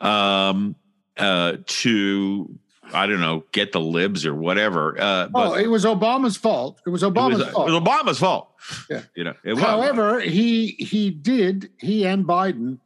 um, 0.00 0.74
uh, 1.16 1.58
to, 1.64 2.58
I 2.92 3.06
don't 3.06 3.20
know, 3.20 3.44
get 3.52 3.70
the 3.70 3.80
libs 3.80 4.26
or 4.26 4.34
whatever. 4.34 5.00
Uh, 5.00 5.28
oh, 5.32 5.54
it 5.54 5.68
was 5.68 5.84
Obama's 5.84 6.36
fault. 6.36 6.80
It 6.84 6.90
was 6.90 7.04
it 7.04 7.14
Obama's 7.14 7.38
was, 7.38 7.48
it 7.48 7.52
fault. 7.52 7.70
was 7.70 7.80
Obama's 7.80 8.18
fault. 8.18 8.48
Yeah. 8.90 9.02
You 9.14 9.24
know, 9.24 9.34
it 9.44 9.54
was. 9.54 9.62
However, 9.62 10.20
he 10.20 10.68
he 10.78 11.10
did 11.10 11.70
he 11.78 12.04
and 12.04 12.24
Biden 12.26 12.78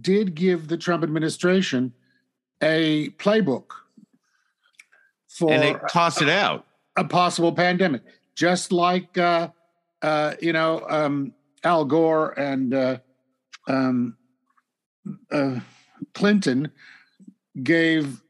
did 0.00 0.34
give 0.34 0.68
the 0.68 0.76
Trump 0.76 1.02
administration 1.02 1.94
a 2.62 3.10
playbook 3.10 3.66
for 5.28 5.52
and 5.52 5.62
they 5.62 5.76
tossed 5.90 6.22
it 6.22 6.28
out. 6.28 6.66
a 6.96 7.04
possible 7.04 7.52
pandemic, 7.52 8.02
just 8.34 8.72
like 8.72 9.16
uh, 9.18 9.48
uh, 10.02 10.34
you 10.40 10.52
know 10.52 10.84
um, 10.88 11.32
Al 11.64 11.84
Gore 11.84 12.38
and 12.38 12.74
uh, 12.74 12.98
um, 13.68 14.16
uh, 15.30 15.60
Clinton 16.14 16.70
gave 17.62 18.22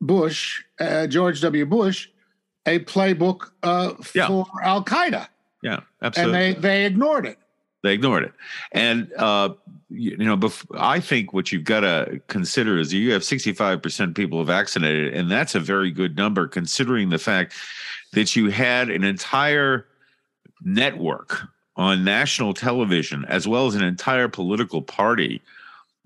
Bush, 0.00 0.62
uh, 0.80 1.06
George 1.06 1.40
W. 1.40 1.66
Bush, 1.66 2.08
a 2.66 2.78
playbook 2.80 3.50
uh, 3.62 3.94
for 4.26 4.46
Al 4.62 4.84
Qaeda, 4.84 5.28
Yeah, 5.62 5.80
absolutely. 6.02 6.38
and 6.38 6.56
they 6.56 6.60
they 6.60 6.84
ignored 6.86 7.26
it. 7.26 7.38
They 7.82 7.92
ignored 7.92 8.24
it. 8.24 8.32
And, 8.72 9.12
uh, 9.14 9.50
you, 9.88 10.16
you 10.18 10.24
know, 10.24 10.36
bef- 10.36 10.66
I 10.76 11.00
think 11.00 11.32
what 11.32 11.52
you've 11.52 11.64
got 11.64 11.80
to 11.80 12.20
consider 12.26 12.78
is 12.78 12.92
you 12.92 13.12
have 13.12 13.22
65% 13.22 14.16
people 14.16 14.42
vaccinated, 14.44 15.14
and 15.14 15.30
that's 15.30 15.54
a 15.54 15.60
very 15.60 15.90
good 15.90 16.16
number 16.16 16.48
considering 16.48 17.10
the 17.10 17.18
fact 17.18 17.54
that 18.12 18.34
you 18.34 18.50
had 18.50 18.90
an 18.90 19.04
entire 19.04 19.86
network 20.62 21.42
on 21.76 22.02
national 22.04 22.52
television, 22.52 23.24
as 23.26 23.46
well 23.46 23.66
as 23.66 23.76
an 23.76 23.84
entire 23.84 24.28
political 24.28 24.82
party 24.82 25.40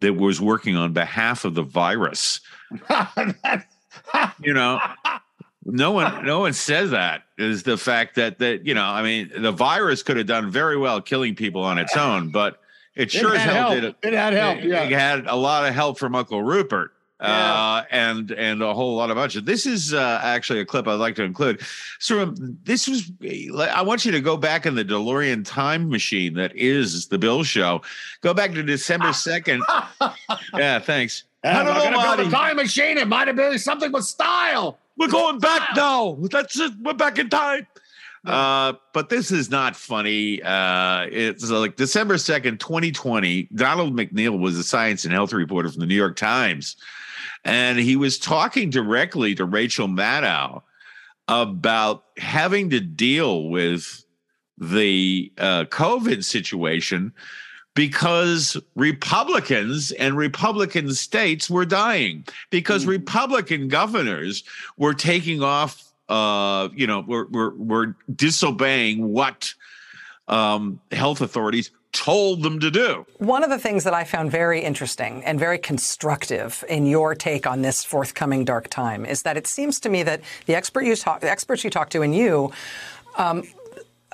that 0.00 0.14
was 0.14 0.40
working 0.40 0.76
on 0.76 0.92
behalf 0.92 1.44
of 1.44 1.54
the 1.54 1.62
virus. 1.62 2.40
you 4.42 4.52
know, 4.52 4.78
no 5.64 5.92
one 5.92 6.24
no 6.24 6.40
one 6.40 6.52
says 6.52 6.90
that 6.90 7.22
is 7.38 7.62
the 7.62 7.76
fact 7.76 8.16
that 8.16 8.38
that 8.38 8.66
you 8.66 8.74
know 8.74 8.84
i 8.84 9.02
mean 9.02 9.30
the 9.36 9.52
virus 9.52 10.02
could 10.02 10.16
have 10.16 10.26
done 10.26 10.50
very 10.50 10.76
well 10.76 11.00
killing 11.00 11.34
people 11.34 11.62
on 11.62 11.78
its 11.78 11.96
own 11.96 12.30
but 12.30 12.60
it 12.94 13.04
It 13.04 13.10
sure 13.10 13.34
as 13.34 13.42
hell 13.42 13.70
help. 13.70 13.74
did 13.74 13.84
it 13.84 13.96
It 14.02 14.12
had 14.12 14.32
help, 14.32 14.58
it, 14.58 14.64
yeah. 14.64 14.82
it 14.82 14.92
had 14.92 15.26
a 15.26 15.36
lot 15.36 15.66
of 15.66 15.74
help 15.74 15.98
from 15.98 16.14
uncle 16.14 16.42
rupert 16.42 16.92
uh, 17.22 17.84
and 17.90 18.32
and 18.32 18.62
a 18.62 18.74
whole 18.74 18.96
lot 18.96 19.10
of 19.10 19.16
bunch 19.16 19.36
of 19.36 19.44
this 19.44 19.64
is 19.64 19.94
uh, 19.94 20.20
actually 20.22 20.58
a 20.58 20.64
clip 20.64 20.88
I'd 20.88 20.94
like 20.94 21.14
to 21.16 21.22
include. 21.22 21.60
So 22.00 22.22
um, 22.22 22.58
this 22.64 22.88
was 22.88 23.12
I 23.70 23.82
want 23.82 24.04
you 24.04 24.10
to 24.12 24.20
go 24.20 24.36
back 24.36 24.66
in 24.66 24.74
the 24.74 24.84
DeLorean 24.84 25.46
time 25.46 25.88
machine 25.88 26.34
that 26.34 26.54
is 26.56 27.06
the 27.06 27.18
Bill 27.18 27.44
Show. 27.44 27.82
Go 28.22 28.34
back 28.34 28.52
to 28.54 28.62
December 28.62 29.12
second. 29.12 29.62
yeah, 30.56 30.80
thanks. 30.80 31.24
I'm 31.44 31.56
I 31.56 31.64
don't 31.64 31.74
know, 31.74 31.82
gonna 31.82 31.96
build 31.96 32.04
Marty. 32.04 32.22
a 32.22 32.30
time 32.30 32.56
machine. 32.56 32.98
It 32.98 33.08
might 33.08 33.26
have 33.26 33.36
been 33.36 33.58
something 33.58 33.90
with 33.92 34.04
style. 34.04 34.78
We're 34.96 35.08
going 35.08 35.38
back 35.38 35.70
now. 35.74 36.16
That's 36.30 36.58
it. 36.58 36.72
We're 36.80 36.92
back 36.92 37.18
in 37.18 37.28
time. 37.30 37.66
Uh, 38.24 38.74
but 38.92 39.08
this 39.08 39.32
is 39.32 39.50
not 39.50 39.74
funny. 39.74 40.40
Uh, 40.42 41.06
it's 41.10 41.50
like 41.50 41.74
December 41.74 42.14
2nd, 42.14 42.60
2020. 42.60 43.48
Donald 43.54 43.96
McNeil 43.96 44.38
was 44.38 44.56
a 44.56 44.62
science 44.62 45.04
and 45.04 45.12
health 45.12 45.32
reporter 45.32 45.68
from 45.68 45.80
the 45.80 45.86
New 45.86 45.96
York 45.96 46.16
Times. 46.16 46.76
And 47.44 47.78
he 47.80 47.96
was 47.96 48.18
talking 48.18 48.70
directly 48.70 49.34
to 49.34 49.44
Rachel 49.44 49.88
Maddow 49.88 50.62
about 51.26 52.04
having 52.16 52.70
to 52.70 52.78
deal 52.78 53.48
with 53.48 54.04
the 54.58 55.32
uh, 55.38 55.64
COVID 55.64 56.22
situation 56.22 57.12
because 57.74 58.56
Republicans 58.74 59.92
and 59.92 60.16
Republican 60.16 60.92
states 60.94 61.48
were 61.48 61.64
dying 61.64 62.24
because 62.50 62.86
Republican 62.86 63.68
governors 63.68 64.44
were 64.76 64.94
taking 64.94 65.42
off, 65.42 65.92
uh, 66.08 66.68
you 66.74 66.86
know, 66.86 67.00
were, 67.00 67.26
were, 67.26 67.54
were 67.56 67.96
disobeying 68.14 69.08
what 69.08 69.54
um, 70.28 70.80
health 70.90 71.20
authorities 71.20 71.70
told 71.92 72.42
them 72.42 72.58
to 72.58 72.70
do. 72.70 73.06
One 73.18 73.44
of 73.44 73.50
the 73.50 73.58
things 73.58 73.84
that 73.84 73.94
I 73.94 74.04
found 74.04 74.30
very 74.30 74.60
interesting 74.60 75.22
and 75.24 75.38
very 75.38 75.58
constructive 75.58 76.64
in 76.68 76.86
your 76.86 77.14
take 77.14 77.46
on 77.46 77.62
this 77.62 77.84
forthcoming 77.84 78.44
dark 78.44 78.68
time 78.68 79.04
is 79.04 79.22
that 79.22 79.36
it 79.36 79.46
seems 79.46 79.78
to 79.80 79.88
me 79.88 80.02
that 80.02 80.22
the 80.46 80.54
expert 80.54 80.84
you 80.84 80.96
talk, 80.96 81.20
the 81.20 81.30
experts 81.30 81.64
you 81.64 81.70
talk 81.70 81.90
to, 81.90 82.02
and 82.02 82.14
you. 82.14 82.50
Um, 83.18 83.44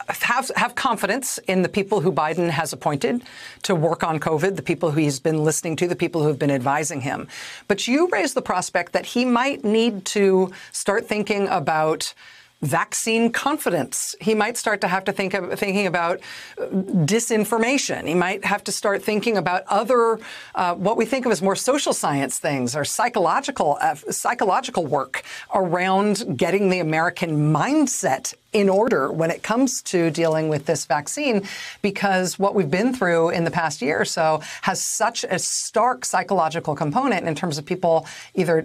have 0.08 0.50
have 0.56 0.74
confidence 0.74 1.38
in 1.46 1.62
the 1.62 1.68
people 1.68 2.00
who 2.00 2.12
Biden 2.12 2.50
has 2.50 2.72
appointed 2.72 3.22
to 3.62 3.74
work 3.74 4.02
on 4.02 4.18
COVID, 4.18 4.56
the 4.56 4.62
people 4.62 4.90
who 4.90 5.00
he's 5.00 5.20
been 5.20 5.44
listening 5.44 5.76
to, 5.76 5.88
the 5.88 5.96
people 5.96 6.22
who 6.22 6.28
have 6.28 6.38
been 6.38 6.50
advising 6.50 7.02
him. 7.02 7.28
But 7.66 7.86
you 7.86 8.08
raise 8.08 8.34
the 8.34 8.42
prospect 8.42 8.92
that 8.92 9.06
he 9.06 9.24
might 9.24 9.64
need 9.64 10.04
to 10.06 10.52
start 10.72 11.06
thinking 11.06 11.48
about 11.48 12.14
vaccine 12.62 13.30
confidence. 13.30 14.16
He 14.20 14.34
might 14.34 14.56
start 14.56 14.80
to 14.80 14.88
have 14.88 15.04
to 15.04 15.12
think 15.12 15.32
of 15.34 15.58
thinking 15.58 15.86
about 15.86 16.20
uh, 16.60 16.66
disinformation. 16.66 18.08
He 18.08 18.14
might 18.14 18.44
have 18.44 18.64
to 18.64 18.72
start 18.72 19.02
thinking 19.02 19.36
about 19.36 19.62
other 19.68 20.18
uh, 20.56 20.74
what 20.74 20.96
we 20.96 21.04
think 21.04 21.24
of 21.24 21.30
as 21.30 21.40
more 21.40 21.54
social 21.54 21.92
science 21.92 22.38
things 22.38 22.74
or 22.74 22.84
psychological 22.84 23.78
uh, 23.80 23.94
psychological 23.94 24.84
work 24.84 25.22
around 25.54 26.36
getting 26.36 26.68
the 26.68 26.80
American 26.80 27.52
mindset 27.52 28.34
in 28.52 28.68
order 28.68 29.12
when 29.12 29.30
it 29.30 29.42
comes 29.42 29.82
to 29.82 30.10
dealing 30.10 30.48
with 30.48 30.64
this 30.64 30.86
vaccine 30.86 31.46
because 31.82 32.38
what 32.38 32.54
we've 32.54 32.70
been 32.70 32.94
through 32.94 33.28
in 33.28 33.44
the 33.44 33.50
past 33.50 33.82
year 33.82 34.00
or 34.00 34.04
so 34.06 34.40
has 34.62 34.82
such 34.82 35.22
a 35.24 35.38
stark 35.38 36.04
psychological 36.04 36.74
component 36.74 37.28
in 37.28 37.34
terms 37.34 37.58
of 37.58 37.66
people 37.66 38.06
either 38.34 38.62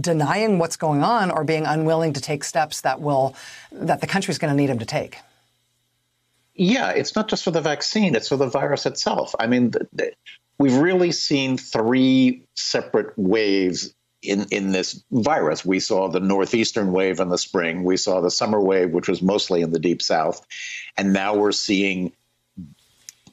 denying 0.00 0.58
what's 0.58 0.76
going 0.76 1.02
on 1.02 1.32
or 1.32 1.42
being 1.42 1.66
unwilling 1.66 2.12
to 2.12 2.20
take 2.20 2.44
steps 2.44 2.82
that 2.82 3.00
will 3.00 3.33
that 3.72 4.00
the 4.00 4.06
country 4.06 4.32
is 4.32 4.38
going 4.38 4.52
to 4.52 4.56
need 4.56 4.68
them 4.68 4.78
to 4.78 4.86
take. 4.86 5.18
Yeah, 6.54 6.90
it's 6.90 7.16
not 7.16 7.28
just 7.28 7.42
for 7.42 7.50
the 7.50 7.60
vaccine, 7.60 8.14
it's 8.14 8.28
for 8.28 8.36
the 8.36 8.46
virus 8.46 8.86
itself. 8.86 9.34
I 9.40 9.48
mean, 9.48 9.72
we've 10.58 10.76
really 10.76 11.10
seen 11.10 11.56
three 11.56 12.46
separate 12.54 13.12
waves 13.16 13.92
in, 14.22 14.46
in 14.50 14.70
this 14.72 15.02
virus. 15.10 15.64
We 15.64 15.80
saw 15.80 16.08
the 16.08 16.20
northeastern 16.20 16.92
wave 16.92 17.20
in 17.20 17.28
the 17.28 17.38
spring, 17.38 17.82
we 17.82 17.96
saw 17.96 18.20
the 18.20 18.30
summer 18.30 18.60
wave, 18.60 18.90
which 18.90 19.08
was 19.08 19.20
mostly 19.20 19.62
in 19.62 19.72
the 19.72 19.80
deep 19.80 20.00
south, 20.00 20.46
and 20.96 21.12
now 21.12 21.36
we're 21.36 21.52
seeing. 21.52 22.12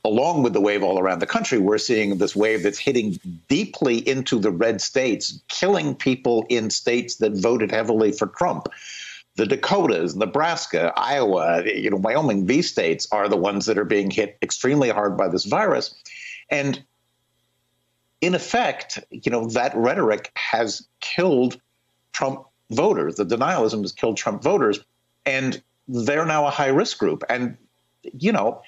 Along 0.04 0.42
with 0.42 0.54
the 0.54 0.62
wave 0.62 0.82
all 0.82 0.98
around 0.98 1.20
the 1.20 1.28
country, 1.28 1.60
we're 1.60 1.78
seeing 1.78 2.18
this 2.18 2.36
wave 2.36 2.64
that's 2.64 2.80
hitting 2.80 3.20
deeply 3.48 4.00
into 4.10 4.40
the 4.40 4.50
red 4.50 4.82
states, 4.82 5.40
killing 5.48 5.94
people 5.94 6.44
in 6.50 6.72
states 6.72 7.18
that 7.18 7.34
voted 7.34 7.70
heavily 7.70 8.12
for 8.12 8.26
Trump. 8.26 8.68
The 9.36 9.46
Dakotas, 9.46 10.16
Nebraska, 10.16 10.94
Iowa, 10.96 11.64
you 11.66 11.90
know, 11.90 11.98
Wyoming, 11.98 12.46
these 12.46 12.70
states 12.70 13.08
are 13.12 13.30
the 13.30 13.38
ones 13.38 13.66
that 13.66 13.78
are 13.78 13.86
being 13.86 14.12
hit 14.12 14.38
extremely 14.42 14.90
hard 14.90 15.18
by 15.18 15.30
this 15.30 15.46
virus. 15.46 15.96
And 16.50 16.84
in 18.20 18.36
effect, 18.36 19.00
you 19.10 19.32
know, 19.32 19.48
that 19.50 19.76
rhetoric 19.76 20.32
has 20.36 20.86
killed 21.00 21.60
Trump 22.14 22.46
voters. 22.70 23.16
The 23.16 23.26
denialism 23.26 23.82
has 23.82 23.92
killed 23.94 24.18
Trump 24.18 24.44
voters. 24.44 24.80
And 25.26 25.62
they're 25.88 26.26
now 26.26 26.46
a 26.46 26.52
high 26.52 26.68
risk 26.68 26.98
group. 26.98 27.24
And, 27.30 27.58
you 28.04 28.32
know, 28.32 28.62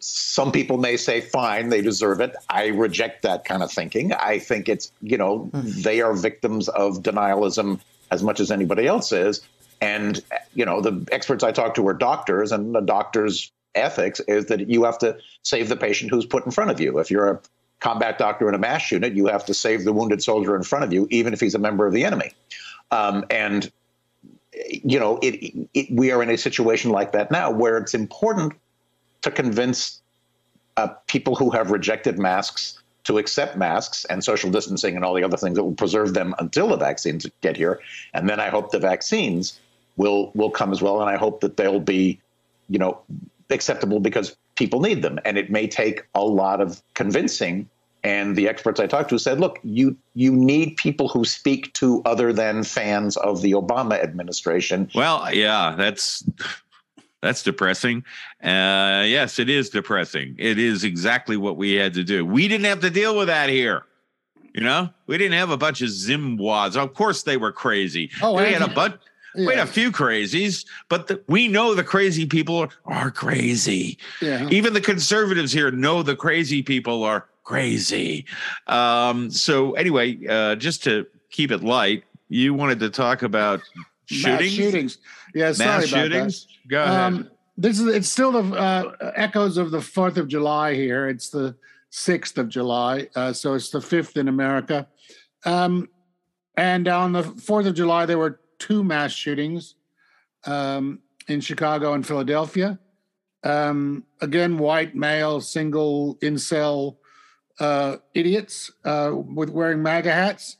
some 0.00 0.52
people 0.52 0.78
may 0.78 0.96
say, 0.96 1.20
fine, 1.20 1.68
they 1.68 1.80
deserve 1.80 2.20
it. 2.20 2.34
I 2.48 2.68
reject 2.68 3.22
that 3.22 3.44
kind 3.44 3.62
of 3.62 3.70
thinking. 3.70 4.12
I 4.12 4.38
think 4.38 4.68
it's, 4.68 4.92
you 5.00 5.18
know, 5.18 5.50
mm. 5.52 5.82
they 5.82 6.00
are 6.00 6.12
victims 6.12 6.68
of 6.68 7.02
denialism 7.02 7.80
as 8.10 8.22
much 8.22 8.40
as 8.40 8.50
anybody 8.50 8.86
else 8.86 9.12
is. 9.12 9.42
And, 9.80 10.22
you 10.54 10.64
know, 10.64 10.80
the 10.80 11.06
experts 11.12 11.44
I 11.44 11.52
talk 11.52 11.74
to 11.74 11.86
are 11.88 11.94
doctors, 11.94 12.52
and 12.52 12.74
the 12.74 12.80
doctor's 12.80 13.52
ethics 13.74 14.20
is 14.20 14.46
that 14.46 14.68
you 14.68 14.84
have 14.84 14.98
to 14.98 15.18
save 15.42 15.68
the 15.68 15.76
patient 15.76 16.10
who's 16.10 16.24
put 16.24 16.46
in 16.46 16.50
front 16.50 16.70
of 16.70 16.80
you. 16.80 16.98
If 16.98 17.10
you're 17.10 17.30
a 17.30 17.40
combat 17.80 18.16
doctor 18.16 18.48
in 18.48 18.54
a 18.54 18.58
mass 18.58 18.90
unit, 18.90 19.12
you 19.12 19.26
have 19.26 19.44
to 19.46 19.54
save 19.54 19.84
the 19.84 19.92
wounded 19.92 20.22
soldier 20.22 20.56
in 20.56 20.62
front 20.62 20.84
of 20.84 20.92
you, 20.92 21.06
even 21.10 21.34
if 21.34 21.40
he's 21.40 21.54
a 21.54 21.58
member 21.58 21.86
of 21.86 21.92
the 21.92 22.04
enemy. 22.04 22.32
Um, 22.90 23.24
and, 23.30 23.70
you 24.70 24.98
know, 24.98 25.18
it, 25.22 25.68
it, 25.74 25.86
we 25.90 26.10
are 26.10 26.22
in 26.22 26.30
a 26.30 26.38
situation 26.38 26.90
like 26.90 27.12
that 27.12 27.30
now 27.30 27.50
where 27.50 27.76
it's 27.76 27.92
important 27.92 28.54
to 29.22 29.30
convince 29.30 30.00
uh, 30.78 30.88
people 31.06 31.34
who 31.34 31.50
have 31.50 31.70
rejected 31.70 32.18
masks 32.18 32.82
to 33.04 33.18
accept 33.18 33.56
masks 33.56 34.04
and 34.06 34.24
social 34.24 34.50
distancing 34.50 34.96
and 34.96 35.04
all 35.04 35.14
the 35.14 35.22
other 35.22 35.36
things 35.36 35.56
that 35.56 35.64
will 35.64 35.74
preserve 35.74 36.14
them 36.14 36.34
until 36.38 36.68
the 36.68 36.76
vaccines 36.76 37.26
get 37.40 37.56
here. 37.56 37.80
And 38.14 38.28
then 38.28 38.40
I 38.40 38.48
hope 38.48 38.72
the 38.72 38.78
vaccines 38.78 39.60
will 39.96 40.30
will 40.34 40.50
come 40.50 40.72
as 40.72 40.82
well. 40.82 41.00
And 41.00 41.10
I 41.10 41.16
hope 41.16 41.40
that 41.40 41.56
they'll 41.56 41.80
be, 41.80 42.20
you 42.68 42.78
know, 42.78 43.00
acceptable 43.50 44.00
because 44.00 44.36
people 44.54 44.80
need 44.80 45.02
them. 45.02 45.18
And 45.24 45.38
it 45.38 45.50
may 45.50 45.66
take 45.66 46.04
a 46.14 46.24
lot 46.24 46.60
of 46.60 46.82
convincing. 46.94 47.68
And 48.04 48.36
the 48.36 48.48
experts 48.48 48.78
I 48.78 48.86
talked 48.86 49.10
to 49.10 49.18
said, 49.18 49.40
look, 49.40 49.58
you 49.64 49.96
you 50.14 50.32
need 50.32 50.76
people 50.76 51.08
who 51.08 51.24
speak 51.24 51.72
to 51.74 52.02
other 52.04 52.32
than 52.32 52.62
fans 52.62 53.16
of 53.16 53.42
the 53.42 53.52
Obama 53.52 54.00
administration. 54.00 54.88
Well, 54.94 55.34
yeah, 55.34 55.74
that's 55.76 56.22
that's 57.20 57.42
depressing. 57.42 58.04
Uh, 58.42 59.02
yes, 59.06 59.40
it 59.40 59.50
is 59.50 59.70
depressing. 59.70 60.36
It 60.38 60.58
is 60.58 60.84
exactly 60.84 61.36
what 61.36 61.56
we 61.56 61.72
had 61.72 61.94
to 61.94 62.04
do. 62.04 62.24
We 62.24 62.46
didn't 62.46 62.66
have 62.66 62.80
to 62.80 62.90
deal 62.90 63.16
with 63.16 63.26
that 63.26 63.48
here. 63.48 63.82
You 64.54 64.62
know, 64.62 64.90
we 65.06 65.18
didn't 65.18 65.36
have 65.36 65.50
a 65.50 65.56
bunch 65.56 65.82
of 65.82 65.88
Zimwads. 65.88 66.76
Of 66.76 66.94
course, 66.94 67.24
they 67.24 67.36
were 67.36 67.52
crazy. 67.52 68.10
Oh, 68.22 68.36
we 68.36 68.52
had 68.52 68.62
a 68.62 68.68
bunch. 68.68 68.94
Yeah. 69.36 69.46
We 69.46 69.54
had 69.54 69.68
a 69.68 69.70
few 69.70 69.92
crazies, 69.92 70.66
but 70.88 71.08
the, 71.08 71.22
we 71.28 71.48
know 71.48 71.74
the 71.74 71.84
crazy 71.84 72.26
people 72.26 72.56
are, 72.58 72.68
are 72.86 73.10
crazy. 73.10 73.98
Yeah. 74.22 74.48
Even 74.50 74.72
the 74.72 74.80
conservatives 74.80 75.52
here 75.52 75.70
know 75.70 76.02
the 76.02 76.16
crazy 76.16 76.62
people 76.62 77.04
are 77.04 77.26
crazy. 77.44 78.26
Um, 78.66 79.30
so 79.30 79.72
anyway, 79.74 80.18
uh, 80.26 80.56
just 80.56 80.82
to 80.84 81.06
keep 81.30 81.50
it 81.50 81.62
light, 81.62 82.04
you 82.28 82.54
wanted 82.54 82.80
to 82.80 82.90
talk 82.90 83.22
about 83.22 83.60
shootings. 84.06 84.40
Mass 84.40 84.50
shootings. 84.50 84.98
Yeah, 85.34 85.52
sorry 85.52 85.68
Mass 85.68 85.78
about 85.78 85.88
shootings. 85.88 86.46
That. 86.46 86.68
Go 86.68 86.82
ahead. 86.82 87.00
Um, 87.00 87.30
this 87.56 87.80
is 87.80 87.86
it's 87.94 88.08
still 88.08 88.32
the 88.32 88.56
uh, 88.56 89.12
echoes 89.14 89.56
of 89.56 89.70
the 89.70 89.80
Fourth 89.80 90.18
of 90.18 90.28
July 90.28 90.74
here. 90.74 91.08
It's 91.08 91.30
the 91.30 91.56
sixth 91.90 92.36
of 92.36 92.48
July, 92.48 93.08
uh, 93.14 93.32
so 93.32 93.54
it's 93.54 93.70
the 93.70 93.80
fifth 93.80 94.16
in 94.16 94.28
America. 94.28 94.86
Um, 95.44 95.88
and 96.56 96.88
on 96.88 97.12
the 97.12 97.22
Fourth 97.22 97.66
of 97.66 97.74
July, 97.74 98.06
there 98.06 98.18
were 98.18 98.40
two 98.58 98.82
mass 98.84 99.12
shootings 99.12 99.74
um, 100.44 101.00
in 101.28 101.40
Chicago 101.40 101.92
and 101.94 102.06
Philadelphia. 102.06 102.78
Um, 103.44 104.04
again, 104.20 104.58
white 104.58 104.94
male, 104.94 105.40
single 105.40 106.16
incel 106.16 106.96
uh, 107.60 107.96
idiots 108.14 108.70
uh, 108.84 109.12
with 109.14 109.50
wearing 109.50 109.82
MAGA 109.82 110.12
hats. 110.12 110.56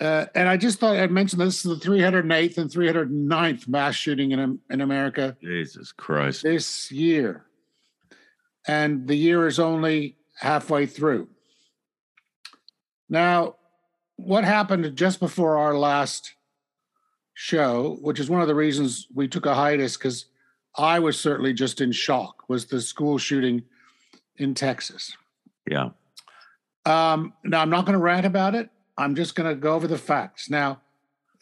Uh, 0.00 0.26
and 0.34 0.48
I 0.48 0.56
just 0.56 0.78
thought 0.78 0.96
I'd 0.96 1.10
mention 1.10 1.38
this 1.40 1.64
is 1.64 1.80
the 1.80 1.88
308th 1.88 2.58
and 2.58 2.70
309th 2.70 3.66
mass 3.66 3.96
shooting 3.96 4.30
in 4.30 4.60
in 4.70 4.80
America. 4.80 5.36
Jesus 5.42 5.90
Christ! 5.90 6.44
This 6.44 6.92
year, 6.92 7.46
and 8.66 9.08
the 9.08 9.16
year 9.16 9.48
is 9.48 9.58
only 9.58 10.16
halfway 10.38 10.86
through. 10.86 11.28
Now, 13.08 13.56
what 14.14 14.44
happened 14.44 14.94
just 14.96 15.18
before 15.18 15.58
our 15.58 15.76
last 15.76 16.34
show, 17.40 17.98
which 18.00 18.18
is 18.18 18.28
one 18.28 18.40
of 18.40 18.48
the 18.48 18.54
reasons 18.54 19.06
we 19.14 19.28
took 19.28 19.46
a 19.46 19.54
hiatus, 19.54 19.96
because 19.96 20.24
I 20.76 20.98
was 20.98 21.20
certainly 21.20 21.52
just 21.52 21.80
in 21.80 21.92
shock, 21.92 22.42
was 22.48 22.66
the 22.66 22.80
school 22.80 23.16
shooting 23.16 23.62
in 24.38 24.54
Texas. 24.54 25.16
Yeah. 25.70 25.90
Um, 26.84 27.32
now 27.44 27.60
I'm 27.60 27.70
not 27.70 27.86
going 27.86 27.92
to 27.92 28.02
rant 28.02 28.26
about 28.26 28.56
it. 28.56 28.70
I'm 28.96 29.14
just 29.14 29.36
going 29.36 29.48
to 29.48 29.54
go 29.54 29.76
over 29.76 29.86
the 29.86 29.96
facts. 29.96 30.50
Now, 30.50 30.80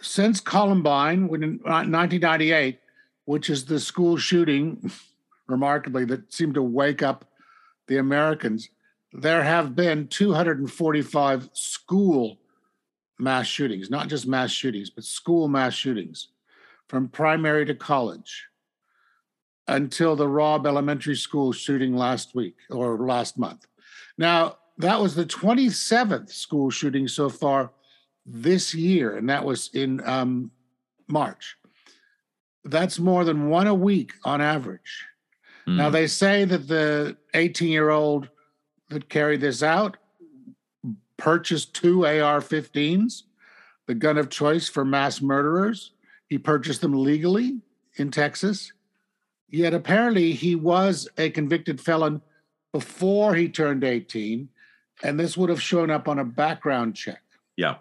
since 0.02 0.38
Columbine, 0.38 1.30
in 1.32 1.60
1998, 1.64 2.78
which 3.24 3.48
is 3.48 3.64
the 3.64 3.80
school 3.80 4.18
shooting, 4.18 4.90
remarkably, 5.46 6.04
that 6.04 6.30
seemed 6.30 6.56
to 6.56 6.62
wake 6.62 7.02
up 7.02 7.24
the 7.86 7.96
Americans, 7.96 8.68
there 9.14 9.44
have 9.44 9.74
been 9.74 10.08
245 10.08 11.48
school 11.54 12.36
mass 13.18 13.46
shootings, 13.46 13.90
not 13.90 14.08
just 14.08 14.26
mass 14.26 14.50
shootings, 14.50 14.90
but 14.90 15.04
school 15.04 15.48
mass 15.48 15.74
shootings 15.74 16.28
from 16.88 17.08
primary 17.08 17.64
to 17.66 17.74
college 17.74 18.46
until 19.68 20.14
the 20.14 20.28
Robb 20.28 20.66
Elementary 20.66 21.16
School 21.16 21.52
shooting 21.52 21.96
last 21.96 22.34
week 22.34 22.56
or 22.70 22.98
last 22.98 23.38
month. 23.38 23.66
Now, 24.16 24.58
that 24.78 25.00
was 25.00 25.14
the 25.14 25.24
27th 25.24 26.30
school 26.30 26.70
shooting 26.70 27.08
so 27.08 27.28
far 27.28 27.72
this 28.24 28.74
year, 28.74 29.16
and 29.16 29.28
that 29.28 29.44
was 29.44 29.70
in 29.72 30.06
um, 30.06 30.50
March. 31.08 31.56
That's 32.64 32.98
more 32.98 33.24
than 33.24 33.48
one 33.48 33.66
a 33.66 33.74
week 33.74 34.12
on 34.24 34.40
average. 34.40 35.06
Mm. 35.66 35.76
Now, 35.76 35.90
they 35.90 36.06
say 36.06 36.44
that 36.44 36.68
the 36.68 37.16
18 37.34 37.68
year 37.68 37.90
old 37.90 38.28
that 38.88 39.08
carried 39.08 39.40
this 39.40 39.62
out 39.62 39.96
purchased 41.16 41.74
two 41.74 42.06
AR 42.06 42.40
15s, 42.40 43.22
the 43.86 43.94
gun 43.94 44.18
of 44.18 44.30
choice 44.30 44.68
for 44.68 44.84
mass 44.84 45.20
murderers. 45.20 45.92
He 46.28 46.38
purchased 46.38 46.80
them 46.80 46.92
legally 46.92 47.60
in 47.96 48.10
Texas. 48.10 48.72
Yet 49.48 49.74
apparently 49.74 50.32
he 50.32 50.54
was 50.54 51.08
a 51.16 51.30
convicted 51.30 51.80
felon 51.80 52.20
before 52.72 53.34
he 53.34 53.48
turned 53.48 53.84
18 53.84 54.48
and 55.02 55.20
this 55.20 55.36
would 55.36 55.50
have 55.50 55.62
shown 55.62 55.90
up 55.90 56.08
on 56.08 56.18
a 56.18 56.24
background 56.24 56.96
check. 56.96 57.22
Yeah. 57.56 57.76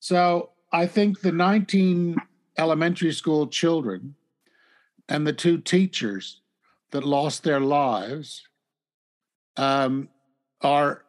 So 0.00 0.50
I 0.72 0.86
think 0.86 1.20
the 1.20 1.32
19 1.32 2.16
elementary 2.58 3.12
school 3.12 3.46
children 3.46 4.14
and 5.08 5.26
the 5.26 5.32
two 5.32 5.58
teachers 5.58 6.40
that 6.90 7.04
lost 7.04 7.42
their 7.42 7.60
lives 7.60 8.46
um, 9.56 10.08
are, 10.62 11.03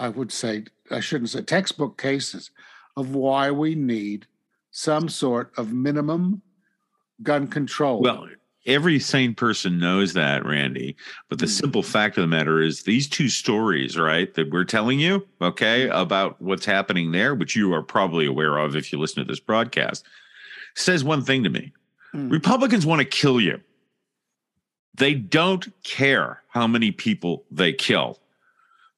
I 0.00 0.08
would 0.08 0.32
say, 0.32 0.64
I 0.90 1.00
shouldn't 1.00 1.30
say 1.30 1.42
textbook 1.42 2.00
cases 2.00 2.50
of 2.96 3.14
why 3.14 3.50
we 3.50 3.74
need 3.74 4.26
some 4.70 5.08
sort 5.08 5.52
of 5.56 5.72
minimum 5.72 6.42
gun 7.22 7.46
control. 7.46 8.00
Well, 8.00 8.28
every 8.66 8.98
sane 8.98 9.34
person 9.34 9.78
knows 9.78 10.14
that, 10.14 10.44
Randy. 10.46 10.96
But 11.28 11.38
the 11.38 11.46
mm. 11.46 11.50
simple 11.50 11.82
fact 11.82 12.16
of 12.16 12.22
the 12.22 12.28
matter 12.28 12.62
is 12.62 12.82
these 12.82 13.08
two 13.08 13.28
stories, 13.28 13.98
right, 13.98 14.32
that 14.34 14.50
we're 14.50 14.64
telling 14.64 14.98
you, 14.98 15.26
okay, 15.42 15.88
mm. 15.88 16.00
about 16.00 16.40
what's 16.40 16.64
happening 16.64 17.12
there, 17.12 17.34
which 17.34 17.54
you 17.54 17.72
are 17.74 17.82
probably 17.82 18.26
aware 18.26 18.56
of 18.56 18.74
if 18.74 18.92
you 18.92 18.98
listen 18.98 19.22
to 19.22 19.30
this 19.30 19.40
broadcast, 19.40 20.06
says 20.74 21.04
one 21.04 21.22
thing 21.22 21.44
to 21.44 21.50
me. 21.50 21.72
Mm. 22.14 22.30
Republicans 22.30 22.86
want 22.86 23.00
to 23.00 23.04
kill 23.04 23.38
you. 23.38 23.60
They 24.94 25.14
don't 25.14 25.68
care 25.84 26.42
how 26.48 26.66
many 26.66 26.90
people 26.90 27.44
they 27.50 27.74
kill. 27.74 28.18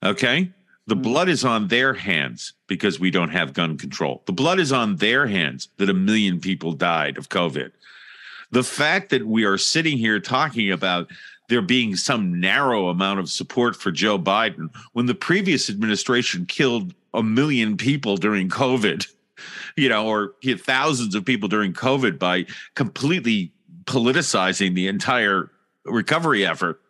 Okay? 0.03 0.53
The 0.87 0.97
mm. 0.97 1.03
blood 1.03 1.29
is 1.29 1.45
on 1.45 1.69
their 1.69 1.95
hands 1.95 2.55
because 2.67 2.99
we 2.99 3.11
don't 3.11 3.31
have 3.31 3.53
gun 3.53 3.79
control. 3.79 4.23
The 4.27 4.33
blood 4.33 4.59
is 4.59 4.73
on 4.73 4.97
their 4.97 5.27
hands 5.27 5.69
that 5.77 5.91
a 5.91 5.95
million 5.95 6.41
people 6.41 6.73
died 6.73 7.19
of 7.19 7.29
COVID 7.29 7.73
the 8.53 8.63
fact 8.63 9.11
that 9.11 9.27
we 9.27 9.45
are 9.45 9.59
sitting 9.59 9.99
here 9.99 10.21
talking 10.21 10.71
about 10.71 11.11
there 11.49 11.63
being 11.63 11.97
some 11.97 12.39
narrow 12.39 12.89
amount 12.89 13.19
of 13.19 13.29
support 13.29 13.75
for 13.75 13.91
Joe 13.91 14.19
Biden 14.19 14.71
when 14.93 15.07
the 15.07 15.15
previous 15.15 15.69
administration 15.69 16.47
killed 16.47 16.95
a 17.15 17.23
million 17.23 17.77
people 17.77 18.17
during 18.17 18.49
COVID, 18.49 19.07
you 19.77 19.89
know, 19.89 20.07
or 20.07 20.35
thousands 20.59 21.15
of 21.15 21.25
people 21.25 21.49
during 21.49 21.73
COVID 21.73 22.19
by 22.19 22.47
completely 22.75 23.53
politicizing 23.85 24.75
the 24.75 24.87
entire 24.87 25.51
recovery 25.85 26.47
effort. 26.47 26.81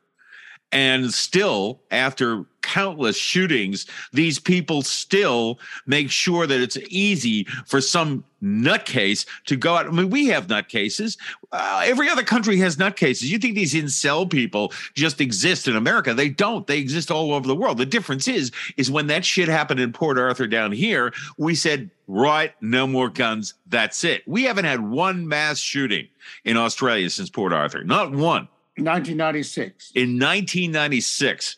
And 0.72 1.12
still, 1.12 1.80
after 1.90 2.46
countless 2.62 3.16
shootings, 3.16 3.86
these 4.12 4.38
people 4.38 4.80
still 4.80 5.58
make 5.86 6.10
sure 6.10 6.46
that 6.46 6.60
it's 6.60 6.78
easy 6.88 7.44
for 7.66 7.80
some 7.80 8.24
nutcase 8.42 9.26
to 9.44 9.56
go 9.56 9.76
out. 9.76 9.86
I 9.86 9.90
mean, 9.90 10.08
we 10.08 10.28
have 10.28 10.46
nutcases. 10.46 11.18
Uh, 11.52 11.82
every 11.84 12.08
other 12.08 12.22
country 12.22 12.56
has 12.58 12.76
nutcases. 12.76 13.24
You 13.24 13.38
think 13.38 13.54
these 13.54 13.74
incel 13.74 14.28
people 14.28 14.72
just 14.94 15.20
exist 15.20 15.68
in 15.68 15.76
America? 15.76 16.14
They 16.14 16.30
don't. 16.30 16.66
They 16.66 16.78
exist 16.78 17.10
all 17.10 17.34
over 17.34 17.46
the 17.46 17.54
world. 17.54 17.76
The 17.76 17.86
difference 17.86 18.26
is, 18.26 18.50
is 18.78 18.90
when 18.90 19.08
that 19.08 19.24
shit 19.24 19.48
happened 19.48 19.80
in 19.80 19.92
Port 19.92 20.18
Arthur 20.18 20.46
down 20.46 20.72
here, 20.72 21.12
we 21.36 21.54
said, 21.54 21.90
right, 22.08 22.54
no 22.62 22.86
more 22.86 23.10
guns. 23.10 23.54
That's 23.66 24.04
it. 24.04 24.22
We 24.26 24.44
haven't 24.44 24.64
had 24.64 24.80
one 24.80 25.28
mass 25.28 25.58
shooting 25.58 26.08
in 26.44 26.56
Australia 26.56 27.10
since 27.10 27.28
Port 27.28 27.52
Arthur. 27.52 27.84
Not 27.84 28.12
one. 28.12 28.48
1996. 28.76 29.92
In 29.94 30.18
1996. 30.18 31.56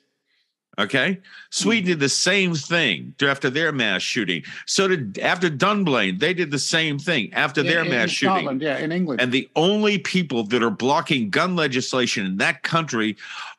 Okay. 0.76 1.20
Sweden 1.50 1.86
did 1.86 2.00
the 2.00 2.08
same 2.08 2.54
thing 2.54 3.14
after 3.22 3.48
their 3.48 3.70
mass 3.70 4.02
shooting. 4.02 4.42
So 4.66 4.88
did 4.88 5.18
after 5.20 5.48
Dunblane, 5.48 6.18
they 6.18 6.34
did 6.34 6.50
the 6.50 6.58
same 6.58 6.98
thing 6.98 7.32
after 7.32 7.60
In- 7.60 7.68
their 7.68 7.84
in 7.84 7.90
mass 7.90 8.10
shooting. 8.10 8.34
Scotland, 8.38 8.62
yeah, 8.62 8.78
in 8.78 8.90
England. 8.90 9.20
And 9.20 9.30
the 9.30 9.48
only 9.54 9.98
people 9.98 10.42
that 10.44 10.62
are 10.64 10.70
blocking 10.70 11.30
gun 11.30 11.54
legislation 11.54 12.26
in 12.26 12.38
that 12.38 12.64
country 12.64 13.16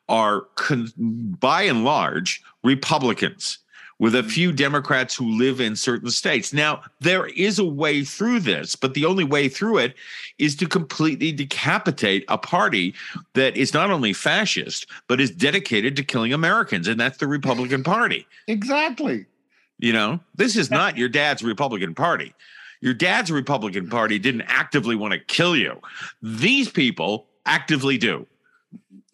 are, 0.10 0.42
con- 0.56 0.92
by 0.98 1.64
and 1.64 1.86
large, 1.86 2.42
Republicans, 2.66 3.60
with 4.00 4.16
a 4.16 4.24
few 4.24 4.52
Democrats 4.52 5.16
who 5.16 5.38
live 5.38 5.62
in 5.62 5.76
certain 5.76 6.10
states. 6.10 6.52
Now, 6.52 6.82
there 7.00 7.28
is 7.28 7.60
a 7.60 7.66
way 7.66 8.04
through 8.04 8.42
this, 8.42 8.76
but 8.76 8.94
the 8.94 9.06
only 9.06 9.24
way 9.24 9.48
through 9.48 9.78
it 9.78 9.96
is 10.38 10.56
to 10.58 10.68
completely 10.68 11.32
decapitate 11.32 12.26
a 12.28 12.38
party 12.38 12.94
that 13.34 13.56
is 13.56 13.74
not 13.74 13.92
only 13.92 14.12
fascist, 14.12 14.88
but 15.08 15.22
is 15.22 15.32
dedicated 15.32 15.96
to 15.96 16.04
killing 16.04 16.34
Americans. 16.34 16.88
And 16.88 17.00
that's 17.00 17.18
the 17.18 17.28
Republican 17.28 17.84
Party. 17.84 18.28
Exactly. 18.48 19.26
You 19.80 19.94
know, 19.94 20.20
this 20.36 20.56
is 20.56 20.70
not 20.72 20.98
your 20.98 21.10
dad's 21.10 21.44
Republican 21.44 21.96
Party. 21.96 22.34
Your 22.82 22.94
dad's 22.94 23.32
Republican 23.32 23.90
Party 23.90 24.20
didn't 24.20 24.44
actively 24.44 24.96
want 24.96 25.14
to 25.14 25.20
kill 25.20 25.56
you. 25.56 25.80
These 26.22 26.70
people 26.70 27.28
actively 27.46 27.98
do. 27.98 28.28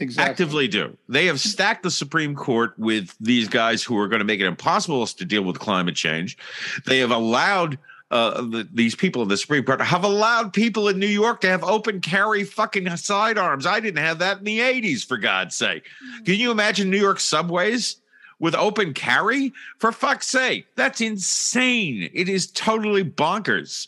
Exactly. 0.02 0.32
Actively 0.32 0.68
do. 0.68 0.98
They 1.08 1.28
have 1.28 1.40
stacked 1.40 1.84
the 1.84 1.92
Supreme 1.92 2.36
Court 2.36 2.74
with 2.78 3.16
these 3.20 3.48
guys 3.48 3.84
who 3.84 3.98
are 3.98 4.08
going 4.08 4.20
to 4.20 4.26
make 4.26 4.40
it 4.40 4.48
impossible 4.48 5.06
to 5.06 5.26
deal 5.26 5.44
with 5.44 5.60
climate 5.60 5.96
change. 5.96 6.38
They 6.86 7.00
have 7.00 7.12
allowed 7.12 7.78
uh, 8.10 8.42
the, 8.42 8.68
these 8.74 8.96
people 8.96 9.22
in 9.22 9.30
the 9.30 9.38
Supreme 9.38 9.64
Court 9.64 9.80
have 9.80 10.04
allowed 10.04 10.54
people 10.54 10.90
in 10.90 11.00
New 11.00 11.08
York 11.08 11.40
to 11.42 11.48
have 11.48 11.64
open 11.64 12.02
carry 12.02 12.44
fucking 12.44 12.90
sidearms. 12.98 13.66
I 13.66 13.80
didn't 13.80 14.04
have 14.04 14.20
that 14.20 14.40
in 14.40 14.44
the 14.44 14.60
80s, 14.60 15.06
for 15.06 15.18
God's 15.18 15.56
sake. 15.56 15.86
Can 16.26 16.36
you 16.36 16.52
imagine 16.52 16.90
New 16.90 17.00
York 17.00 17.20
subways? 17.20 17.98
with 18.42 18.56
open 18.56 18.94
carry? 18.94 19.54
For 19.78 19.94
fuck's 19.94 20.28
sake, 20.28 20.66
that's 20.76 21.00
insane. 21.00 22.10
It 22.12 22.28
is 22.28 22.48
totally 22.48 23.06
bonkers. 23.06 23.88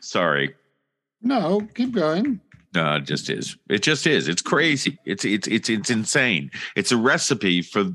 Sorry. 0.00 0.54
No, 1.22 1.66
keep 1.74 1.92
going. 1.92 2.40
No, 2.74 2.96
it 2.96 3.04
just 3.04 3.30
is. 3.30 3.56
It 3.68 3.82
just 3.82 4.06
is. 4.06 4.26
It's 4.26 4.42
crazy. 4.42 4.98
It's 5.04 5.24
it's 5.24 5.46
it's 5.46 5.68
it's 5.70 5.90
insane. 5.90 6.50
It's 6.74 6.90
a 6.90 6.96
recipe 6.96 7.62
for 7.62 7.92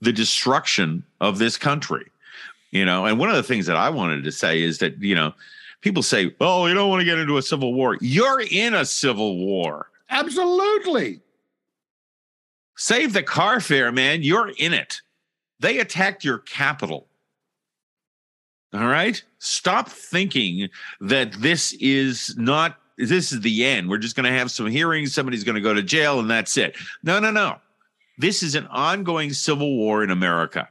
the 0.00 0.12
destruction 0.12 1.04
of 1.20 1.38
this 1.38 1.58
country. 1.58 2.06
You 2.70 2.84
know, 2.84 3.06
and 3.06 3.18
one 3.18 3.28
of 3.28 3.36
the 3.36 3.42
things 3.42 3.66
that 3.66 3.76
I 3.76 3.90
wanted 3.90 4.24
to 4.24 4.32
say 4.32 4.60
is 4.62 4.78
that, 4.78 5.00
you 5.00 5.14
know, 5.14 5.32
people 5.80 6.02
say, 6.02 6.34
"Oh, 6.40 6.66
you 6.66 6.74
don't 6.74 6.90
want 6.90 7.00
to 7.00 7.04
get 7.04 7.18
into 7.18 7.38
a 7.38 7.42
civil 7.42 7.74
war." 7.74 7.98
You're 8.00 8.42
in 8.50 8.74
a 8.74 8.84
civil 8.84 9.36
war. 9.38 9.90
Absolutely. 10.10 11.20
Save 12.76 13.12
the 13.12 13.22
car 13.22 13.60
fare, 13.60 13.92
man. 13.92 14.22
You're 14.22 14.50
in 14.58 14.74
it. 14.74 15.00
They 15.60 15.78
attacked 15.78 16.24
your 16.24 16.38
capital. 16.38 17.08
All 18.72 18.86
right? 18.86 19.22
Stop 19.38 19.88
thinking 19.88 20.68
that 21.00 21.32
this 21.32 21.72
is 21.74 22.34
not 22.36 22.76
this 22.96 23.32
is 23.32 23.40
the 23.40 23.64
end. 23.64 23.88
We're 23.88 23.98
just 23.98 24.16
going 24.16 24.30
to 24.30 24.38
have 24.38 24.50
some 24.50 24.66
hearings, 24.66 25.14
somebody's 25.14 25.44
going 25.44 25.56
to 25.56 25.60
go 25.60 25.74
to 25.74 25.82
jail 25.82 26.20
and 26.20 26.30
that's 26.30 26.56
it. 26.56 26.76
No, 27.02 27.18
no, 27.18 27.30
no. 27.30 27.56
This 28.18 28.42
is 28.42 28.54
an 28.54 28.66
ongoing 28.68 29.32
civil 29.32 29.76
war 29.76 30.04
in 30.04 30.10
America 30.10 30.68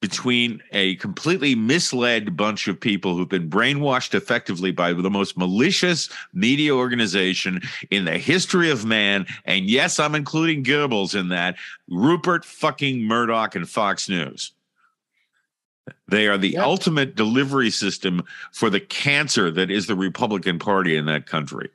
between 0.00 0.62
a 0.70 0.94
completely 0.96 1.54
misled 1.54 2.36
bunch 2.36 2.68
of 2.68 2.78
people 2.78 3.16
who've 3.16 3.28
been 3.28 3.50
brainwashed 3.50 4.14
effectively 4.14 4.70
by 4.70 4.92
the 4.92 5.10
most 5.10 5.36
malicious 5.36 6.08
media 6.32 6.74
organization 6.74 7.60
in 7.90 8.04
the 8.04 8.16
history 8.18 8.70
of 8.70 8.84
man. 8.84 9.26
And 9.44 9.68
yes, 9.68 9.98
I'm 9.98 10.14
including 10.14 10.62
Goebbels 10.62 11.18
in 11.18 11.28
that 11.30 11.56
Rupert 11.88 12.44
fucking 12.44 13.02
Murdoch 13.02 13.56
and 13.56 13.68
Fox 13.68 14.08
News. 14.08 14.52
They 16.08 16.28
are 16.28 16.38
the 16.38 16.56
ultimate 16.58 17.14
delivery 17.14 17.70
system 17.70 18.24
for 18.52 18.70
the 18.70 18.80
cancer 18.80 19.50
that 19.50 19.70
is 19.70 19.86
the 19.86 19.96
Republican 19.96 20.58
Party 20.58 20.96
in 20.96 21.06
that 21.06 21.26
country. 21.26 21.70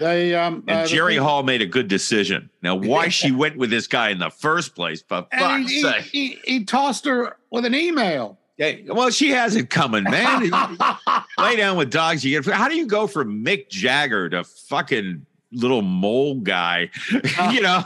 They 0.00 0.34
um 0.34 0.64
And 0.68 0.80
uh, 0.80 0.86
Jerry 0.86 1.14
thing- 1.14 1.22
Hall 1.22 1.42
made 1.42 1.62
a 1.62 1.66
good 1.66 1.88
decision. 1.88 2.50
Now, 2.62 2.74
why 2.74 3.08
she 3.08 3.32
went 3.32 3.56
with 3.56 3.70
this 3.70 3.86
guy 3.86 4.10
in 4.10 4.18
the 4.18 4.30
first 4.30 4.74
place, 4.74 5.02
and 5.10 5.26
fuck's 5.32 5.70
he, 5.70 5.82
sake. 5.82 6.02
he, 6.02 6.38
he, 6.44 6.64
tossed 6.64 7.06
her 7.06 7.36
with 7.50 7.64
an 7.64 7.74
email. 7.74 8.38
Yeah, 8.58 8.76
well, 8.88 9.10
she 9.10 9.30
has 9.30 9.56
it 9.56 9.70
coming, 9.70 10.04
man. 10.04 10.50
Lay 11.38 11.56
down 11.56 11.76
with 11.78 11.90
dogs. 11.90 12.22
You 12.22 12.40
get. 12.42 12.52
How 12.52 12.68
do 12.68 12.76
you 12.76 12.86
go 12.86 13.06
from 13.06 13.42
Mick 13.42 13.70
Jagger 13.70 14.28
to 14.28 14.44
fucking 14.44 15.24
little 15.52 15.82
mole 15.82 16.36
guy? 16.36 16.90
you 17.50 17.62
know. 17.62 17.84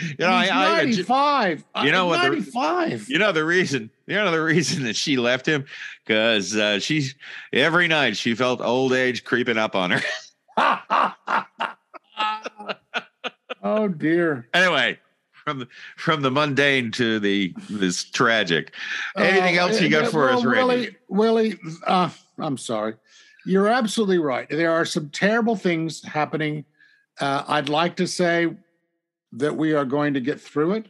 You 0.00 0.14
know, 0.18 0.38
He's 0.40 0.50
I, 0.50 0.80
I, 0.80 0.84
95. 0.84 1.64
you 1.84 1.92
know 1.92 2.06
what? 2.06 2.22
The, 2.22 2.30
95. 2.30 3.08
you 3.08 3.18
know 3.18 3.30
the 3.32 3.44
reason. 3.44 3.90
You 4.06 4.16
know 4.16 4.30
the 4.30 4.42
reason 4.42 4.84
that 4.84 4.96
she 4.96 5.16
left 5.16 5.46
him 5.46 5.64
because 6.04 6.56
uh, 6.56 6.80
she's 6.80 7.14
every 7.52 7.86
night 7.86 8.16
she 8.16 8.34
felt 8.34 8.60
old 8.60 8.92
age 8.92 9.24
creeping 9.24 9.56
up 9.58 9.76
on 9.76 9.92
her. 9.92 10.00
oh 13.62 13.88
dear. 13.88 14.48
Anyway, 14.52 14.98
from 15.32 15.60
the 15.60 15.68
from 15.96 16.22
the 16.22 16.30
mundane 16.30 16.90
to 16.92 17.20
the 17.20 17.54
this 17.70 18.04
tragic. 18.04 18.72
Anything 19.16 19.58
Uh, 19.58 19.62
else 19.62 19.80
you 19.80 19.88
got 19.88 20.04
uh, 20.04 20.10
for 20.10 20.26
well, 20.26 20.38
us, 20.38 20.44
Randy? 20.44 20.96
Willie, 21.08 21.52
Willie, 21.52 21.58
uh, 21.86 22.10
I'm 22.38 22.58
sorry. 22.58 22.94
You're 23.46 23.68
absolutely 23.68 24.18
right. 24.18 24.48
There 24.48 24.72
are 24.72 24.84
some 24.86 25.10
terrible 25.10 25.54
things 25.54 26.02
happening. 26.02 26.64
Uh, 27.20 27.44
I'd 27.46 27.68
like 27.68 27.94
to 27.96 28.06
say 28.06 28.48
that 29.38 29.56
we 29.56 29.72
are 29.72 29.84
going 29.84 30.14
to 30.14 30.20
get 30.20 30.40
through 30.40 30.72
it. 30.72 30.86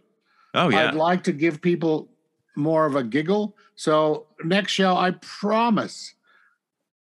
Oh 0.54 0.70
yeah. 0.70 0.88
I'd 0.88 0.94
like 0.94 1.24
to 1.24 1.32
give 1.32 1.60
people 1.60 2.08
more 2.56 2.86
of 2.86 2.94
a 2.94 3.02
giggle. 3.02 3.56
So 3.74 4.26
next 4.44 4.72
show, 4.72 4.96
I 4.96 5.12
promise, 5.20 6.14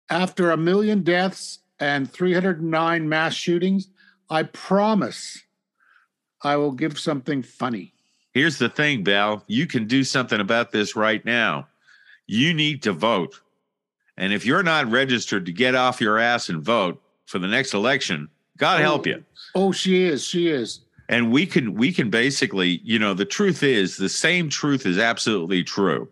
after 0.10 0.52
a 0.52 0.58
million 0.58 1.04
deaths 1.04 1.60
and 1.80 2.12
309 2.12 3.08
mass 3.08 3.34
shootings, 3.34 3.90
I 4.30 4.44
promise 4.44 5.44
I 6.42 6.56
will 6.56 6.72
give 6.72 6.98
something 7.00 7.44
funny. 7.44 7.94
Here's 8.34 8.58
the 8.58 8.70
thing, 8.70 9.04
Val. 9.04 9.44
You 9.48 9.68
can 9.68 9.86
do 9.86 10.04
something 10.04 10.40
about 10.40 10.72
this 10.72 10.96
right 10.96 11.24
now. 11.24 11.68
You 12.26 12.54
need 12.54 12.82
to 12.84 12.94
vote. 12.94 13.40
And 14.18 14.34
if 14.34 14.46
you're 14.46 14.64
not 14.64 14.90
registered 14.90 15.46
to 15.46 15.52
get 15.52 15.76
off 15.76 16.02
your 16.02 16.18
ass 16.18 16.50
and 16.50 16.62
vote 16.62 17.02
for 17.26 17.38
the 17.38 17.48
next 17.48 17.74
election, 17.74 18.30
God 18.58 18.82
help 18.82 19.06
you. 19.06 19.24
Oh, 19.56 19.68
oh 19.68 19.72
she 19.72 20.04
is. 20.04 20.24
She 20.24 20.48
is. 20.48 20.80
And 21.10 21.32
we 21.32 21.46
can 21.46 21.74
we 21.76 21.92
can 21.92 22.10
basically, 22.10 22.80
you 22.84 22.98
know, 23.00 23.14
the 23.14 23.26
truth 23.26 23.62
is 23.64 23.98
the 23.98 24.10
same 24.10 24.50
truth 24.50 24.86
is 24.86 24.98
absolutely 24.98 25.64
true. 25.64 26.08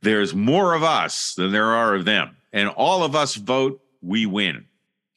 There's 0.00 0.34
more 0.34 0.74
of 0.74 0.82
us 0.82 1.34
than 1.34 1.52
there 1.52 1.66
are 1.72 1.94
of 1.94 2.04
them. 2.04 2.36
And 2.52 2.68
all 2.70 3.04
of 3.04 3.14
us 3.14 3.34
vote, 3.36 3.80
we 4.02 4.26
win. 4.26 4.64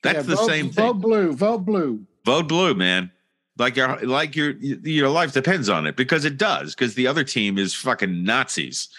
That's 0.03 0.17
Yeah, 0.17 0.21
the 0.21 0.35
vote- 0.35 0.47
same 0.47 0.65
thing. 0.69 0.85
Vote 0.85 0.93
blue. 1.01 1.33
Vote 1.33 1.59
blue. 1.65 2.05
vote 2.25 2.47
blue 2.47 2.73
man 2.73 3.11
like 3.57 3.75
your 3.77 3.97
like 4.01 4.35
your 4.35 4.51
your 4.51 5.09
life 5.09 5.31
depends 5.31 5.69
on 5.69 5.85
it 5.87 5.95
because 5.95 6.25
it 6.25 6.37
does 6.37 6.75
because 6.75 6.93
the 6.95 7.07
other 7.07 7.23
team 7.23 7.57
is 7.57 7.73
fucking 7.73 8.23
nazis 8.23 8.89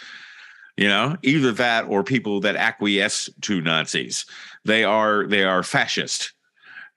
you 0.79 0.89
know 0.89 1.15
either 1.23 1.53
that 1.53 1.85
or 1.89 2.03
people 2.03 2.41
that 2.41 2.57
acquiesce 2.57 3.29
to 3.43 3.61
nazis 3.61 4.25
they 4.65 4.83
are 4.85 5.27
they 5.27 5.43
are 5.45 5.63
fascist 5.63 6.33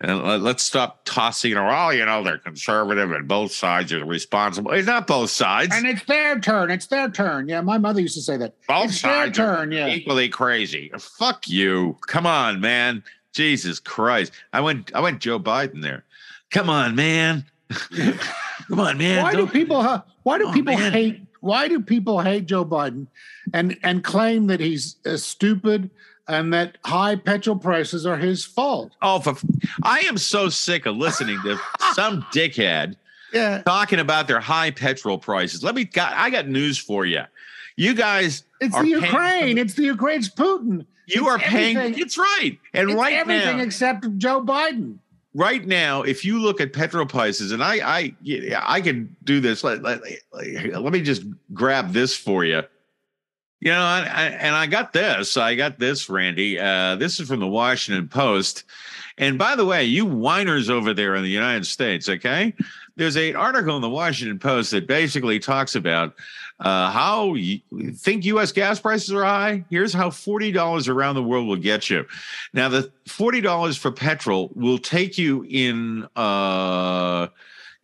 and 0.01 0.23
let- 0.23 0.41
let's 0.41 0.63
stop 0.63 1.01
tossing 1.05 1.55
oh 1.57 1.89
you 1.89 2.05
know 2.05 2.23
they're 2.23 2.37
conservative 2.37 3.11
and 3.11 3.27
both 3.27 3.51
sides 3.51 3.91
are 3.91 4.05
responsible 4.05 4.71
it's 4.71 4.87
not 4.87 5.05
both 5.07 5.29
sides 5.29 5.75
And 5.75 5.85
it's 5.85 6.03
their 6.05 6.39
turn. 6.39 6.71
It's 6.71 6.87
their 6.87 7.09
turn. 7.09 7.49
Yeah, 7.49 7.61
my 7.61 7.77
mother 7.77 7.99
used 8.01 8.15
to 8.15 8.21
say 8.21 8.37
that. 8.37 8.55
both 8.67 8.85
it's 8.85 9.01
their 9.01 9.11
sides 9.25 9.39
are 9.39 9.57
turn. 9.57 9.71
Yeah. 9.71 9.87
equally 9.87 10.29
crazy 10.29 10.91
fuck 10.97 11.47
you 11.49 11.97
come 12.07 12.25
on 12.25 12.61
man 12.61 13.03
jesus 13.33 13.79
christ 13.79 14.31
i 14.53 14.59
went 14.61 14.93
i 14.95 14.99
went 14.99 15.19
joe 15.19 15.39
biden 15.39 15.81
there 15.81 16.03
come 16.51 16.69
on 16.69 16.95
man 16.95 17.45
come 18.67 18.79
on 18.79 18.97
man 18.97 19.23
why 19.23 19.31
do 19.31 19.37
Don't- 19.39 19.51
people? 19.53 19.81
ha- 19.83 20.03
Why 20.23 20.37
do 20.37 20.51
people 20.51 20.75
hate? 20.77 21.21
Why 21.41 21.67
do 21.69 21.79
people 21.79 22.19
hate 22.19 22.45
Joe 22.45 22.65
Biden, 22.65 23.07
and 23.53 23.77
and 23.83 24.03
claim 24.03 24.47
that 24.47 24.59
he's 24.59 24.97
uh, 25.05 25.15
stupid 25.15 25.89
and 26.29 26.53
that 26.53 26.77
high 26.85 27.15
petrol 27.15 27.57
prices 27.57 28.05
are 28.05 28.17
his 28.17 28.45
fault? 28.45 28.93
Oh, 29.01 29.19
for, 29.19 29.35
I 29.83 29.99
am 30.01 30.17
so 30.17 30.47
sick 30.49 30.85
of 30.85 30.95
listening 30.95 31.39
to 31.43 31.59
some 31.93 32.21
dickhead 32.33 32.95
Yeah. 33.33 33.61
talking 33.63 33.99
about 33.99 34.27
their 34.27 34.39
high 34.39 34.71
petrol 34.71 35.17
prices. 35.17 35.63
Let 35.63 35.75
me 35.75 35.83
got 35.85 36.13
I 36.13 36.29
got 36.29 36.47
news 36.47 36.77
for 36.77 37.05
you. 37.05 37.21
You 37.75 37.93
guys 37.93 38.43
It's 38.61 38.77
the 38.77 38.87
Ukraine. 38.87 39.57
It's 39.57 39.73
the 39.73 39.83
Ukraine's 39.85 40.29
Putin. 40.29 40.85
You 41.07 41.21
It's 41.21 41.27
are 41.29 41.39
paying 41.39 41.77
everything- 41.77 42.01
it's 42.03 42.17
right. 42.17 42.57
And 42.73 42.91
it's 42.91 42.97
right 42.99 43.13
everything 43.13 43.57
now 43.57 43.63
except 43.63 44.05
Joe 44.17 44.41
Biden. 44.43 44.97
right 45.33 45.65
now, 45.65 46.03
if 46.03 46.23
you 46.25 46.39
look 46.39 46.59
at 46.61 46.73
petrol 46.73 47.05
prices, 47.05 47.51
and 47.51 47.63
I, 47.63 47.75
I, 47.97 48.15
yeah, 48.21 48.63
I 48.65 48.81
can 48.81 49.15
do 49.23 49.39
this. 49.39 49.63
Let, 49.63 49.81
let, 49.81 50.01
let 50.33 50.91
me 50.93 51.01
just 51.01 51.23
grab 51.53 51.93
this 51.93 52.15
for 52.15 52.43
you. 52.45 52.61
You 53.61 53.71
know, 53.71 53.81
I, 53.81 53.99
I, 53.99 54.23
and 54.25 54.55
I 54.55 54.67
got 54.67 54.93
this. 54.93 55.35
I 55.35 55.55
got 55.55 55.79
this, 55.79 56.09
Randy. 56.09 56.57
Uh, 56.59 56.95
this 56.95 57.19
is 57.19 57.27
from 57.27 57.41
the 57.41 57.47
Washington 57.47 58.07
Post. 58.07 58.63
And 59.17 59.37
by 59.37 59.57
the 59.57 59.65
way, 59.65 59.83
you 59.83 60.05
whiners 60.05 60.69
over 60.69 60.93
there 60.93 61.15
in 61.15 61.23
the 61.23 61.29
United 61.29 61.65
States, 61.65 62.07
okay? 62.07 62.53
There's 62.95 63.17
an 63.17 63.35
article 63.35 63.75
in 63.75 63.81
the 63.81 63.89
Washington 63.89 64.39
Post 64.39 64.71
that 64.71 64.87
basically 64.87 65.39
talks 65.39 65.75
about 65.75 66.15
uh, 66.59 66.91
how 66.91 67.33
you 67.35 67.59
think 67.93 68.25
U.S. 68.25 68.51
gas 68.51 68.79
prices 68.79 69.13
are 69.13 69.23
high. 69.23 69.63
Here's 69.69 69.93
how 69.93 70.09
forty 70.09 70.51
dollars 70.51 70.89
around 70.89 71.15
the 71.15 71.23
world 71.23 71.47
will 71.47 71.55
get 71.55 71.89
you. 71.89 72.05
Now, 72.53 72.67
the 72.67 72.91
forty 73.07 73.39
dollars 73.39 73.77
for 73.77 73.91
petrol 73.91 74.51
will 74.55 74.77
take 74.77 75.17
you 75.17 75.45
in 75.49 76.07
uh, 76.17 77.27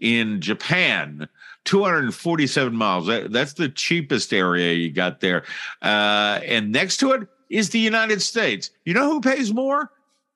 in 0.01 0.41
Japan. 0.41 1.29
247 1.65 2.75
miles. 2.75 3.07
That, 3.07 3.31
that's 3.31 3.53
the 3.53 3.69
cheapest 3.69 4.33
area 4.33 4.73
you 4.73 4.91
got 4.91 5.19
there. 5.19 5.43
Uh, 5.81 6.39
and 6.45 6.71
next 6.71 6.97
to 6.97 7.11
it 7.11 7.27
is 7.49 7.69
the 7.69 7.79
United 7.79 8.21
States. 8.21 8.71
You 8.85 8.93
know 8.93 9.11
who 9.11 9.21
pays 9.21 9.53
more? 9.53 9.91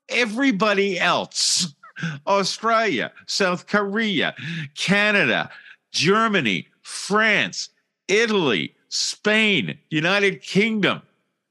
Everybody 0.10 1.00
else. 1.00 1.74
Australia, 2.28 3.12
South 3.26 3.68
Korea, 3.68 4.36
Canada, 4.76 5.50
Germany, 5.92 6.68
France, 6.82 7.70
Italy, 8.08 8.76
Spain, 8.90 9.78
United 9.90 10.42
Kingdom, 10.42 11.02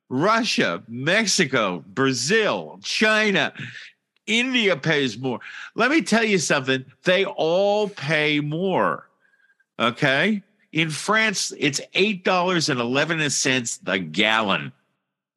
Russia, 0.08 0.82
Mexico, 0.88 1.84
Brazil, 1.88 2.80
China, 2.82 3.52
India 4.26 4.76
pays 4.76 5.18
more. 5.18 5.40
Let 5.74 5.90
me 5.90 6.02
tell 6.02 6.24
you 6.24 6.38
something. 6.38 6.84
They 7.04 7.24
all 7.24 7.88
pay 7.88 8.40
more. 8.40 9.07
Okay. 9.78 10.42
In 10.72 10.90
France, 10.90 11.52
it's 11.58 11.80
$8.11 11.94 13.78
a 13.86 13.98
gallon. 13.98 14.72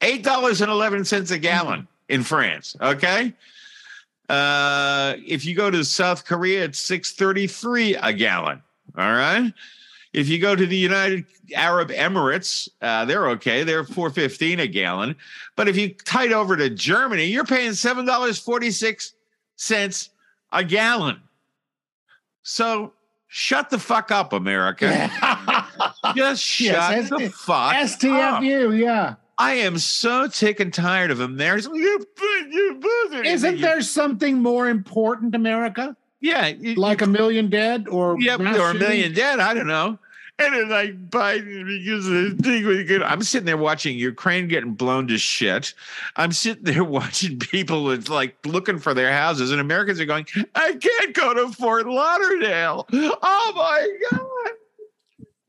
$8.11 0.01 1.31
a 1.31 1.37
gallon 1.37 1.87
in 2.09 2.23
France. 2.23 2.75
Okay. 2.81 3.33
Uh, 4.27 5.13
if 5.25 5.45
you 5.45 5.55
go 5.55 5.69
to 5.69 5.85
South 5.85 6.25
Korea, 6.25 6.65
it's 6.65 6.79
633 6.79 7.95
a 7.95 8.11
gallon. 8.13 8.61
All 8.97 9.11
right. 9.11 9.53
If 10.13 10.27
you 10.27 10.39
go 10.39 10.55
to 10.55 10.65
the 10.65 10.75
United 10.75 11.25
Arab 11.55 11.89
Emirates, 11.89 12.67
uh, 12.81 13.05
they're 13.05 13.29
okay. 13.29 13.63
They're 13.63 13.85
415 13.85 14.59
a 14.59 14.67
gallon. 14.67 15.15
But 15.55 15.69
if 15.69 15.77
you 15.77 15.93
tide 15.93 16.33
over 16.33 16.57
to 16.57 16.69
Germany, 16.69 17.25
you're 17.25 17.45
paying 17.45 17.71
$7.46 17.71 20.09
a 20.51 20.63
gallon. 20.65 21.21
So 22.43 22.93
shut 23.33 23.69
the 23.69 23.79
fuck 23.79 24.11
up, 24.11 24.33
America. 24.33 25.09
Just 26.15 26.43
shut 26.45 26.75
Yes, 26.75 27.09
the 27.09 27.17
ST 27.17 27.33
fuck 27.33 27.75
up. 27.75 27.87
STFU, 27.87 28.77
yeah. 28.77 29.15
I 29.37 29.53
am 29.53 29.79
so 29.79 30.27
sick 30.27 30.59
and 30.59 30.71
tired 30.71 31.09
of 31.09 31.19
Americans. 31.21 31.73
You, 31.73 32.05
you, 32.21 32.79
you, 33.11 33.21
Isn't 33.23 33.61
there 33.61 33.81
something 33.81 34.37
more 34.37 34.69
important, 34.69 35.33
America? 35.33 35.95
Yeah, 36.19 36.51
like 36.75 37.01
a 37.01 37.07
million 37.07 37.49
dead 37.49 37.87
or 37.87 38.21
Yep, 38.21 38.41
or 38.41 38.69
a 38.69 38.73
million 38.75 39.13
dead. 39.13 39.39
I 39.39 39.55
don't 39.55 39.65
know. 39.65 39.97
And 40.43 40.55
then 40.55 40.69
like 40.69 41.09
Biden 41.09 41.65
because 41.67 42.07
of 42.07 42.13
the 42.37 42.43
thing 42.43 42.65
with 42.65 42.87
the- 42.87 43.05
I'm 43.09 43.21
sitting 43.21 43.45
there 43.45 43.57
watching 43.57 43.97
Ukraine 43.97 44.47
getting 44.47 44.73
blown 44.73 45.07
to 45.09 45.17
shit. 45.17 45.73
I'm 46.15 46.31
sitting 46.31 46.63
there 46.63 46.83
watching 46.99 47.37
people 47.37 47.85
that's 47.85 48.09
like 48.09 48.35
looking 48.45 48.79
for 48.79 48.93
their 48.93 49.11
houses, 49.11 49.51
and 49.51 49.61
Americans 49.61 49.99
are 49.99 50.05
going, 50.05 50.25
I 50.55 50.73
can't 50.73 51.13
go 51.13 51.33
to 51.33 51.53
Fort 51.53 51.85
Lauderdale. 51.87 52.87
Oh 52.91 53.53
my 53.55 53.87
God. 54.11 54.51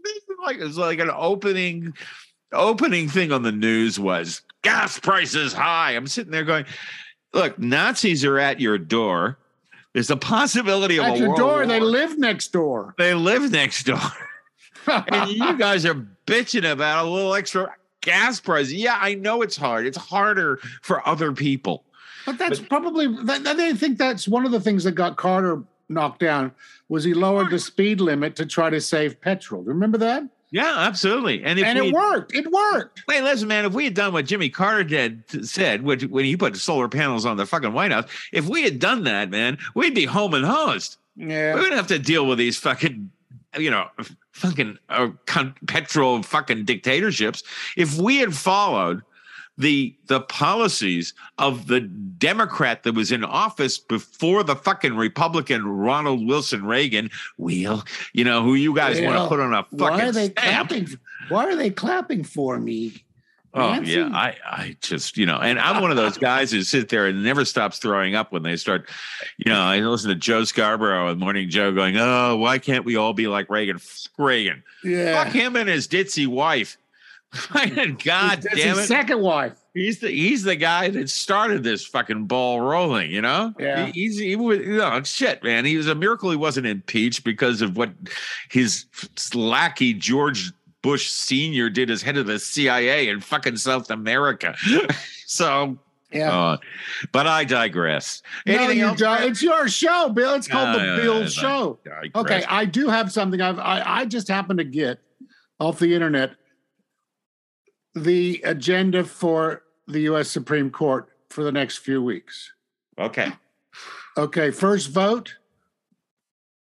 This 0.05 0.17
is 0.17 0.23
like 0.45 0.57
it's 0.59 0.77
like 0.77 0.99
an 0.99 1.11
opening 1.15 1.95
opening 2.53 3.09
thing 3.09 3.33
on 3.33 3.43
the 3.43 3.53
news 3.53 3.99
was 3.99 4.43
gas 4.63 4.99
prices 4.99 5.53
high. 5.55 5.93
I'm 5.93 6.07
sitting 6.07 6.33
there 6.33 6.45
going, 6.45 6.67
look, 7.33 7.59
Nazis 7.59 8.25
are 8.25 8.39
at 8.39 8.61
your 8.61 8.77
door. 8.79 9.39
There's 9.95 10.11
a 10.11 10.17
possibility 10.17 10.99
of 10.99 11.05
At 11.05 11.15
a 11.15 11.19
your 11.19 11.37
door, 11.37 11.47
war. 11.59 11.67
they 11.67 11.81
live 11.81 12.19
next 12.19 12.53
door. 12.53 12.95
They 12.99 13.15
live 13.15 13.51
next 13.53 13.85
door. 13.85 13.99
and 14.87 15.31
you 15.31 15.57
guys 15.59 15.85
are 15.87 16.07
bitching 16.27 16.71
about 16.71 17.07
a 17.07 17.09
little 17.09 17.35
extra 17.35 17.75
gas 18.01 18.41
price. 18.41 18.71
Yeah, 18.71 18.99
I 19.01 19.15
know 19.15 19.43
it's 19.43 19.57
hard. 19.57 19.87
It's 19.87 19.99
harder 19.99 20.59
for 20.83 21.07
other 21.07 21.33
people. 21.33 21.85
But 22.27 22.39
that's 22.39 22.61
probably 22.61 23.09
that, 23.25 23.45
that- 23.45 23.59
I 23.59 23.75
think 23.75 23.99
that's 23.99 24.29
one 24.29 24.45
of 24.45 24.53
the 24.53 24.61
things 24.61 24.85
that 24.85 24.93
got 24.93 25.17
Carter 25.17 25.63
knocked 25.89 26.21
down 26.21 26.53
was 26.89 27.05
he 27.05 27.15
lowered 27.15 27.51
the 27.51 27.59
speed 27.59 28.01
limit 28.01 28.37
to 28.37 28.47
try 28.47 28.71
to 28.71 28.81
save 28.81 29.21
petrol. 29.21 29.63
Do 29.63 29.69
you 29.69 29.75
remember 29.75 29.99
that? 29.99 30.25
Yeah, 30.51 30.75
absolutely. 30.81 31.43
And 31.43 31.59
if 31.59 31.65
and 31.65 31.81
we- 31.81 31.89
it 31.89 31.95
worked. 31.95 32.35
It 32.35 32.51
worked. 32.53 33.03
Wait, 33.09 33.23
listen, 33.23 33.49
man, 33.49 33.65
if 33.65 33.73
we 33.73 33.85
had 33.85 33.95
done 33.95 34.13
what 34.13 34.27
Jimmy 34.27 34.51
Carter 34.51 34.85
did 34.85 35.49
said 35.49 35.83
when, 35.83 36.01
when 36.11 36.25
he 36.27 36.37
put 36.37 36.57
solar 36.57 36.89
panels 36.89 37.25
on 37.25 37.39
the 37.39 37.47
fucking 37.47 37.73
White 37.73 37.91
House, 37.91 38.09
if 38.33 38.47
we 38.47 38.63
had 38.63 38.79
done 38.79 39.05
that, 39.05 39.31
man, 39.31 39.57
we'd 39.75 39.95
be 39.95 40.05
home 40.05 40.35
and 40.35 40.45
hosed. 40.45 40.99
Yeah. 41.17 41.55
We 41.55 41.61
wouldn't 41.61 41.77
have 41.77 41.87
to 41.89 41.99
deal 41.99 42.27
with 42.27 42.39
these 42.39 42.59
fucking, 42.59 43.11
you 43.57 43.71
know, 43.71 43.87
fucking 44.33 44.79
uh, 44.89 45.09
petrol 45.67 46.23
fucking 46.23 46.65
dictatorships. 46.65 47.43
If 47.77 47.99
we 47.99 48.19
had 48.19 48.35
followed 48.35 49.03
the 49.59 49.95
the 50.07 50.21
policies 50.21 51.15
of 51.39 51.67
the 51.67 51.81
Democrat 51.81 52.83
that 52.85 52.95
was 52.95 53.13
in 53.13 53.25
office 53.25 53.79
before 53.79 54.43
the 54.43 54.57
fucking 54.57 54.97
Republican 54.97 55.67
Ronald 55.67 56.27
Wilson 56.27 56.65
Reagan, 56.65 57.11
we'll, 57.37 57.85
you 58.13 58.25
know, 58.25 58.43
who 58.43 58.55
you 58.55 58.75
guys 58.75 59.01
want 59.01 59.17
to 59.17 59.29
put 59.29 59.41
on 59.41 59.53
a 59.53 59.63
fucking 59.65 59.79
why 59.79 60.03
are 60.07 60.13
they 60.13 60.31
stamp. 60.31 60.69
clapping? 60.69 60.89
Why 61.29 61.47
are 61.47 61.57
they 61.57 61.71
clapping 61.71 62.25
for 62.25 62.59
me? 62.59 63.05
Oh 63.55 63.73
Nancy? 63.73 63.93
yeah, 63.93 64.09
I 64.13 64.35
I 64.47 64.77
just 64.81 65.17
you 65.19 65.27
know, 65.27 65.37
and 65.39 65.59
I'm 65.59 65.83
one 65.83 65.91
of 65.91 65.97
those 65.99 66.17
guys 66.17 66.51
who 66.51 66.63
sit 66.63 66.89
there 66.89 67.07
and 67.07 67.23
never 67.23 67.45
stops 67.45 67.79
throwing 67.79 68.15
up 68.15 68.33
when 68.33 68.43
they 68.43 68.57
start, 68.57 68.89
you 69.37 69.53
know. 69.53 69.61
I 69.61 69.79
listen 69.81 70.09
to 70.09 70.15
Joe 70.15 70.45
Scarborough 70.45 71.09
and 71.11 71.21
Morning 71.21 71.51
Joe 71.51 71.71
going, 71.73 71.97
"Oh, 71.99 72.37
why 72.37 72.59
can't 72.59 72.85
we 72.87 72.97
all 72.97 73.13
be 73.13 73.27
like 73.29 73.51
Reagan? 73.51 73.77
Fuck 73.79 74.13
Reagan, 74.19 74.63
Yeah. 74.83 75.23
fuck 75.25 75.35
him 75.35 75.57
and 75.57 75.69
his 75.69 75.87
ditzy 75.87 76.27
wife." 76.27 76.79
God 77.55 77.71
That's 78.43 78.45
damn 78.45 78.77
his 78.77 78.79
it! 78.81 78.87
second 78.89 79.21
wife. 79.21 79.55
He's 79.75 80.01
the 80.01 80.11
he's 80.11 80.43
the 80.43 80.57
guy 80.57 80.91
that 80.91 81.09
started 81.09 81.63
this 81.63 81.85
fucking 81.87 82.27
ball 82.27 82.61
rolling. 82.61 83.11
You 83.11 83.23
know, 83.23 83.55
Yeah. 83.59 83.87
He- 83.87 83.93
he's 84.03 84.19
he 84.19 84.37
was 84.37 84.59
you 84.59 84.77
know 84.77 85.03
shit, 85.03 85.43
man. 85.43 85.65
He 85.65 85.77
was 85.79 85.87
a 85.89 85.95
miracle 85.95 86.31
he 86.31 86.37
wasn't 86.37 86.67
impeached 86.67 87.25
because 87.25 87.63
of 87.63 87.77
what 87.77 87.91
his 88.51 88.85
lackey 89.35 89.95
George 89.95 90.53
Bush 90.83 91.09
Senior 91.11 91.71
did 91.71 91.91
as 91.91 92.03
head 92.03 92.17
of 92.17 92.27
the 92.27 92.39
CIA 92.39 93.09
in 93.09 93.21
fucking 93.21 93.57
South 93.57 93.91
America. 93.91 94.55
so. 95.27 95.79
Yeah. 96.11 96.31
uh, 96.31 96.57
but 97.11 97.27
I 97.27 97.45
digress. 97.45 98.23
No, 98.45 98.53
Anything 98.57 98.79
you 98.81 98.85
else? 98.89 98.99
don't. 98.99 99.23
It's 99.23 99.43
your 99.43 99.67
show, 99.67 100.11
Bill. 100.11 100.35
It's 100.35 100.47
called 100.47 100.69
Uh, 100.79 100.97
the 100.97 101.03
Bill 101.03 101.23
I 101.23 101.27
Show. 101.27 101.79
digress. 101.83 102.11
Okay, 102.15 102.45
I 102.47 102.67
do 102.67 102.89
have 102.89 103.11
something. 103.11 103.41
I've 103.41 103.59
I, 103.59 103.83
I 103.83 104.05
just 104.05 104.29
happened 104.29 104.59
to 104.59 104.65
get 104.65 104.99
off 105.59 105.79
the 105.79 105.95
internet 105.95 106.33
the 107.95 108.43
agenda 108.45 109.05
for 109.05 109.63
the 109.87 110.01
U.S. 110.01 110.29
Supreme 110.29 110.71
Court 110.71 111.09
for 111.31 111.45
the 111.45 111.53
next 111.53 111.79
few 111.79 112.03
weeks. 112.03 112.53
Okay. 112.99 113.33
Okay, 114.19 114.51
first 114.51 114.91
vote, 114.91 115.35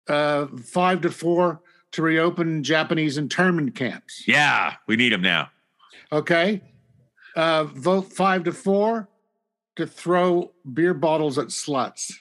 uh, 0.08 0.48
five 0.64 1.02
to 1.02 1.12
four 1.12 1.62
to 1.96 2.02
reopen 2.02 2.64
Japanese 2.64 3.18
internment 3.18 3.76
camps. 3.76 4.28
Yeah, 4.28 4.76
we 4.88 4.96
need 4.96 5.12
them 5.14 5.22
now. 5.22 5.50
Okay, 6.12 6.62
uh, 7.36 7.64
vote 7.66 8.12
five 8.14 8.44
to 8.46 8.52
four 8.52 9.10
to 9.76 9.88
throw 9.88 10.52
beer 10.74 10.94
bottles 10.94 11.38
at 11.38 11.48
sluts. 11.48 12.14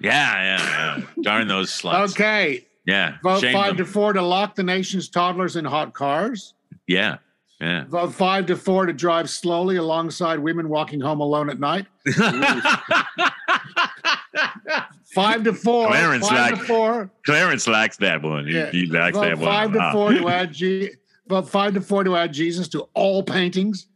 Yeah, 0.00 0.34
yeah, 0.58 0.96
yeah. 0.98 1.04
Darn 1.22 1.48
those 1.48 1.70
sluts. 1.70 2.10
Okay, 2.12 2.66
Yeah. 2.84 3.16
vote 3.22 3.40
shame 3.40 3.52
five 3.52 3.76
them. 3.76 3.86
to 3.86 3.92
four 3.92 4.12
to 4.12 4.22
lock 4.22 4.54
the 4.56 4.62
nation's 4.64 5.08
toddlers 5.08 5.56
in 5.56 5.64
hot 5.64 5.94
cars. 5.94 6.54
Yeah. 6.86 7.18
Yeah. 7.60 7.84
Vote 7.84 8.12
five 8.12 8.46
to 8.46 8.56
four 8.56 8.86
to 8.86 8.92
drive 8.92 9.30
slowly 9.30 9.76
alongside 9.76 10.40
women 10.40 10.68
walking 10.68 11.00
home 11.00 11.20
alone 11.20 11.48
at 11.48 11.60
night. 11.60 11.86
five 15.14 15.44
to 15.44 15.52
four. 15.52 15.88
Clarence 15.88 16.28
five 16.28 16.52
like- 16.52 16.60
to 16.60 16.66
four. 16.66 17.10
Clarence 17.24 17.66
likes 17.66 17.96
that 17.98 18.22
one. 18.22 18.46
Yeah. 18.48 18.70
he 18.70 18.86
likes 18.86 19.16
Vote 19.16 19.22
that 19.24 19.38
one. 19.38 19.46
five 19.46 19.72
to 19.72 19.78
Ah. 19.80 19.92
four 19.92 20.12
to 20.12 20.28
add 20.28 20.52
G. 20.52 20.90
Vote 21.28 21.48
five 21.48 21.74
to 21.74 21.80
four 21.80 22.04
to 22.04 22.16
add 22.16 22.32
Jesus 22.32 22.68
to 22.68 22.88
all 22.94 23.22
paintings. 23.22 23.86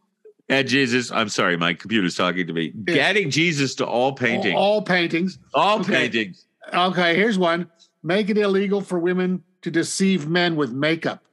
Add 0.49 0.69
Jesus. 0.69 1.11
I'm 1.11 1.29
sorry, 1.29 1.57
my 1.57 1.75
computer's 1.75 2.15
talking 2.15 2.47
to 2.47 2.53
me. 2.53 2.73
Yeah. 2.87 3.03
Adding 3.03 3.31
Jesus 3.31 3.75
to 3.77 3.85
all 3.87 4.13
paintings. 4.13 4.55
All 4.57 4.81
paintings. 4.83 5.39
All 5.55 5.81
Okay. 5.81 5.93
paintings. 5.93 6.45
Okay, 6.73 7.17
here's 7.17 7.39
one. 7.39 7.69
make 8.03 8.31
it 8.31 8.39
illegal 8.39 8.81
for 8.81 9.01
women 9.01 9.43
to 9.63 9.71
deceive 9.71 10.29
men 10.29 10.55
with 10.55 10.71
makeup. 10.71 11.25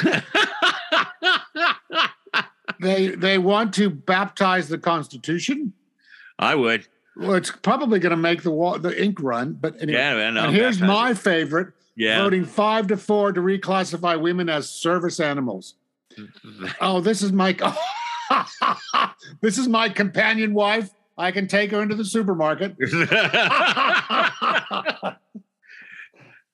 they 2.80 3.08
they 3.08 3.38
want 3.38 3.74
to 3.74 3.90
baptize 3.90 4.68
the 4.68 4.78
Constitution. 4.78 5.72
I 6.38 6.54
would. 6.54 6.86
Well, 7.20 7.34
it's 7.34 7.50
probably 7.50 7.98
going 7.98 8.10
to 8.10 8.16
make 8.16 8.42
the 8.42 8.50
wa- 8.50 8.78
the 8.78 9.02
ink 9.02 9.18
run, 9.20 9.52
but 9.52 9.74
anyway. 9.80 9.98
Yeah, 9.98 10.14
man, 10.14 10.34
no, 10.34 10.44
and 10.44 10.56
here's 10.56 10.80
my 10.80 11.12
favorite: 11.12 11.74
Yeah. 11.94 12.22
voting 12.22 12.46
five 12.46 12.86
to 12.86 12.96
four 12.96 13.32
to 13.32 13.40
reclassify 13.42 14.18
women 14.18 14.48
as 14.48 14.70
service 14.70 15.20
animals. 15.20 15.74
oh, 16.80 17.00
this 17.00 17.22
is 17.22 17.30
my 17.30 17.52
this 19.42 19.58
is 19.58 19.68
my 19.68 19.90
companion 19.90 20.54
wife. 20.54 20.90
I 21.18 21.30
can 21.30 21.46
take 21.46 21.72
her 21.72 21.82
into 21.82 21.94
the 21.94 22.06
supermarket. 22.06 22.74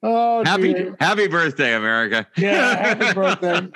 oh, 0.03 0.43
happy 0.45 0.75
dear. 0.75 0.97
happy 0.99 1.29
birthday, 1.29 1.77
America. 1.77 2.27
Yeah, 2.37 2.95
happy 2.95 3.15
birthday. 3.15 3.69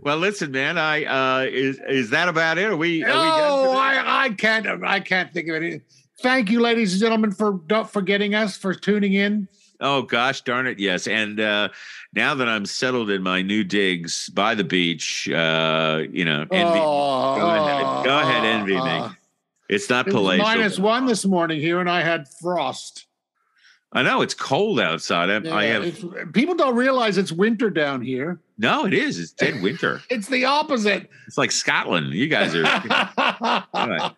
Well, 0.00 0.18
listen, 0.18 0.50
man. 0.50 0.78
I 0.78 1.04
uh, 1.04 1.46
is 1.46 1.80
is 1.88 2.10
that 2.10 2.28
about 2.28 2.58
it? 2.58 2.64
Are 2.66 2.76
we? 2.76 3.02
Are 3.04 3.06
we 3.08 3.12
Oh, 3.14 3.64
for? 3.72 3.76
I, 3.76 4.24
I 4.24 4.28
can't. 4.30 4.84
I 4.84 5.00
can't 5.00 5.32
think 5.32 5.48
of 5.48 5.56
any. 5.56 5.80
Thank 6.20 6.50
you, 6.50 6.60
ladies 6.60 6.92
and 6.94 7.00
gentlemen, 7.00 7.32
for 7.32 7.60
not 7.68 7.92
forgetting 7.92 8.34
us 8.34 8.56
for 8.56 8.74
tuning 8.74 9.12
in. 9.14 9.48
Oh 9.78 10.00
gosh 10.02 10.40
darn 10.40 10.66
it, 10.66 10.78
yes. 10.78 11.06
And 11.06 11.38
uh 11.38 11.68
now 12.14 12.34
that 12.34 12.48
I'm 12.48 12.64
settled 12.64 13.10
in 13.10 13.22
my 13.22 13.42
new 13.42 13.62
digs 13.62 14.30
by 14.30 14.54
the 14.54 14.64
beach, 14.64 15.28
uh, 15.28 16.02
you 16.10 16.24
know, 16.24 16.46
envy 16.50 16.80
Oh, 16.82 17.36
go 17.38 17.50
ahead, 17.50 18.04
go 18.06 18.18
ahead, 18.20 18.44
envy 18.46 18.76
oh. 18.76 18.84
me. 19.08 19.14
It's 19.68 19.90
not 19.90 20.08
It 20.08 20.12
palatial. 20.12 20.44
minus 20.46 20.78
one 20.78 21.04
this 21.04 21.26
morning 21.26 21.60
here, 21.60 21.80
and 21.80 21.90
I 21.90 22.00
had 22.02 22.26
frost. 22.40 23.06
I 23.96 24.02
know 24.02 24.20
it's 24.20 24.34
cold 24.34 24.78
outside. 24.78 25.30
I, 25.46 25.56
I 25.56 25.64
have 25.64 25.84
it's- 25.84 26.04
people 26.32 26.54
don't 26.54 26.76
realize 26.76 27.16
it's 27.18 27.32
winter 27.32 27.70
down 27.70 28.02
here. 28.02 28.38
no, 28.58 28.84
it 28.86 28.92
is. 28.94 29.18
It's 29.18 29.32
dead 29.32 29.62
winter. 29.62 30.02
It's 30.10 30.28
the 30.28 30.44
opposite. 30.44 31.10
It's 31.26 31.38
like 31.38 31.50
Scotland. 31.50 32.12
You 32.12 32.28
guys 32.28 32.54
are 32.54 32.64
All 33.74 33.88
right. 33.88 34.12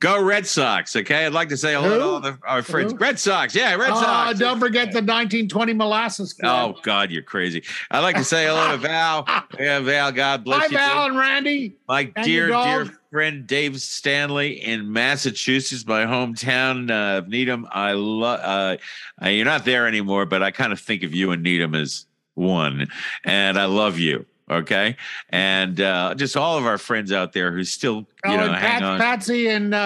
Go 0.00 0.22
Red 0.22 0.46
Sox, 0.46 0.96
okay? 0.96 1.26
I'd 1.26 1.32
like 1.34 1.50
to 1.50 1.56
say 1.56 1.74
hello 1.74 1.98
to 1.98 2.04
all 2.04 2.20
the, 2.20 2.38
our 2.46 2.62
friends. 2.62 2.92
Who? 2.92 2.98
Red 2.98 3.18
Sox, 3.18 3.54
yeah, 3.54 3.74
Red 3.74 3.90
Oh, 3.90 4.00
Sox. 4.00 4.38
don't 4.38 4.58
forget 4.58 4.86
the 4.92 4.98
1920 5.02 5.74
molasses. 5.74 6.32
Club. 6.32 6.76
Oh 6.76 6.80
God, 6.82 7.10
you're 7.10 7.22
crazy. 7.22 7.62
I'd 7.90 8.00
like 8.00 8.16
to 8.16 8.24
say 8.24 8.46
hello 8.46 8.70
to 8.72 8.76
Val. 8.78 9.26
Yeah, 9.58 9.80
Val, 9.80 10.12
God 10.12 10.44
bless 10.44 10.70
you. 10.70 10.78
Hi, 10.78 10.86
you. 10.86 10.92
Val 10.94 11.06
and 11.08 11.18
Randy. 11.18 11.76
My 11.88 12.10
And 12.16 12.24
dear, 12.24 12.48
dear 12.48 12.86
friend 13.10 13.46
Dave 13.46 13.80
Stanley 13.80 14.52
in 14.62 14.92
Massachusetts, 14.92 15.84
my 15.86 16.04
hometown 16.04 16.90
uh, 16.90 17.18
of 17.18 17.28
Needham. 17.28 17.66
I 17.70 17.92
love. 17.92 18.40
Uh, 18.40 18.76
uh, 19.24 19.28
you're 19.28 19.44
not 19.44 19.64
there 19.64 19.86
anymore, 19.86 20.26
but 20.26 20.42
I 20.42 20.50
kind 20.50 20.72
of 20.72 20.80
think 20.80 21.02
of 21.02 21.14
you 21.14 21.30
and 21.32 21.42
Needham 21.42 21.74
as 21.74 22.06
one, 22.34 22.88
and 23.24 23.58
I 23.58 23.64
love 23.66 23.98
you. 23.98 24.24
Okay, 24.50 24.96
and 25.30 25.80
uh, 25.80 26.14
just 26.14 26.36
all 26.36 26.56
of 26.56 26.64
our 26.66 26.78
friends 26.78 27.12
out 27.12 27.32
there 27.32 27.52
who 27.52 27.64
still, 27.64 27.96
you 27.96 28.06
Oh, 28.24 28.36
know, 28.36 28.52
hang 28.52 28.80
Pat, 28.80 28.82
on. 28.82 28.98
Patsy 28.98 29.48
in, 29.48 29.74
uh, 29.74 29.78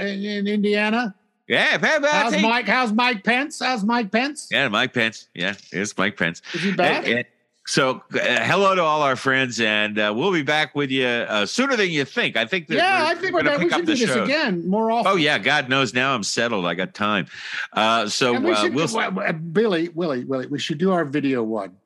uh, 0.00 0.02
in 0.02 0.24
in 0.24 0.46
Indiana. 0.48 1.14
yeah, 1.46 1.78
Pat 1.78 2.02
How's 2.04 2.32
Patsy. 2.32 2.42
Mike? 2.42 2.66
How's 2.66 2.92
Mike 2.92 3.22
Pence? 3.24 3.60
How's 3.60 3.84
Mike 3.84 4.10
Pence? 4.10 4.48
Yeah, 4.50 4.66
Mike 4.68 4.92
Pence. 4.92 5.28
Yeah, 5.34 5.54
it's 5.70 5.96
Mike 5.96 6.16
Pence. 6.16 6.42
Is 6.54 6.62
he 6.62 6.72
back? 6.72 7.06
And- 7.06 7.18
and 7.18 7.26
so, 7.64 8.02
uh, 8.12 8.18
hello 8.18 8.74
to 8.74 8.82
all 8.82 9.02
our 9.02 9.14
friends, 9.14 9.60
and 9.60 9.96
uh, 9.96 10.12
we'll 10.16 10.32
be 10.32 10.42
back 10.42 10.74
with 10.74 10.90
you 10.90 11.06
uh, 11.06 11.46
sooner 11.46 11.76
than 11.76 11.90
you 11.90 12.04
think. 12.04 12.36
I 12.36 12.44
think 12.44 12.66
that 12.66 12.74
yeah, 12.74 13.04
I 13.08 13.14
think 13.14 13.32
we're, 13.32 13.44
gonna 13.44 13.58
we 13.58 13.66
pick 13.66 13.72
up 13.74 13.78
should 13.78 13.86
do 13.86 13.94
the 13.94 14.04
this 14.04 14.12
show. 14.16 14.24
again 14.24 14.68
more 14.68 14.90
often. 14.90 15.12
Oh 15.12 15.14
yeah, 15.14 15.38
God 15.38 15.68
knows 15.68 15.94
now 15.94 16.12
I'm 16.12 16.24
settled. 16.24 16.66
I 16.66 16.74
got 16.74 16.92
time. 16.92 17.28
Uh, 17.72 18.08
so 18.08 18.32
we 18.32 18.50
uh, 18.52 18.68
we'll 18.68 18.88
do- 18.88 18.96
well, 18.96 19.16
uh, 19.20 19.30
Billy, 19.32 19.90
Willie, 19.90 20.24
Willie, 20.24 20.48
we 20.48 20.58
should 20.58 20.78
do 20.78 20.90
our 20.90 21.04
video 21.04 21.44
one. 21.44 21.76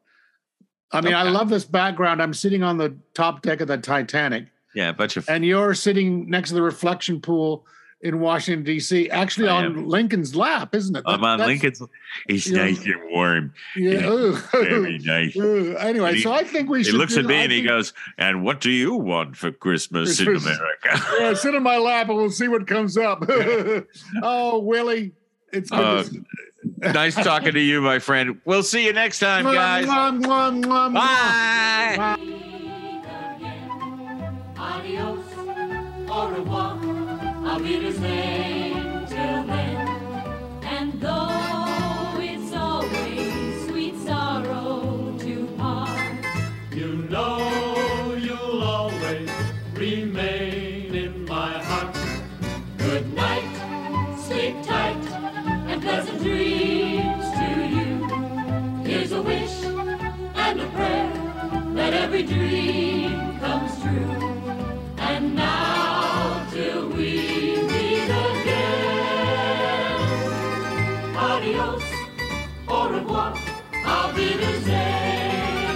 I 0.97 1.01
mean, 1.01 1.15
I 1.15 1.23
love 1.25 1.49
this 1.49 1.65
background. 1.65 2.23
I'm 2.23 2.35
sitting 2.35 2.63
on 2.63 2.79
the 2.79 2.95
top 3.15 3.43
deck 3.43 3.61
of 3.61 3.69
the 3.69 3.79
Titanic, 3.79 4.47
yeah, 4.75 4.89
a 4.91 4.93
bunch 4.93 5.17
of. 5.17 5.29
and 5.29 5.45
you're 5.45 5.75
sitting 5.75 6.29
next 6.31 6.49
to 6.51 6.55
the 6.55 6.63
reflection 6.63 7.21
pool 7.21 7.67
in 8.03 8.21
Washington 8.21 8.63
D.C. 8.63 9.09
Actually, 9.11 9.49
I 9.49 9.65
on 9.65 9.89
Lincoln's 9.89 10.37
lap, 10.37 10.75
isn't 10.75 10.95
it? 10.97 11.03
I'm 11.07 11.21
That- 11.23 11.41
on 11.41 11.47
Lincoln's. 11.47 11.83
He's 12.29 12.49
Yeah. 12.51 12.65
nice 12.65 12.85
and 12.85 12.95
warm. 13.11 13.55
Yeah. 13.75 14.07
ooh. 14.09 14.33
Very 14.53 14.99
nice. 14.99 15.35
Ooh. 15.37 15.75
Anyway, 15.79 16.15
he- 16.17 16.23
so 16.23 16.33
I 16.33 16.45
think 16.45 16.69
we 16.69 16.85
should. 16.85 16.93
He 16.93 16.99
looks 16.99 17.15
do- 17.15 17.21
at 17.21 17.27
me 17.27 17.37
I 17.37 17.43
and 17.45 17.53
he 17.53 17.63
goes, 17.63 17.95
"And 18.19 18.45
what 18.45 18.61
do 18.61 18.71
you 18.71 18.95
want 18.95 19.37
for 19.37 19.51
Christmas 19.51 20.21
in 20.21 20.29
America?" 20.29 21.03
Yeah, 21.21 21.33
sit 21.35 21.55
in 21.55 21.63
my 21.63 21.79
lap 21.79 22.09
and 22.09 22.17
we'll 22.19 22.31
see 22.31 22.49
what 22.49 22.67
comes 22.67 22.97
up. 22.99 23.25
oh, 24.23 24.59
Willie, 24.61 25.13
it's 25.57 25.71
good 25.71 25.81
Uh, 25.81 26.03
to 26.03 26.93
nice 26.93 27.15
talking 27.15 27.53
to 27.53 27.61
you, 27.61 27.81
my 27.81 27.99
friend. 27.99 28.41
We'll 28.45 28.63
see 28.63 28.85
you 28.85 28.93
next 28.93 29.19
time, 29.21 29.45
guys. 29.45 29.87
Mwah, 29.87 30.21
mwah, 30.21 30.63
mwah, 30.63 30.91
mwah. 30.93 31.97
Bye. 31.97 32.17
Adios, 34.59 35.25
au 36.09 36.29
revoir, 36.29 36.77
every 62.07 62.23
dream 62.23 63.37
comes 63.41 63.73
true. 63.83 64.15
And 64.99 65.35
now 65.35 66.47
till 66.53 66.89
we 66.91 67.57
meet 67.71 68.11
again. 68.29 68.87
Adios, 71.17 71.83
au 72.69 72.89
revoir, 72.95 73.33
auf 73.85 74.15
Wiedersehen. 74.17 75.75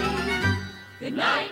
Good 1.01 1.17
night. 1.17 1.50